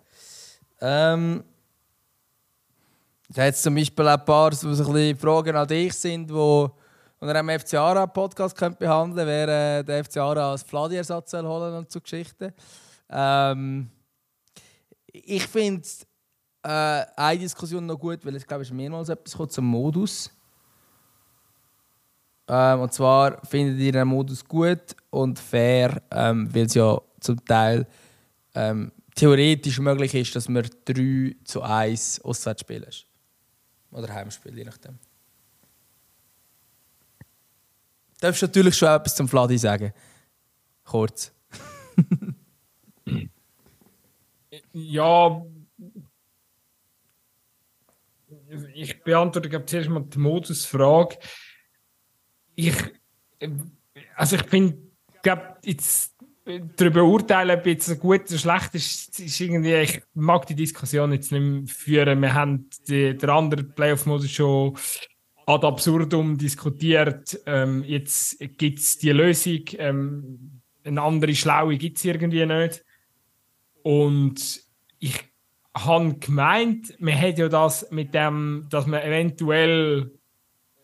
[0.82, 1.44] Ähm,
[3.30, 6.72] da hat zum Beispiel auch ein paar so ein bisschen Fragen an dich sind, wo
[7.19, 11.34] und er am FC Ara Podcast könnt behandeln, wer äh, der FC Ara als Fladi-Ersatz
[11.34, 12.53] holen und so Geschichten.
[13.10, 13.89] Ähm,
[15.11, 15.88] ich finde
[16.64, 20.30] äh, eine Diskussion noch gut, weil es glaube ich mehrmals etwas kommt zum Modus.
[22.48, 27.44] Ähm, und zwar findet ihr den Modus gut und fair, ähm, weil es ja zum
[27.45, 27.88] Teil
[28.53, 32.85] ähm, theoretisch möglich ist, dass man 3 zu 1 auswärts spielen.
[33.91, 34.99] Oder Heimspiel, je nachdem.
[38.19, 39.94] Du darfst natürlich schon etwas zum Vladi sagen.
[40.84, 41.31] Kurz.
[44.73, 45.45] ja.
[48.73, 51.18] Ich beantworte glaube zuerst mal die Modusfrage.
[52.56, 52.76] Ich,
[54.15, 54.77] also ich finde,
[55.22, 56.15] glaube jetzt
[56.76, 61.31] darüber urteilen, ob jetzt gut oder schlecht ist, ist irgendwie, ich mag die Diskussion jetzt
[61.31, 62.22] nicht mehr führen.
[62.22, 64.77] Wir haben den anderen Playoff-Modus schon
[65.48, 67.40] ad absurdum diskutiert.
[67.45, 69.64] Ähm, jetzt gibt es die Lösung.
[69.78, 72.84] Ähm, eine andere Schlaue gibt es irgendwie nicht.
[73.82, 74.61] Und
[74.99, 75.24] ich
[75.74, 80.11] habe gemeint, man hat ja das mit dem, dass man eventuell,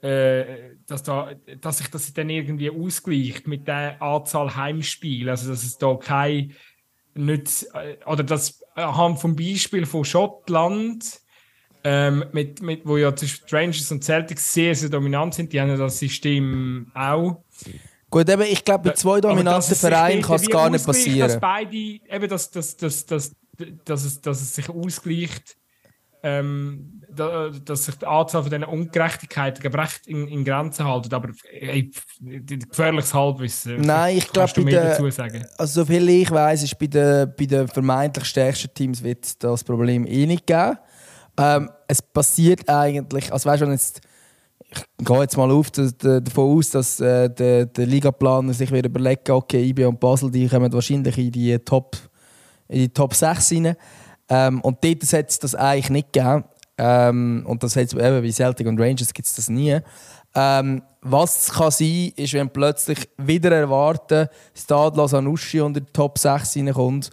[0.02, 5.32] äh, dass, da, dass sich das dann irgendwie ausgleicht mit der Anzahl Heimspiele.
[5.32, 6.54] Also, dass es da kein,
[7.16, 11.20] nicht, äh, oder das anhand vom Beispiel von Schottland,
[11.84, 15.70] ähm, mit, mit, wo ja zwischen Rangers und Celtics sehr, sehr dominant sind, die haben
[15.70, 17.44] ja das System auch.
[18.10, 21.28] Gut, eben, ich glaube, bei zwei dominanten Vereinen kann es gar nicht passieren.
[21.28, 23.36] Dass beide, eben, dass, dass, dass, dass,
[23.86, 25.58] dass, es, dass es sich ausgleicht,
[26.22, 31.14] ähm, dass sich die Anzahl von diesen Ungerechtigkeiten recht in, in Grenzen halten.
[31.14, 31.92] Aber ey,
[32.22, 33.82] gefährliches Halbwissen.
[33.82, 34.52] Nein, ich glaube?
[35.58, 39.64] Also, so viel ich weiß, ist bei den, bei den vermeintlich stärksten Teams wird das
[39.64, 40.78] Problem eh nicht geben.
[41.38, 44.02] Ähm, es passiert eigentlich, also weißt du, jetzt
[45.00, 49.30] ich gehe jetzt mal auf, davon aus, dass äh, der, der Ligaplaner sich wieder überlegt,
[49.30, 51.98] okay, IB und Basel die kommen wahrscheinlich in die Top,
[52.68, 53.76] in die Top 6 rein.
[54.30, 56.46] Ähm, und dort hat es das eigentlich nicht gegeben.
[56.78, 59.80] Ähm, und das hat eben bei Celtic und Rangers gibt es das nie.
[60.36, 66.58] Ähm, was kann sein, ist, wenn plötzlich wieder erwarten, Stadler Sanussi unter die Top 6
[66.58, 67.12] reinkommt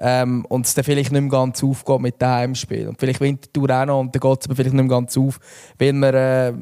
[0.00, 2.88] ähm, und es dann vielleicht nicht mehr ganz aufgeht mit dem Heimspiel.
[2.88, 5.38] Und vielleicht Winterthur auch noch und dann geht es aber vielleicht nicht mehr ganz auf,
[5.78, 6.52] weil man, äh,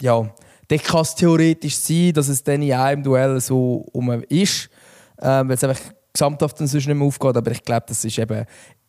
[0.00, 0.28] ja,
[0.68, 4.68] dann kann es theoretisch sein, dass es dann in einem Duell so um ist,
[5.20, 5.80] ähm, weil es einfach
[6.12, 8.44] gesamthaft dann sonst nicht mehr aufgeht, aber ich glaube, das ist eben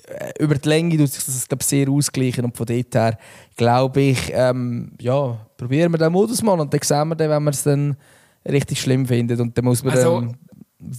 [0.07, 2.45] äh, über die Länge tut sich das glaub, sehr ausgleichen.
[2.45, 3.17] Und von dort her
[3.55, 7.43] glaube ich, ähm, ja, probieren wir den Modus mal und dann sehen wir dann, wenn
[7.43, 7.95] wir es dann
[8.45, 10.37] richtig schlimm finden und dann muss man also, dann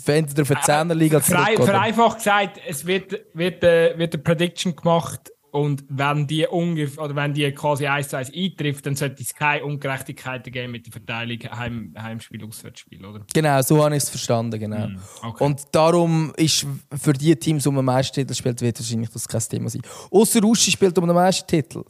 [0.06, 4.22] wenn du auf eine 10er Liga zurück Vereinfacht gesagt, es wird, wird, äh, wird eine
[4.22, 8.96] Prediction gemacht und wenn die ungefähr, oder wenn die quasi 1 zu 1 eintrifft, dann
[8.96, 13.20] sollte es keine Ungerechtigkeiten geben mit der Verteilung Heim, Heimspiel, Auswärtsspiel, oder?
[13.32, 14.88] Genau, so habe ich es verstanden, genau.
[14.88, 15.44] Mm, okay.
[15.44, 16.66] Und darum ist
[17.00, 19.82] für die Teams, die um den meisten Titel spielt, wird wahrscheinlich das kein Thema sein.
[20.10, 21.84] Außer Ruschi spielt um den meisten Titel.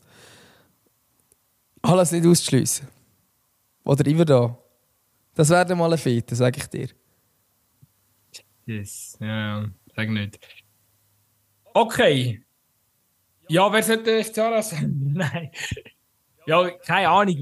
[1.81, 2.87] Alles nicht auszuschliessen.
[3.83, 4.59] Oder immer da.
[5.35, 6.89] Das wäre mal ein Fete, sage ich dir.
[8.67, 10.39] Yes, ja, ja, sag nicht.
[11.75, 12.43] Okay.
[13.49, 15.13] Ja, wer sollte ich Zara sein?
[15.15, 15.51] Nein.
[16.47, 17.37] Ja, keine Ahnung.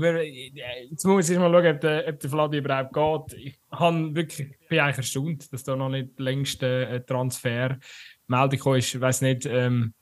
[0.90, 3.40] Jetzt muss ich mal schauen, ob der, ob der Vladi überhaupt geht.
[3.40, 8.94] Ich han wirklich, bin eigentlich erstaunt, dass da noch nicht längste äh, Transfer-Meldung ist.
[8.94, 9.94] Ich weiß nicht, ähm,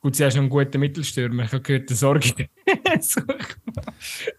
[0.00, 1.44] gut, sie hast noch einen guten Mittelstürmer.
[1.44, 2.28] Ich habe gehört, der Sorge.
[3.00, 3.24] such,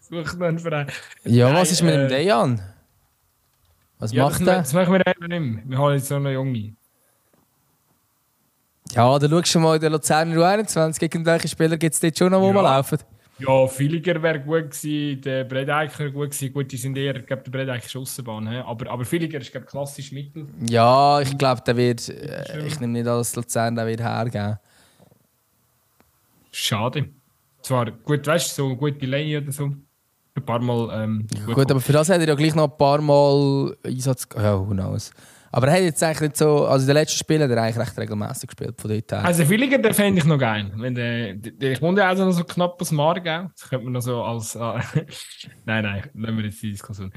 [0.00, 0.86] such noch einen Verein.
[1.24, 2.73] Ja, was ist mit äh, dem Dejan?
[4.04, 4.58] Was ja, macht er?
[4.58, 5.62] Das machen wir eben nicht mehr.
[5.66, 6.74] Wir haben jetzt so einen Junge.
[8.92, 12.18] Ja, dann schaust du mal in der Luzerner U21, gegen welche Spieler gibt es dort
[12.18, 12.60] schon noch, wo ja.
[12.60, 12.98] laufen?
[13.38, 16.52] Ja, Villiger wäre gut gewesen, der Bredeicher gut gewesen.
[16.52, 18.46] Gut, die sind eher, ich glaube, der Bredeicher ist Aussenbahn.
[18.46, 20.48] Aber, aber Villiger ist, glaube klassisch Mittel.
[20.68, 24.58] Ja, ich glaube, der wird, äh, ich nehme nicht dass Luzern der wird hergeben.
[26.52, 27.08] Schade.
[27.62, 29.72] Zwar gut, weißt du, so eine gute Lane oder so
[30.36, 31.04] ein paar Mal.
[31.04, 34.26] Ähm, gut, gut aber für das hat er ja gleich noch ein paar Mal Einsatz.
[34.36, 35.10] Ja, who knows.
[35.52, 36.66] Aber er hat jetzt eigentlich nicht so.
[36.66, 39.24] Also in den letzten Spielen hat er eigentlich recht regelmäßig gespielt von dort her.
[39.24, 40.72] Also Villiger, den fände ich noch geil.
[40.74, 43.50] Wenn der, der, ich ja auch noch so knapp aus Margau.
[43.54, 44.56] Das könnte man noch so als.
[44.56, 44.60] Äh,
[45.64, 47.12] nein, nein, lassen wir jetzt die Diskussion.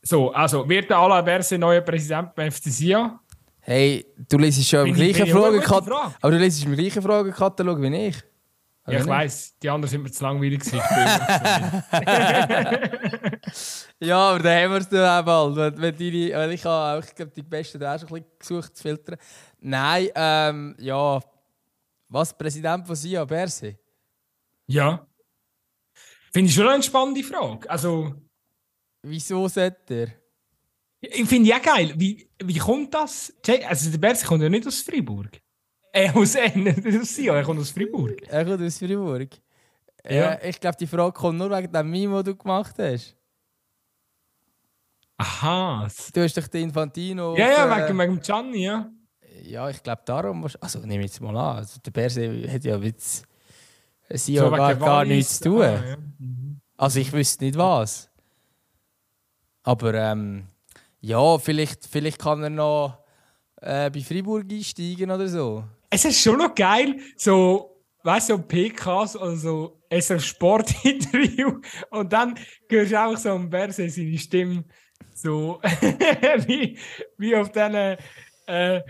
[0.00, 3.20] So, also wird der Alain Berse neuer Präsident beim FC Sia?
[3.60, 6.12] Hey, du liest schon im gleichen Fragekatalog.
[6.20, 8.22] Aber du liest im gleichen Fragekatalog wie ich.
[8.86, 10.60] Ja, ich weiß, die anderen sind mir zu langweilig
[14.00, 15.76] ja, aber dann haben wir es dann auch bald.
[15.78, 18.38] Wenn, deine, weil ich habe auch, ich glaube, die Besten da auch schon ein bisschen
[18.40, 19.16] gesucht zu filtern.
[19.60, 21.20] Nein, ähm, ja.
[22.08, 23.78] Was, Präsident von SIA, Berse?
[24.66, 25.06] Ja.
[26.32, 27.70] Finde ich schon eine spannende Frage.
[27.70, 28.14] Also...
[29.02, 30.08] Wieso sollte er?
[31.00, 31.94] Ich finde ja geil.
[31.96, 33.32] Wie, wie kommt das?
[33.66, 35.40] Also der Berse kommt ja nicht aus Freiburg.
[35.94, 36.32] Er aus
[37.04, 38.22] Sion, er kommt aus Freiburg.
[38.28, 39.28] Er kommt aus Freiburg.
[40.08, 40.32] Ja.
[40.32, 43.14] Äh, ich glaube, die Frage kommt nur wegen dem Meme, den du gemacht hast.
[45.18, 45.86] Aha.
[46.14, 47.36] Du hast doch den Infantino.
[47.36, 48.90] Ja, ja, äh, wegen, wegen Gianni, ja.
[49.42, 50.44] Ja, ich glaube darum.
[50.44, 51.56] wahrsch- Also nehme ich jetzt mal an.
[51.58, 55.62] Also, der Berse hat ja mit Sion So gar, gar nichts zu tun.
[55.62, 55.96] Ah, ja.
[56.18, 56.60] Mhm.
[56.76, 58.10] Also ich wüsste nicht was.
[59.62, 60.46] Aber ähm,
[61.00, 62.98] ja, vielleicht, vielleicht kann er noch
[63.60, 65.64] äh, bei Freiburg einsteigen oder so.
[65.92, 71.60] Es ist schon noch geil, so, weißt du, so PKs oder so, es ein Sportinterview
[71.90, 72.34] und dann
[72.70, 74.64] hörst du auch so am Berse seine Stimme
[75.14, 75.60] so
[76.46, 76.78] wie,
[77.18, 77.74] wie auf diesen
[78.46, 78.80] äh,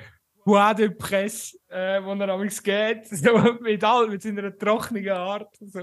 [0.44, 5.54] Voix de Presse, äh, wo er amigs geht, so mit, all, mit seiner trockenen Art.
[5.60, 5.80] So.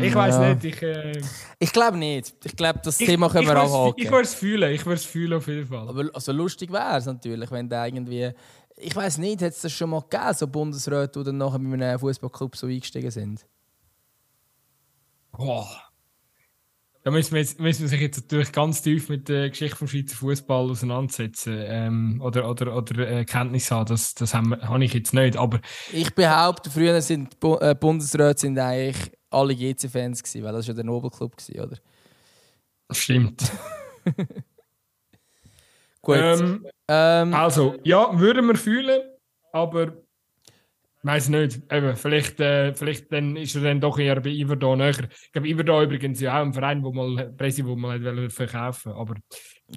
[0.00, 0.54] Ich weiß Ja.
[0.54, 0.82] nicht, ich.
[0.82, 1.20] Äh,
[1.58, 2.34] Ich glaube nicht.
[2.44, 3.94] Ich glaube, das ich, Thema können wir abhaken.
[4.02, 5.86] Ich würde es fühlen, ich würde es fühlen auf jeden Fall.
[5.88, 8.32] Aber also lustig wäre es natürlich, wenn der irgendwie.
[8.82, 11.80] Ich weiß nicht, hat es das schon mal gegeben, so Bundesräte, die dann nachher mit
[11.80, 13.46] einem Fußballclub so eingestiegen sind?
[15.30, 15.68] Boah.
[17.04, 19.88] Da müssen wir, jetzt, müssen wir sich jetzt natürlich ganz tief mit der Geschichte vom
[19.88, 23.86] Schweizer Fußball auseinandersetzen ähm, oder, oder, oder äh, Kenntnis haben.
[23.86, 25.36] Das, das habe ich jetzt nicht.
[25.36, 25.60] Aber
[25.92, 30.74] Ich behaupte, früher sind Bu äh, Bundesräte sind eigentlich alle GC-Fans gewesen, weil das ja
[30.74, 31.76] der Nobelclub war, oder?
[32.92, 33.50] stimmt.
[36.02, 36.16] Gut.
[36.18, 39.00] Ähm, Ähm, also, ja, würden wir fühlen,
[39.52, 39.92] aber
[41.02, 41.60] weiß nicht.
[41.72, 45.08] Eben, vielleicht, äh, vielleicht dann ist er dann doch eher bei Iverdon näher.
[45.10, 48.92] Ich glaube, Iverdon übrigens ja auch ein Verein, wo mal Presse, wo man verkaufen.
[48.92, 49.14] Aber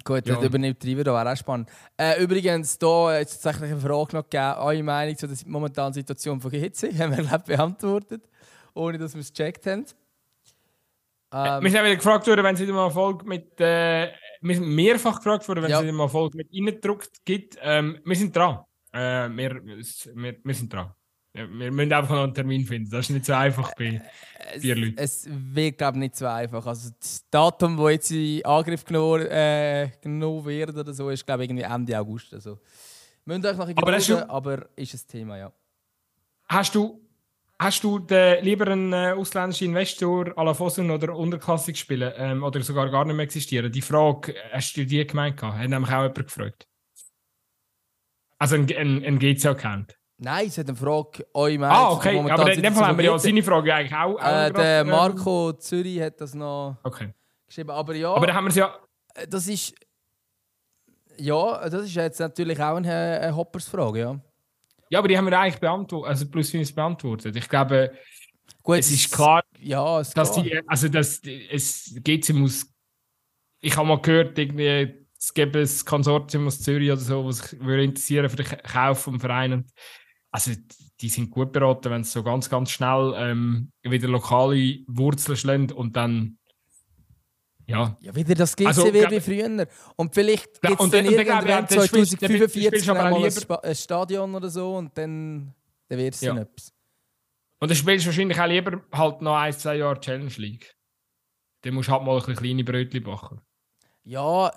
[0.04, 0.34] Gut, Ja.
[0.34, 1.70] das übernimmt Treiber, da wäre auch spannend.
[1.96, 4.54] Äh, übrigens, da es tatsächlich eine Frage noch gegeben.
[4.58, 8.22] Eure Meinung zu der momentanen Situation von GC haben wir, glaube beantwortet,
[8.74, 9.86] ohne dass wir es gecheckt haben.
[11.32, 13.60] Ähm, Wir sind wieder gefragt worden, wenn es wieder mal eine Folge mit.
[13.60, 14.12] Äh,
[14.42, 15.78] wir sind mehrfach gefragt worden, wenn Ja.
[15.78, 17.56] es wieder mal eine Folge mit reingedruckt gibt.
[17.62, 18.60] Ähm, wir sind dran.
[18.92, 20.92] Äh, wir, wir, wir sind dran.
[21.32, 22.88] Wir müssen einfach noch einen Termin finden.
[22.90, 24.00] Das ist nicht so einfach bei
[24.58, 24.94] vier Leuten.
[24.96, 26.64] es wird, glaube ich, nicht so einfach.
[26.66, 31.44] Also das Datum, das jetzt in Angriff genommen, äh, genommen wird oder so, ist, glaube
[31.44, 32.32] ich, irgendwie Ende August.
[32.32, 32.58] Also,
[33.26, 35.52] müsst euch noch ein Aber ist schon- aber ist ein Thema, ja.
[36.48, 37.05] Hast du,
[37.58, 42.42] hast du den, lieber einen äh, ausländischen Investor à la Fosun oder unterklassig spielen ähm,
[42.42, 43.70] oder sogar gar nicht mehr existieren?
[43.72, 45.36] Die Frage, äh, hast du die gemeint?
[45.38, 45.58] gehabt?
[45.58, 46.66] Hat nämlich auch jemand gefragt.
[48.38, 49.96] Also ein, ein, ein GC-Account.
[50.18, 52.18] Nein, es hat eine Frage, Meinung Ah, okay.
[52.30, 54.18] Aber in dem Fall haben wir ja seine Frage eigentlich auch.
[54.18, 57.12] Äh, der ähm, Marco Zürich hat das noch Okay.
[57.46, 57.70] geschrieben.
[57.70, 58.74] Aber ja, Aber dann haben wir es ja.
[59.14, 59.74] äh, das ist.
[61.18, 64.20] Ja, das ist jetzt natürlich auch eine, eine Hoppersfrage, ja.
[64.90, 67.34] Ja, aber die haben wir eigentlich beantwortet, also plus minus beantwortet.
[67.36, 67.92] Ich glaube,
[68.62, 70.46] Gut, es ist klar, Ja, es dass geht.
[70.46, 72.66] die, also dass die- es GC muss.
[73.60, 77.60] Ich habe mal gehört, irgendwie, es gäbe ein Konsortium aus Zürich oder so, was sich
[77.60, 79.66] würde interessieren für den Kauf vom Verein.
[80.30, 80.52] Also
[81.00, 85.70] die sind gut beraten, wenn sie so ganz, ganz schnell ähm, wieder lokale Wurzeln schlagen
[85.72, 86.38] und dann
[87.66, 87.96] ja.
[88.00, 89.66] Ja, wieder das GC Also, wie früher.
[89.96, 93.60] Und vielleicht Ja, gibt es und dann irgendwann dann 2045 spielst du aber dann mal
[93.62, 95.52] ein, Stadion oder so und dann,
[95.88, 96.34] dann wird es Ja.
[96.34, 96.72] dann etwas.
[97.58, 100.74] Und dann spielst du wahrscheinlich auch lieber halt noch ein, zwei Jahre Challenge League.
[101.62, 103.40] Dann musst du halt mal ein kleine Brötchen backen.
[104.04, 104.52] Ja,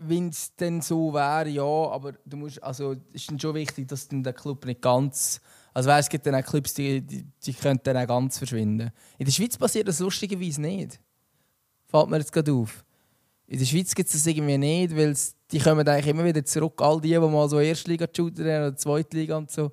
[0.00, 3.88] wenn es dann so wäre, ja, aber du musst, also es ist dann schon wichtig,
[3.88, 5.40] dass dann der Club nicht ganz,
[5.74, 8.90] also weißt, es gibt dann auch Clubs, die, die, die können dann auch ganz verschwinden.
[9.16, 11.00] In der Schweiz passiert das lustigerweise nicht.
[11.88, 12.84] Fällt mir jetzt gerade auf.
[13.46, 15.16] In der Schweiz gibt es das irgendwie nicht, weil
[15.50, 19.38] die kommen eigentlich immer wieder zurück, all die, die mal so Erstliga shooter oder Zweitliga
[19.38, 19.72] und so.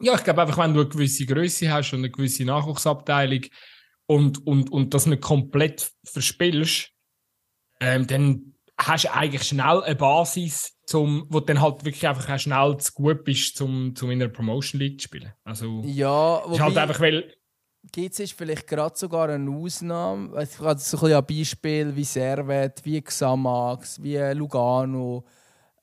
[0.00, 3.42] Ja, ich glaube einfach, wenn du eine gewisse Größe hast und eine gewisse Nachwuchsabteilung
[4.06, 6.90] und, und, und das nicht komplett verspielst,
[7.80, 12.38] ähm, dann hast du eigentlich schnell eine Basis, zum, wo du dann halt wirklich einfach
[12.40, 15.32] schnell zu gut bist, zum, zum in einer Promotion League zu spielen.
[15.44, 17.34] Also, Ja, es ist halt wobei- einfach, weil
[17.92, 20.42] GC ist vielleicht gerade sogar eine Ausnahme.
[20.42, 25.24] Ich habe so ein Beispiele wie Servet, wie Xamax, wie Lugano.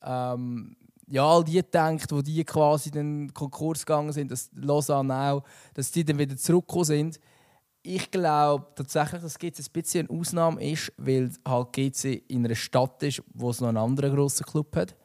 [0.02, 0.76] Ähm,
[1.08, 5.44] ja, all die denkt, wo die quasi den Konkurs gegangen sind, dass Lausanne auch,
[5.74, 7.20] dass die dann wieder zurückgekommen sind.
[7.82, 12.56] Ich glaube tatsächlich, dass GC ein bisschen eine Ausnahme ist, weil halt GC in einer
[12.56, 14.96] Stadt ist, wo es noch einen anderen grossen Club hat.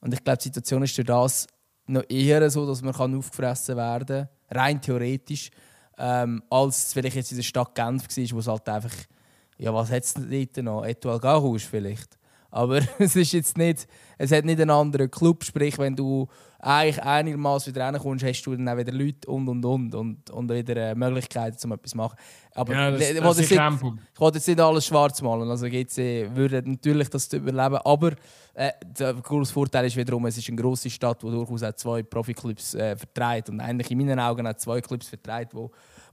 [0.00, 1.46] Und ich glaube, die Situation ist durch das
[1.86, 5.50] noch eher so, dass man kann aufgefressen werden kann, rein theoretisch,
[6.00, 8.94] ähm, als es vielleicht jetzt in der Stadt Genf war, wo es halt einfach,
[9.58, 10.84] ja, was hat es dort noch?
[10.84, 12.16] Etoile Garous vielleicht.
[12.50, 13.86] Aber es ist jetzt nicht,
[14.18, 15.44] es hat nicht einen anderen Club.
[15.44, 16.26] Sprich, wenn du
[16.58, 20.50] eigentlich einigermaßen wieder reinkommst, hast du dann auch wieder Leute und und und und, und
[20.50, 22.16] wieder äh, Möglichkeiten, um etwas zu machen.
[22.54, 23.58] Aber Ja, das, ich das ist nicht-
[24.14, 25.48] ich wollte jetzt nicht alles schwarz malen.
[25.48, 27.76] Also GC würde natürlich das überleben.
[27.84, 28.12] Aber
[28.54, 32.02] äh, der große Vorteil ist wiederum, es ist eine grosse Stadt, die durchaus auch zwei
[32.02, 33.48] Profiklubs äh, vertreibt.
[33.48, 35.70] Und eigentlich in meinen Augen auch zwei Clubs vertreibt, wo,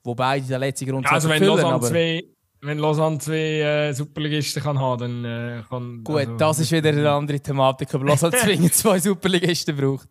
[0.08, 2.24] wo beide den letzten Grund Also wenn erfüllen, Lausanne zwei,
[2.62, 6.04] wenn Lausanne zwei äh, Superligisten kann haben, dann äh, kann...
[6.04, 10.08] Gut, also, das ist wieder eine andere Thematik, lass halt zwingend zwei Superligisten braucht.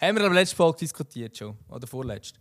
[0.00, 1.56] Haben wir am letzten Folge diskutiert schon?
[1.68, 2.40] Oder vorletzt?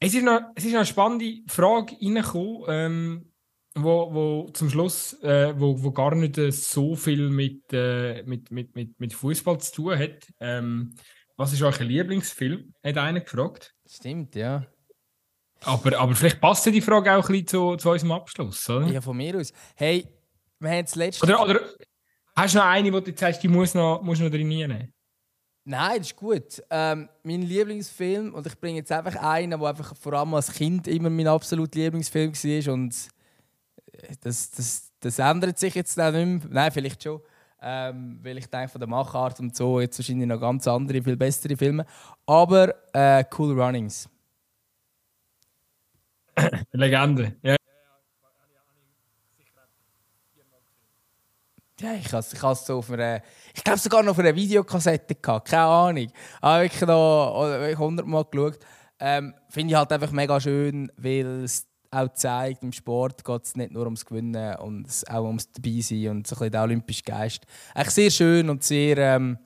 [0.00, 3.32] Es ist noch, es ist noch eine spannende Frage reingekommen, ähm,
[3.76, 8.50] wo, wo zum Schluss, äh, wo, wo gar nicht äh, so viel mit, äh, mit,
[8.50, 10.26] mit, mit, mit Fußball zu tun hat.
[10.40, 10.96] Ähm,
[11.36, 12.74] was ist euer Lieblingsfilm?
[12.82, 13.74] Hat einer gefragt.
[13.86, 14.66] Stimmt, ja.
[15.64, 18.86] Aber, aber vielleicht passt ja die Frage auch ein bisschen zu, zu unserem Abschluss, oder?
[18.86, 19.52] Ja, von mir aus.
[19.74, 20.06] Hey,
[20.58, 21.24] wir haben das letzte...
[21.24, 21.60] Oder, oder
[22.34, 24.92] hast du noch eine, wo du jetzt sagst, die muss noch, musst noch drin nehmen?
[25.64, 26.62] Nein, das ist gut.
[26.70, 30.88] Ähm, mein Lieblingsfilm, und ich bringe jetzt einfach einen, der einfach vor allem als Kind
[30.88, 32.72] immer mein absoluter Lieblingsfilm war.
[32.72, 32.94] Und
[33.92, 36.40] äh, das, das, das ändert sich jetzt auch nicht mehr.
[36.50, 37.20] Nein, vielleicht schon.
[37.62, 41.16] Ähm, weil ich denke, von der Machart und so jetzt wahrscheinlich noch ganz andere, viel
[41.16, 41.84] bessere Filme.
[42.24, 44.08] Aber äh, Cool Runnings.
[46.72, 47.36] Legende.
[47.42, 47.56] Ja.
[51.80, 53.22] Ja, ich habe ich has so auf einer,
[53.54, 56.08] ich glaube sogar noch auf einer Videokassette gehabt, keine Ahnung.
[56.42, 58.58] Aber wirklich noch oder wirklich 100 Mal geschaut.
[58.98, 63.56] Ähm, Finde ich halt einfach mega schön, weil es auch zeigt, im Sport geht es
[63.56, 67.46] nicht nur ums Gewinnen und auch ums Dabeisein und so ein bisschen der olympische Geist.
[67.74, 69.38] Eigentlich sehr schön und sehr, ähm,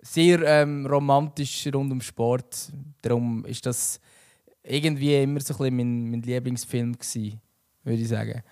[0.00, 2.72] sehr ähm, romantisch rund um Sport.
[3.02, 4.00] Darum ist das
[4.66, 7.40] irgendwie immer so ein bisschen mein, mein Lieblingsfilm gewesen,
[7.84, 8.42] würde ich sagen.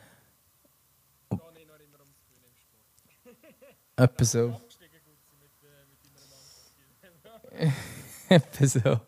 [3.96, 4.60] Etwa so.
[8.28, 9.00] Etwa so.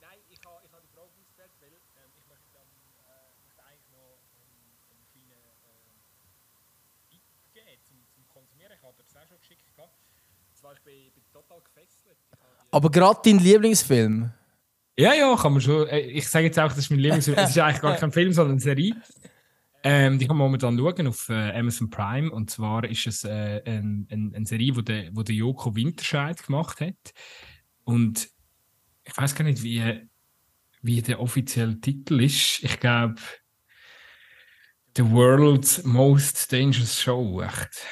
[0.00, 2.66] Nein, ich habe ich ha die Frage ausgewählt, weil ähm, ich möchte, dann,
[3.06, 5.94] äh, möchte eigentlich noch ähm, einen kleinen äh,
[7.10, 7.22] Tipp
[7.52, 8.72] geben zum, zum Konsumieren.
[8.74, 9.66] Ich habe dir das auch schon geschickt.
[9.76, 9.94] gehabt.
[10.48, 12.18] Und zwar, ich bin, bin total gefesselt.
[12.18, 14.30] Ich habe die- Aber gerade dein Lieblingsfilm?
[14.96, 15.86] Ja, ja, kann man schon.
[15.88, 17.38] Äh, Ich sage jetzt auch, das ist mein Lieblingsfilm.
[17.38, 18.94] es ist eigentlich gar kein Film, sondern eine Serie.
[19.82, 22.30] Ähm, die kann man momentan schauen auf äh, Amazon Prime.
[22.30, 26.44] Und zwar ist es äh, ein, ein, eine Serie, wo der, wo der Joko Winterscheid
[26.44, 27.14] gemacht hat.
[27.84, 28.28] Und
[29.04, 30.06] ich weiß gar nicht, wie,
[30.82, 32.62] wie der offizielle Titel ist.
[32.62, 33.16] Ich glaube,
[34.96, 37.40] The World's Most Dangerous Show.
[37.40, 37.86] Echt.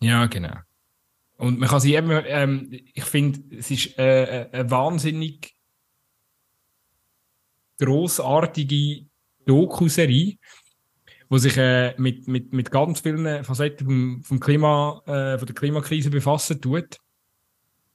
[0.00, 0.56] Ja, genau.
[1.42, 5.56] Und man kann sie eben, ähm, ich finde, es ist äh, eine wahnsinnig
[7.80, 9.08] grossartige
[9.44, 10.36] Doku-Serie,
[11.30, 15.56] die sich äh, mit, mit, mit ganz vielen Facetten vom, vom Klima, äh, von der
[15.56, 16.98] Klimakrise befassen tut.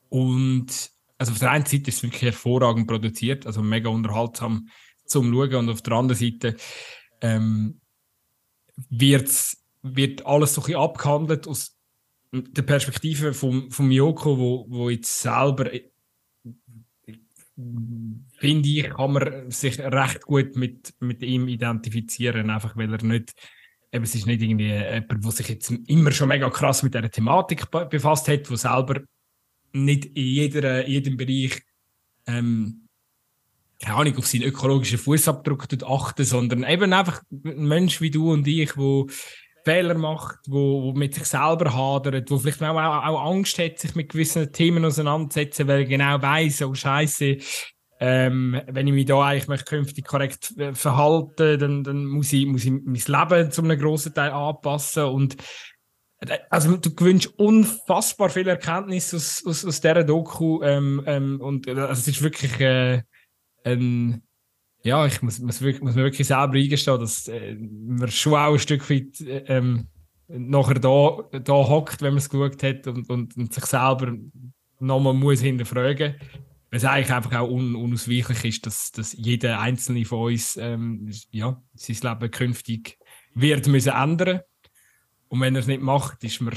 [0.09, 4.67] Und also auf der einen Seite ist es wirklich hervorragend produziert, also mega unterhaltsam
[5.05, 6.57] zum Schauen und auf der anderen Seite
[7.21, 7.79] ähm,
[8.89, 11.76] wird alles so ein bisschen abgehandelt aus
[12.31, 15.89] der Perspektive vom, vom Joko, wo, wo jetzt selber äh,
[18.37, 23.33] finde ich, kann man sich recht gut mit, mit ihm identifizieren, einfach weil er nicht,
[23.91, 27.09] eben, es ist nicht irgendwie jemand, der sich jetzt immer schon mega krass mit dieser
[27.09, 29.01] Thematik be- befasst hat, der selber
[29.73, 31.63] nicht in jeder, in jedem Bereich
[32.27, 32.87] ähm,
[33.79, 38.31] keine Ahnung, auf seinen ökologischen Fußabdruck tut achten, sondern eben einfach ein Mensch wie du
[38.31, 39.07] und ich, wo
[39.67, 43.95] Fehler macht, wo, wo mit sich selber hadert, wo vielleicht auch, auch, Angst hat, sich
[43.95, 47.37] mit gewissen Themen auseinanderzusetzen, weil er genau weiss, oh Scheiße,
[47.99, 52.45] ähm, wenn ich mich da eigentlich möchte künftig korrekt äh, verhalten, dann, dann muss ich,
[52.45, 52.93] muss ich mein
[53.29, 55.35] Leben zu einem grossen Teil anpassen und
[56.19, 61.67] äh, also du gewünscht unfassbar viele Erkenntnisse aus, aus, aus dieser Doku ähm, ähm, und
[61.67, 63.01] äh, also es ist wirklich äh,
[63.65, 64.26] ein
[64.83, 68.53] ja, ich muss, muss, wirklich, muss mir wirklich selber eingestehen, dass äh, man schon auch
[68.53, 69.87] ein Stück weit äh, ähm,
[70.27, 74.13] nachher da, da hockt, wenn man es geschaut hat und, und, und sich selber
[74.79, 76.15] nochmal muss hinterfragen.
[76.69, 81.09] Weil es eigentlich einfach auch un, unausweichlich ist, dass, dass jeder einzelne von uns ähm,
[81.31, 82.97] ja, sein Leben künftig
[83.33, 84.41] wird müssen ändern.
[85.29, 86.53] Und wenn er es nicht macht, ist man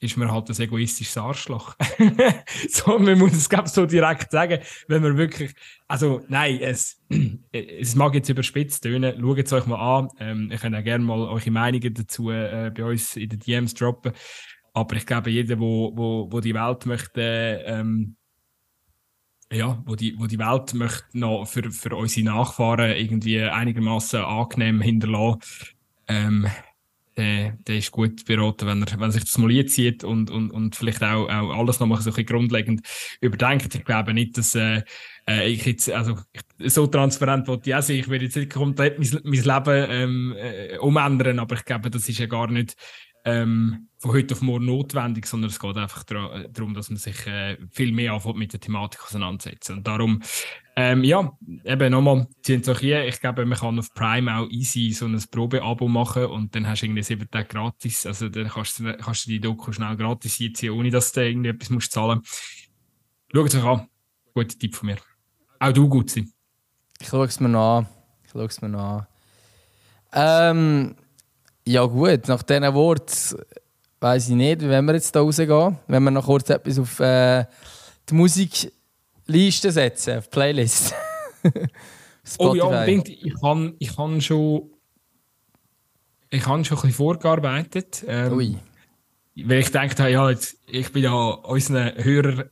[0.00, 1.74] ist man halt ein egoistisches Arschloch.
[2.68, 5.54] so, man muss es glaub, so direkt sagen, wenn man wirklich,
[5.88, 7.02] also nein, es,
[7.52, 10.08] es mag jetzt überspitzt tönen, schaut es euch mal an.
[10.18, 13.74] Ähm, ich kann auch gerne mal eure Meinungen dazu äh, bei uns in den DMs
[13.74, 14.12] droppen.
[14.72, 18.16] Aber ich glaube, jeder, wo, wo, wo die Welt möchte ähm,
[19.52, 24.80] ja, wo die, wo die Welt möchte noch für, für unsere Nachfahren irgendwie einigermaßen angenehm
[24.80, 25.40] hinterlassen.
[26.08, 26.46] Ähm,
[27.16, 30.50] der, der ist gut beraten, wenn er, wenn er sich das mal einzieht und, und,
[30.50, 32.86] und vielleicht auch, auch alles nochmal so ein bisschen grundlegend
[33.20, 33.74] überdenkt.
[33.74, 34.82] Ich glaube nicht, dass äh,
[35.28, 36.18] äh ich jetzt, also
[36.58, 40.34] so transparent wollte ich auch sein, ich will jetzt nicht komplett mein, mein Leben ähm,
[40.36, 42.76] äh, umändern, aber ich glaube, das ist ja gar nicht
[43.26, 47.56] ähm, von heute auf morgen notwendig, sondern es geht einfach darum, dass man sich äh,
[47.72, 49.70] viel mehr mit der Thematik auseinandersetzt.
[49.70, 50.22] Und darum,
[50.76, 55.20] ähm, ja, eben nochmal, hier, ich glaube, man kann auf Prime auch easy so ein
[55.30, 58.06] Probeabo machen und dann hast du irgendwie sieben Tage gratis.
[58.06, 61.50] Also dann kannst du, kannst du die Doku schnell gratis einziehen, ohne dass du irgendwie
[61.50, 62.70] etwas musst zahlen musst.
[63.34, 63.88] Schau es euch an.
[64.34, 64.98] Guter Tipp von mir.
[65.58, 66.30] Auch du gut sein.
[67.00, 67.88] Ich schaue es mir noch an.
[68.24, 69.06] Ich schaue es mir noch
[70.12, 70.56] an.
[70.56, 70.96] Ähm,
[71.66, 73.42] ja gut, nach diesen Worten
[74.00, 75.76] weiß ich nicht, wie wir jetzt da rausgehen.
[75.88, 77.44] Wenn wir noch kurz etwas auf äh,
[78.08, 80.94] die Musikliste setzen, auf die Playlist.
[82.38, 83.08] oh ja, unbedingt.
[83.08, 84.70] Ich habe ich han schon,
[86.30, 88.04] ich han schon ein bisschen vorgearbeitet.
[88.06, 88.56] Ähm, Ui.
[89.44, 92.50] Weil ich denke, ja, jetzt, ich bin ja unseren Hörern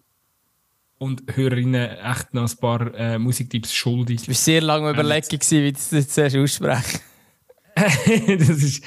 [0.98, 4.22] und Hörerinnen echt noch ein paar äh, Musiktipps schuldig.
[4.22, 7.00] Du warst sehr lange ähm, überlegen, wie du das zuerst aussprechen
[8.38, 8.84] das ist,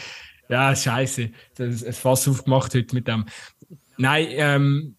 [0.50, 1.30] ja, scheiße.
[1.56, 3.26] Das ist ein Fass aufgemacht heute mit dem.
[3.98, 4.98] Nein, ähm,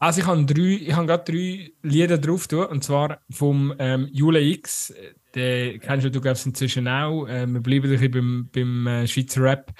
[0.00, 4.08] also ich habe drei, ich habe gerade drei Lieder drauf tun, und zwar vom ähm,
[4.12, 4.94] Jule X.
[5.34, 7.26] Den kennst du, du glaubst inzwischen auch.
[7.26, 9.72] Äh, wir bleiben ein beim, beim äh, Schweizer Rap.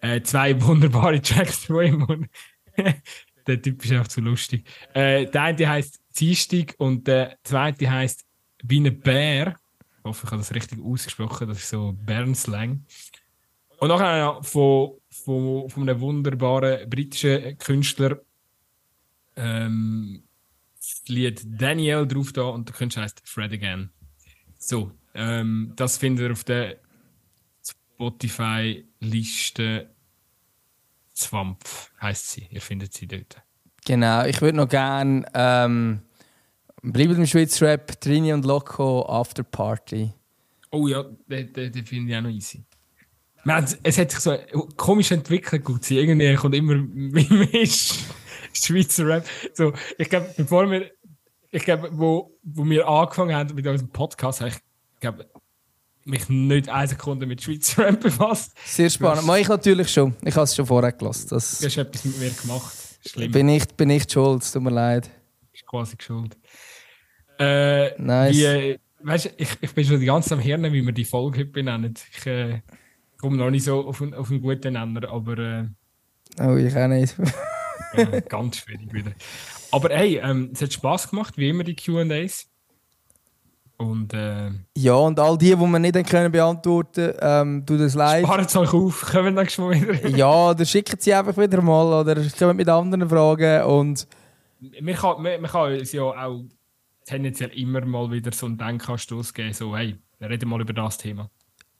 [0.00, 2.28] Äh, zwei wunderbare Tracks von ihm.
[3.46, 4.64] der Typ ist einfach zu lustig.
[4.94, 8.24] Äh, der eine heißt Ziestig und der zweite heißt
[8.64, 9.56] Wie ein Bär.
[10.00, 11.48] Ich hoffe, ich habe das richtig ausgesprochen.
[11.48, 12.84] Das ist so Bärenslang.
[13.78, 18.20] Und nachher von, von, von einem wunderbaren britischen Künstler
[19.36, 20.24] ähm,
[20.76, 23.90] das Lied Daniel drauf da und der Künstler heißt Fred Again.
[24.58, 26.78] So, ähm, das findet ihr auf der
[27.96, 29.90] Spotify-Liste
[31.14, 31.58] Swamp,
[32.00, 32.46] heißt sie.
[32.50, 33.42] Ihr findet sie dort.
[33.84, 36.02] Genau, ich würde noch gerne ähm,
[36.82, 40.12] bleiben im Schweizer Rap, Trini und Loco, After Party.
[40.70, 42.64] Oh ja, den, den, den finde ich auch noch easy.
[43.44, 44.36] Man, es hat sich so
[44.76, 45.90] komisch entwickelt, gut.
[45.90, 47.68] Irgendwie kommt immer mehr
[48.52, 49.26] Schweizer Rap.
[49.54, 50.90] So, ich glaube, bevor wir,
[51.50, 54.56] ich glaube, wo, wo wir angefangen haben mit unserem Podcast, habe ich,
[55.00, 55.26] glaube,
[56.04, 58.52] mich nicht eine Sekunde mit Schweizer Rap befasst.
[58.64, 59.26] Sehr spannend.
[59.26, 60.14] Hast, ich natürlich schon.
[60.22, 61.28] Ich habe es schon vorher gelassen.
[61.30, 62.74] Das du hast etwas mit mir gemacht.
[63.06, 63.32] Schlimm.
[63.32, 65.10] Bin ich, bin ich schuld, tut mir leid.
[65.52, 66.36] Ist quasi schuld.
[67.40, 68.36] Äh, nice.
[68.36, 71.38] Wie, weißt, ich, ich bin schon die ganze Zeit am Hirn, wie wir die Folge
[71.38, 71.94] heute benennen.
[72.12, 72.60] Ich äh,
[73.18, 75.38] komme noch nicht so auf, einen, auf einen guten Nenner, aber.
[75.38, 75.64] Äh,
[76.38, 77.16] oh, ich auch nicht.
[77.96, 79.12] ja, ganz schwierig wieder.
[79.72, 82.46] Aber hey, ähm, es hat Spass gemacht, wie immer die QAs.
[83.78, 87.94] Und, äh, ja, und all die, die wir nicht können beantworten können, ähm, tut es
[87.94, 88.24] leid.
[88.24, 90.08] Sparen es euch auf, kommen dann schon wieder.
[90.10, 93.64] ja, oder schicken sie einfach wieder mal oder kommen mit anderen Fragen.
[93.64, 94.06] Und
[94.82, 96.44] man kann, man, man kann uns ja auch
[97.10, 101.28] tendenziell immer mal wieder so einen Denkanstoß geben, so hey, reden mal über das Thema.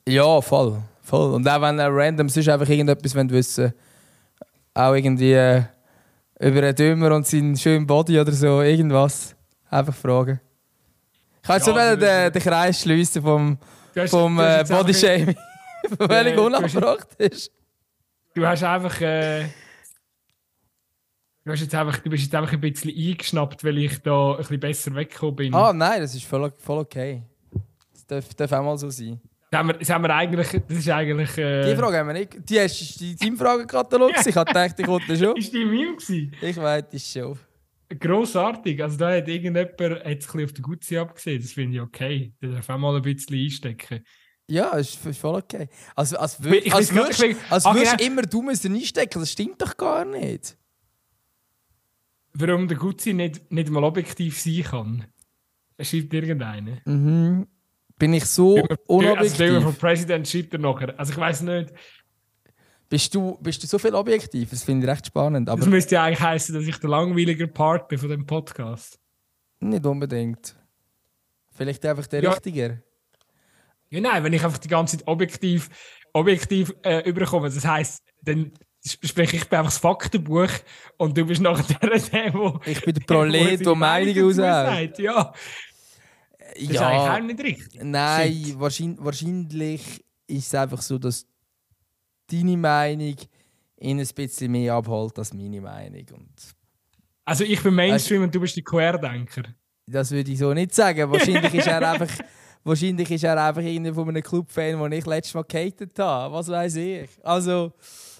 [0.08, 0.82] Ja, voll.
[1.02, 1.34] voll.
[1.34, 3.72] Und auch wenn er random ist, einfach irgendetwas wissen
[4.74, 5.62] auch irgendwie äh,
[6.38, 9.34] über einen Dümmer und seinen schönen Body oder so, irgendwas.
[9.68, 10.40] Einfach fragen.
[11.42, 13.58] Ich kann jetzt ja, so also den, den Kreis schliessen vom,
[13.96, 15.36] hast, vom äh, Bodyshaming,
[15.98, 17.50] von welchem äh, unangebracht ist.
[18.34, 19.00] Du hast einfach.
[19.00, 19.48] Äh,
[21.44, 24.36] du, hast jetzt einfach, du bist jetzt einfach ein bisschen eingeschnappt, weil ich da ein
[24.38, 25.54] bisschen besser weggekommen bin.
[25.54, 27.22] Ah, nein, das ist voll, voll okay.
[27.92, 29.20] Das darf, darf auch mal so sein.
[29.50, 30.48] Das haben wir, das haben wir eigentlich.
[30.48, 31.72] Das ist eigentlich äh...
[31.72, 32.48] Die Frage haben wir nicht.
[32.48, 35.36] Die hast du deinem Fragenkatalog Ich habe gedacht, ich wollte schon.
[35.36, 36.36] Ist die mein gewesen?
[36.40, 37.38] Ich weiß, ist schon.
[37.98, 38.80] Grossartig.
[38.80, 41.42] Also da hat irgendjemand jetzt ein bisschen auf der Gutzi abgesehen.
[41.42, 42.32] Das finde ich okay.
[42.40, 44.04] Da darf auch mal ein bisschen einstecken.
[44.48, 45.68] Ja, ist, ist voll okay.
[45.94, 49.76] Also, als, würd, ich, als, würdest, als würdest immer du müssen einstecken, das stimmt doch
[49.76, 50.56] gar nicht.
[52.32, 55.06] Warum der Gutzi nicht, nicht mal objektiv sein kann?
[55.76, 56.80] Er schreibt irgendeinen.
[56.84, 57.46] Mhm.
[57.98, 59.40] Bin ich so also unobjektiv?
[59.40, 60.98] Also, vom Präsident schreibt er nachher.
[60.98, 61.72] Also ich weiß nicht.
[62.88, 64.50] Bist du, bist du so viel objektiv?
[64.50, 65.48] Das finde ich recht spannend.
[65.48, 68.98] Aber das müsste ja eigentlich heißen, dass ich der langweilige Part bin von dem Podcast.
[69.60, 70.56] Nicht unbedingt.
[71.52, 72.30] Vielleicht einfach der ja.
[72.30, 72.82] Richtige.
[73.90, 75.68] Ja, nein, wenn ich einfach die ganze Zeit objektiv,
[76.12, 78.52] objektiv äh, überkomme, das heisst, dann
[78.84, 80.50] sprich ich bin einfach das Faktenbuch
[80.96, 84.98] und du bist nachher der, der wo, Ich bin der Prolet, der Meinung aushält.
[84.98, 85.32] Ja,
[86.54, 87.84] das ja, ist eigentlich auch nicht richtig.
[87.84, 91.26] Nein, wahrscheinlich, wahrscheinlich ist es einfach so, dass
[92.26, 93.16] deine Meinung
[93.78, 96.06] ihn ein bisschen mehr abholt als meine Meinung.
[96.12, 96.34] Und
[97.24, 99.42] also ich bin Mainstream also, und du bist der Querdenker.
[99.86, 101.10] Das würde ich so nicht sagen.
[101.10, 102.24] Wahrscheinlich ist er einfach,
[102.64, 106.34] wahrscheinlich ist er einfach einer von einem Clubfan, den ich letztes Mal gehatet habe.
[106.34, 107.10] Was weiß ich.
[107.22, 107.72] Also.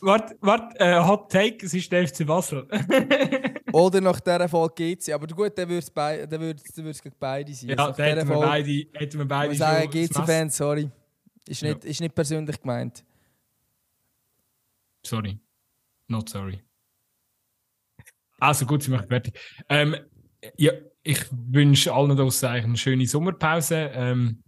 [0.03, 2.67] Warte, warte, äh, Hot Take, es ist der FC Basel.
[3.73, 5.13] oder nach dieser Folge geht sie.
[5.13, 7.71] Aber gut, dann würde es bei, gegen beide sein.
[7.71, 10.91] Ja, also dann hätten wir beide, hätten wir beide ich sagen, GC-Fans, sorry.
[11.47, 11.91] Ist nicht, ja.
[11.91, 13.05] ist nicht persönlich gemeint.
[15.05, 15.39] Sorry.
[16.09, 16.63] Not sorry.
[18.39, 19.39] Also gut, sie macht fertig.
[19.69, 19.97] Ähm,
[20.57, 23.91] ja, ich wünsche allen draußen eine schöne Sommerpause.
[23.95, 24.43] Ähm,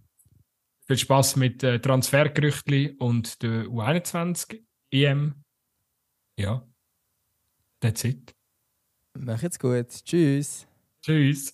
[0.86, 5.34] viel Spaß mit äh, Transfergerüchtli und der U21 EM.
[6.38, 6.66] Ja,
[7.80, 8.34] that's it.
[9.18, 9.88] Mach jetzt gut.
[10.04, 10.66] Tschüss.
[11.02, 11.52] Tschüss.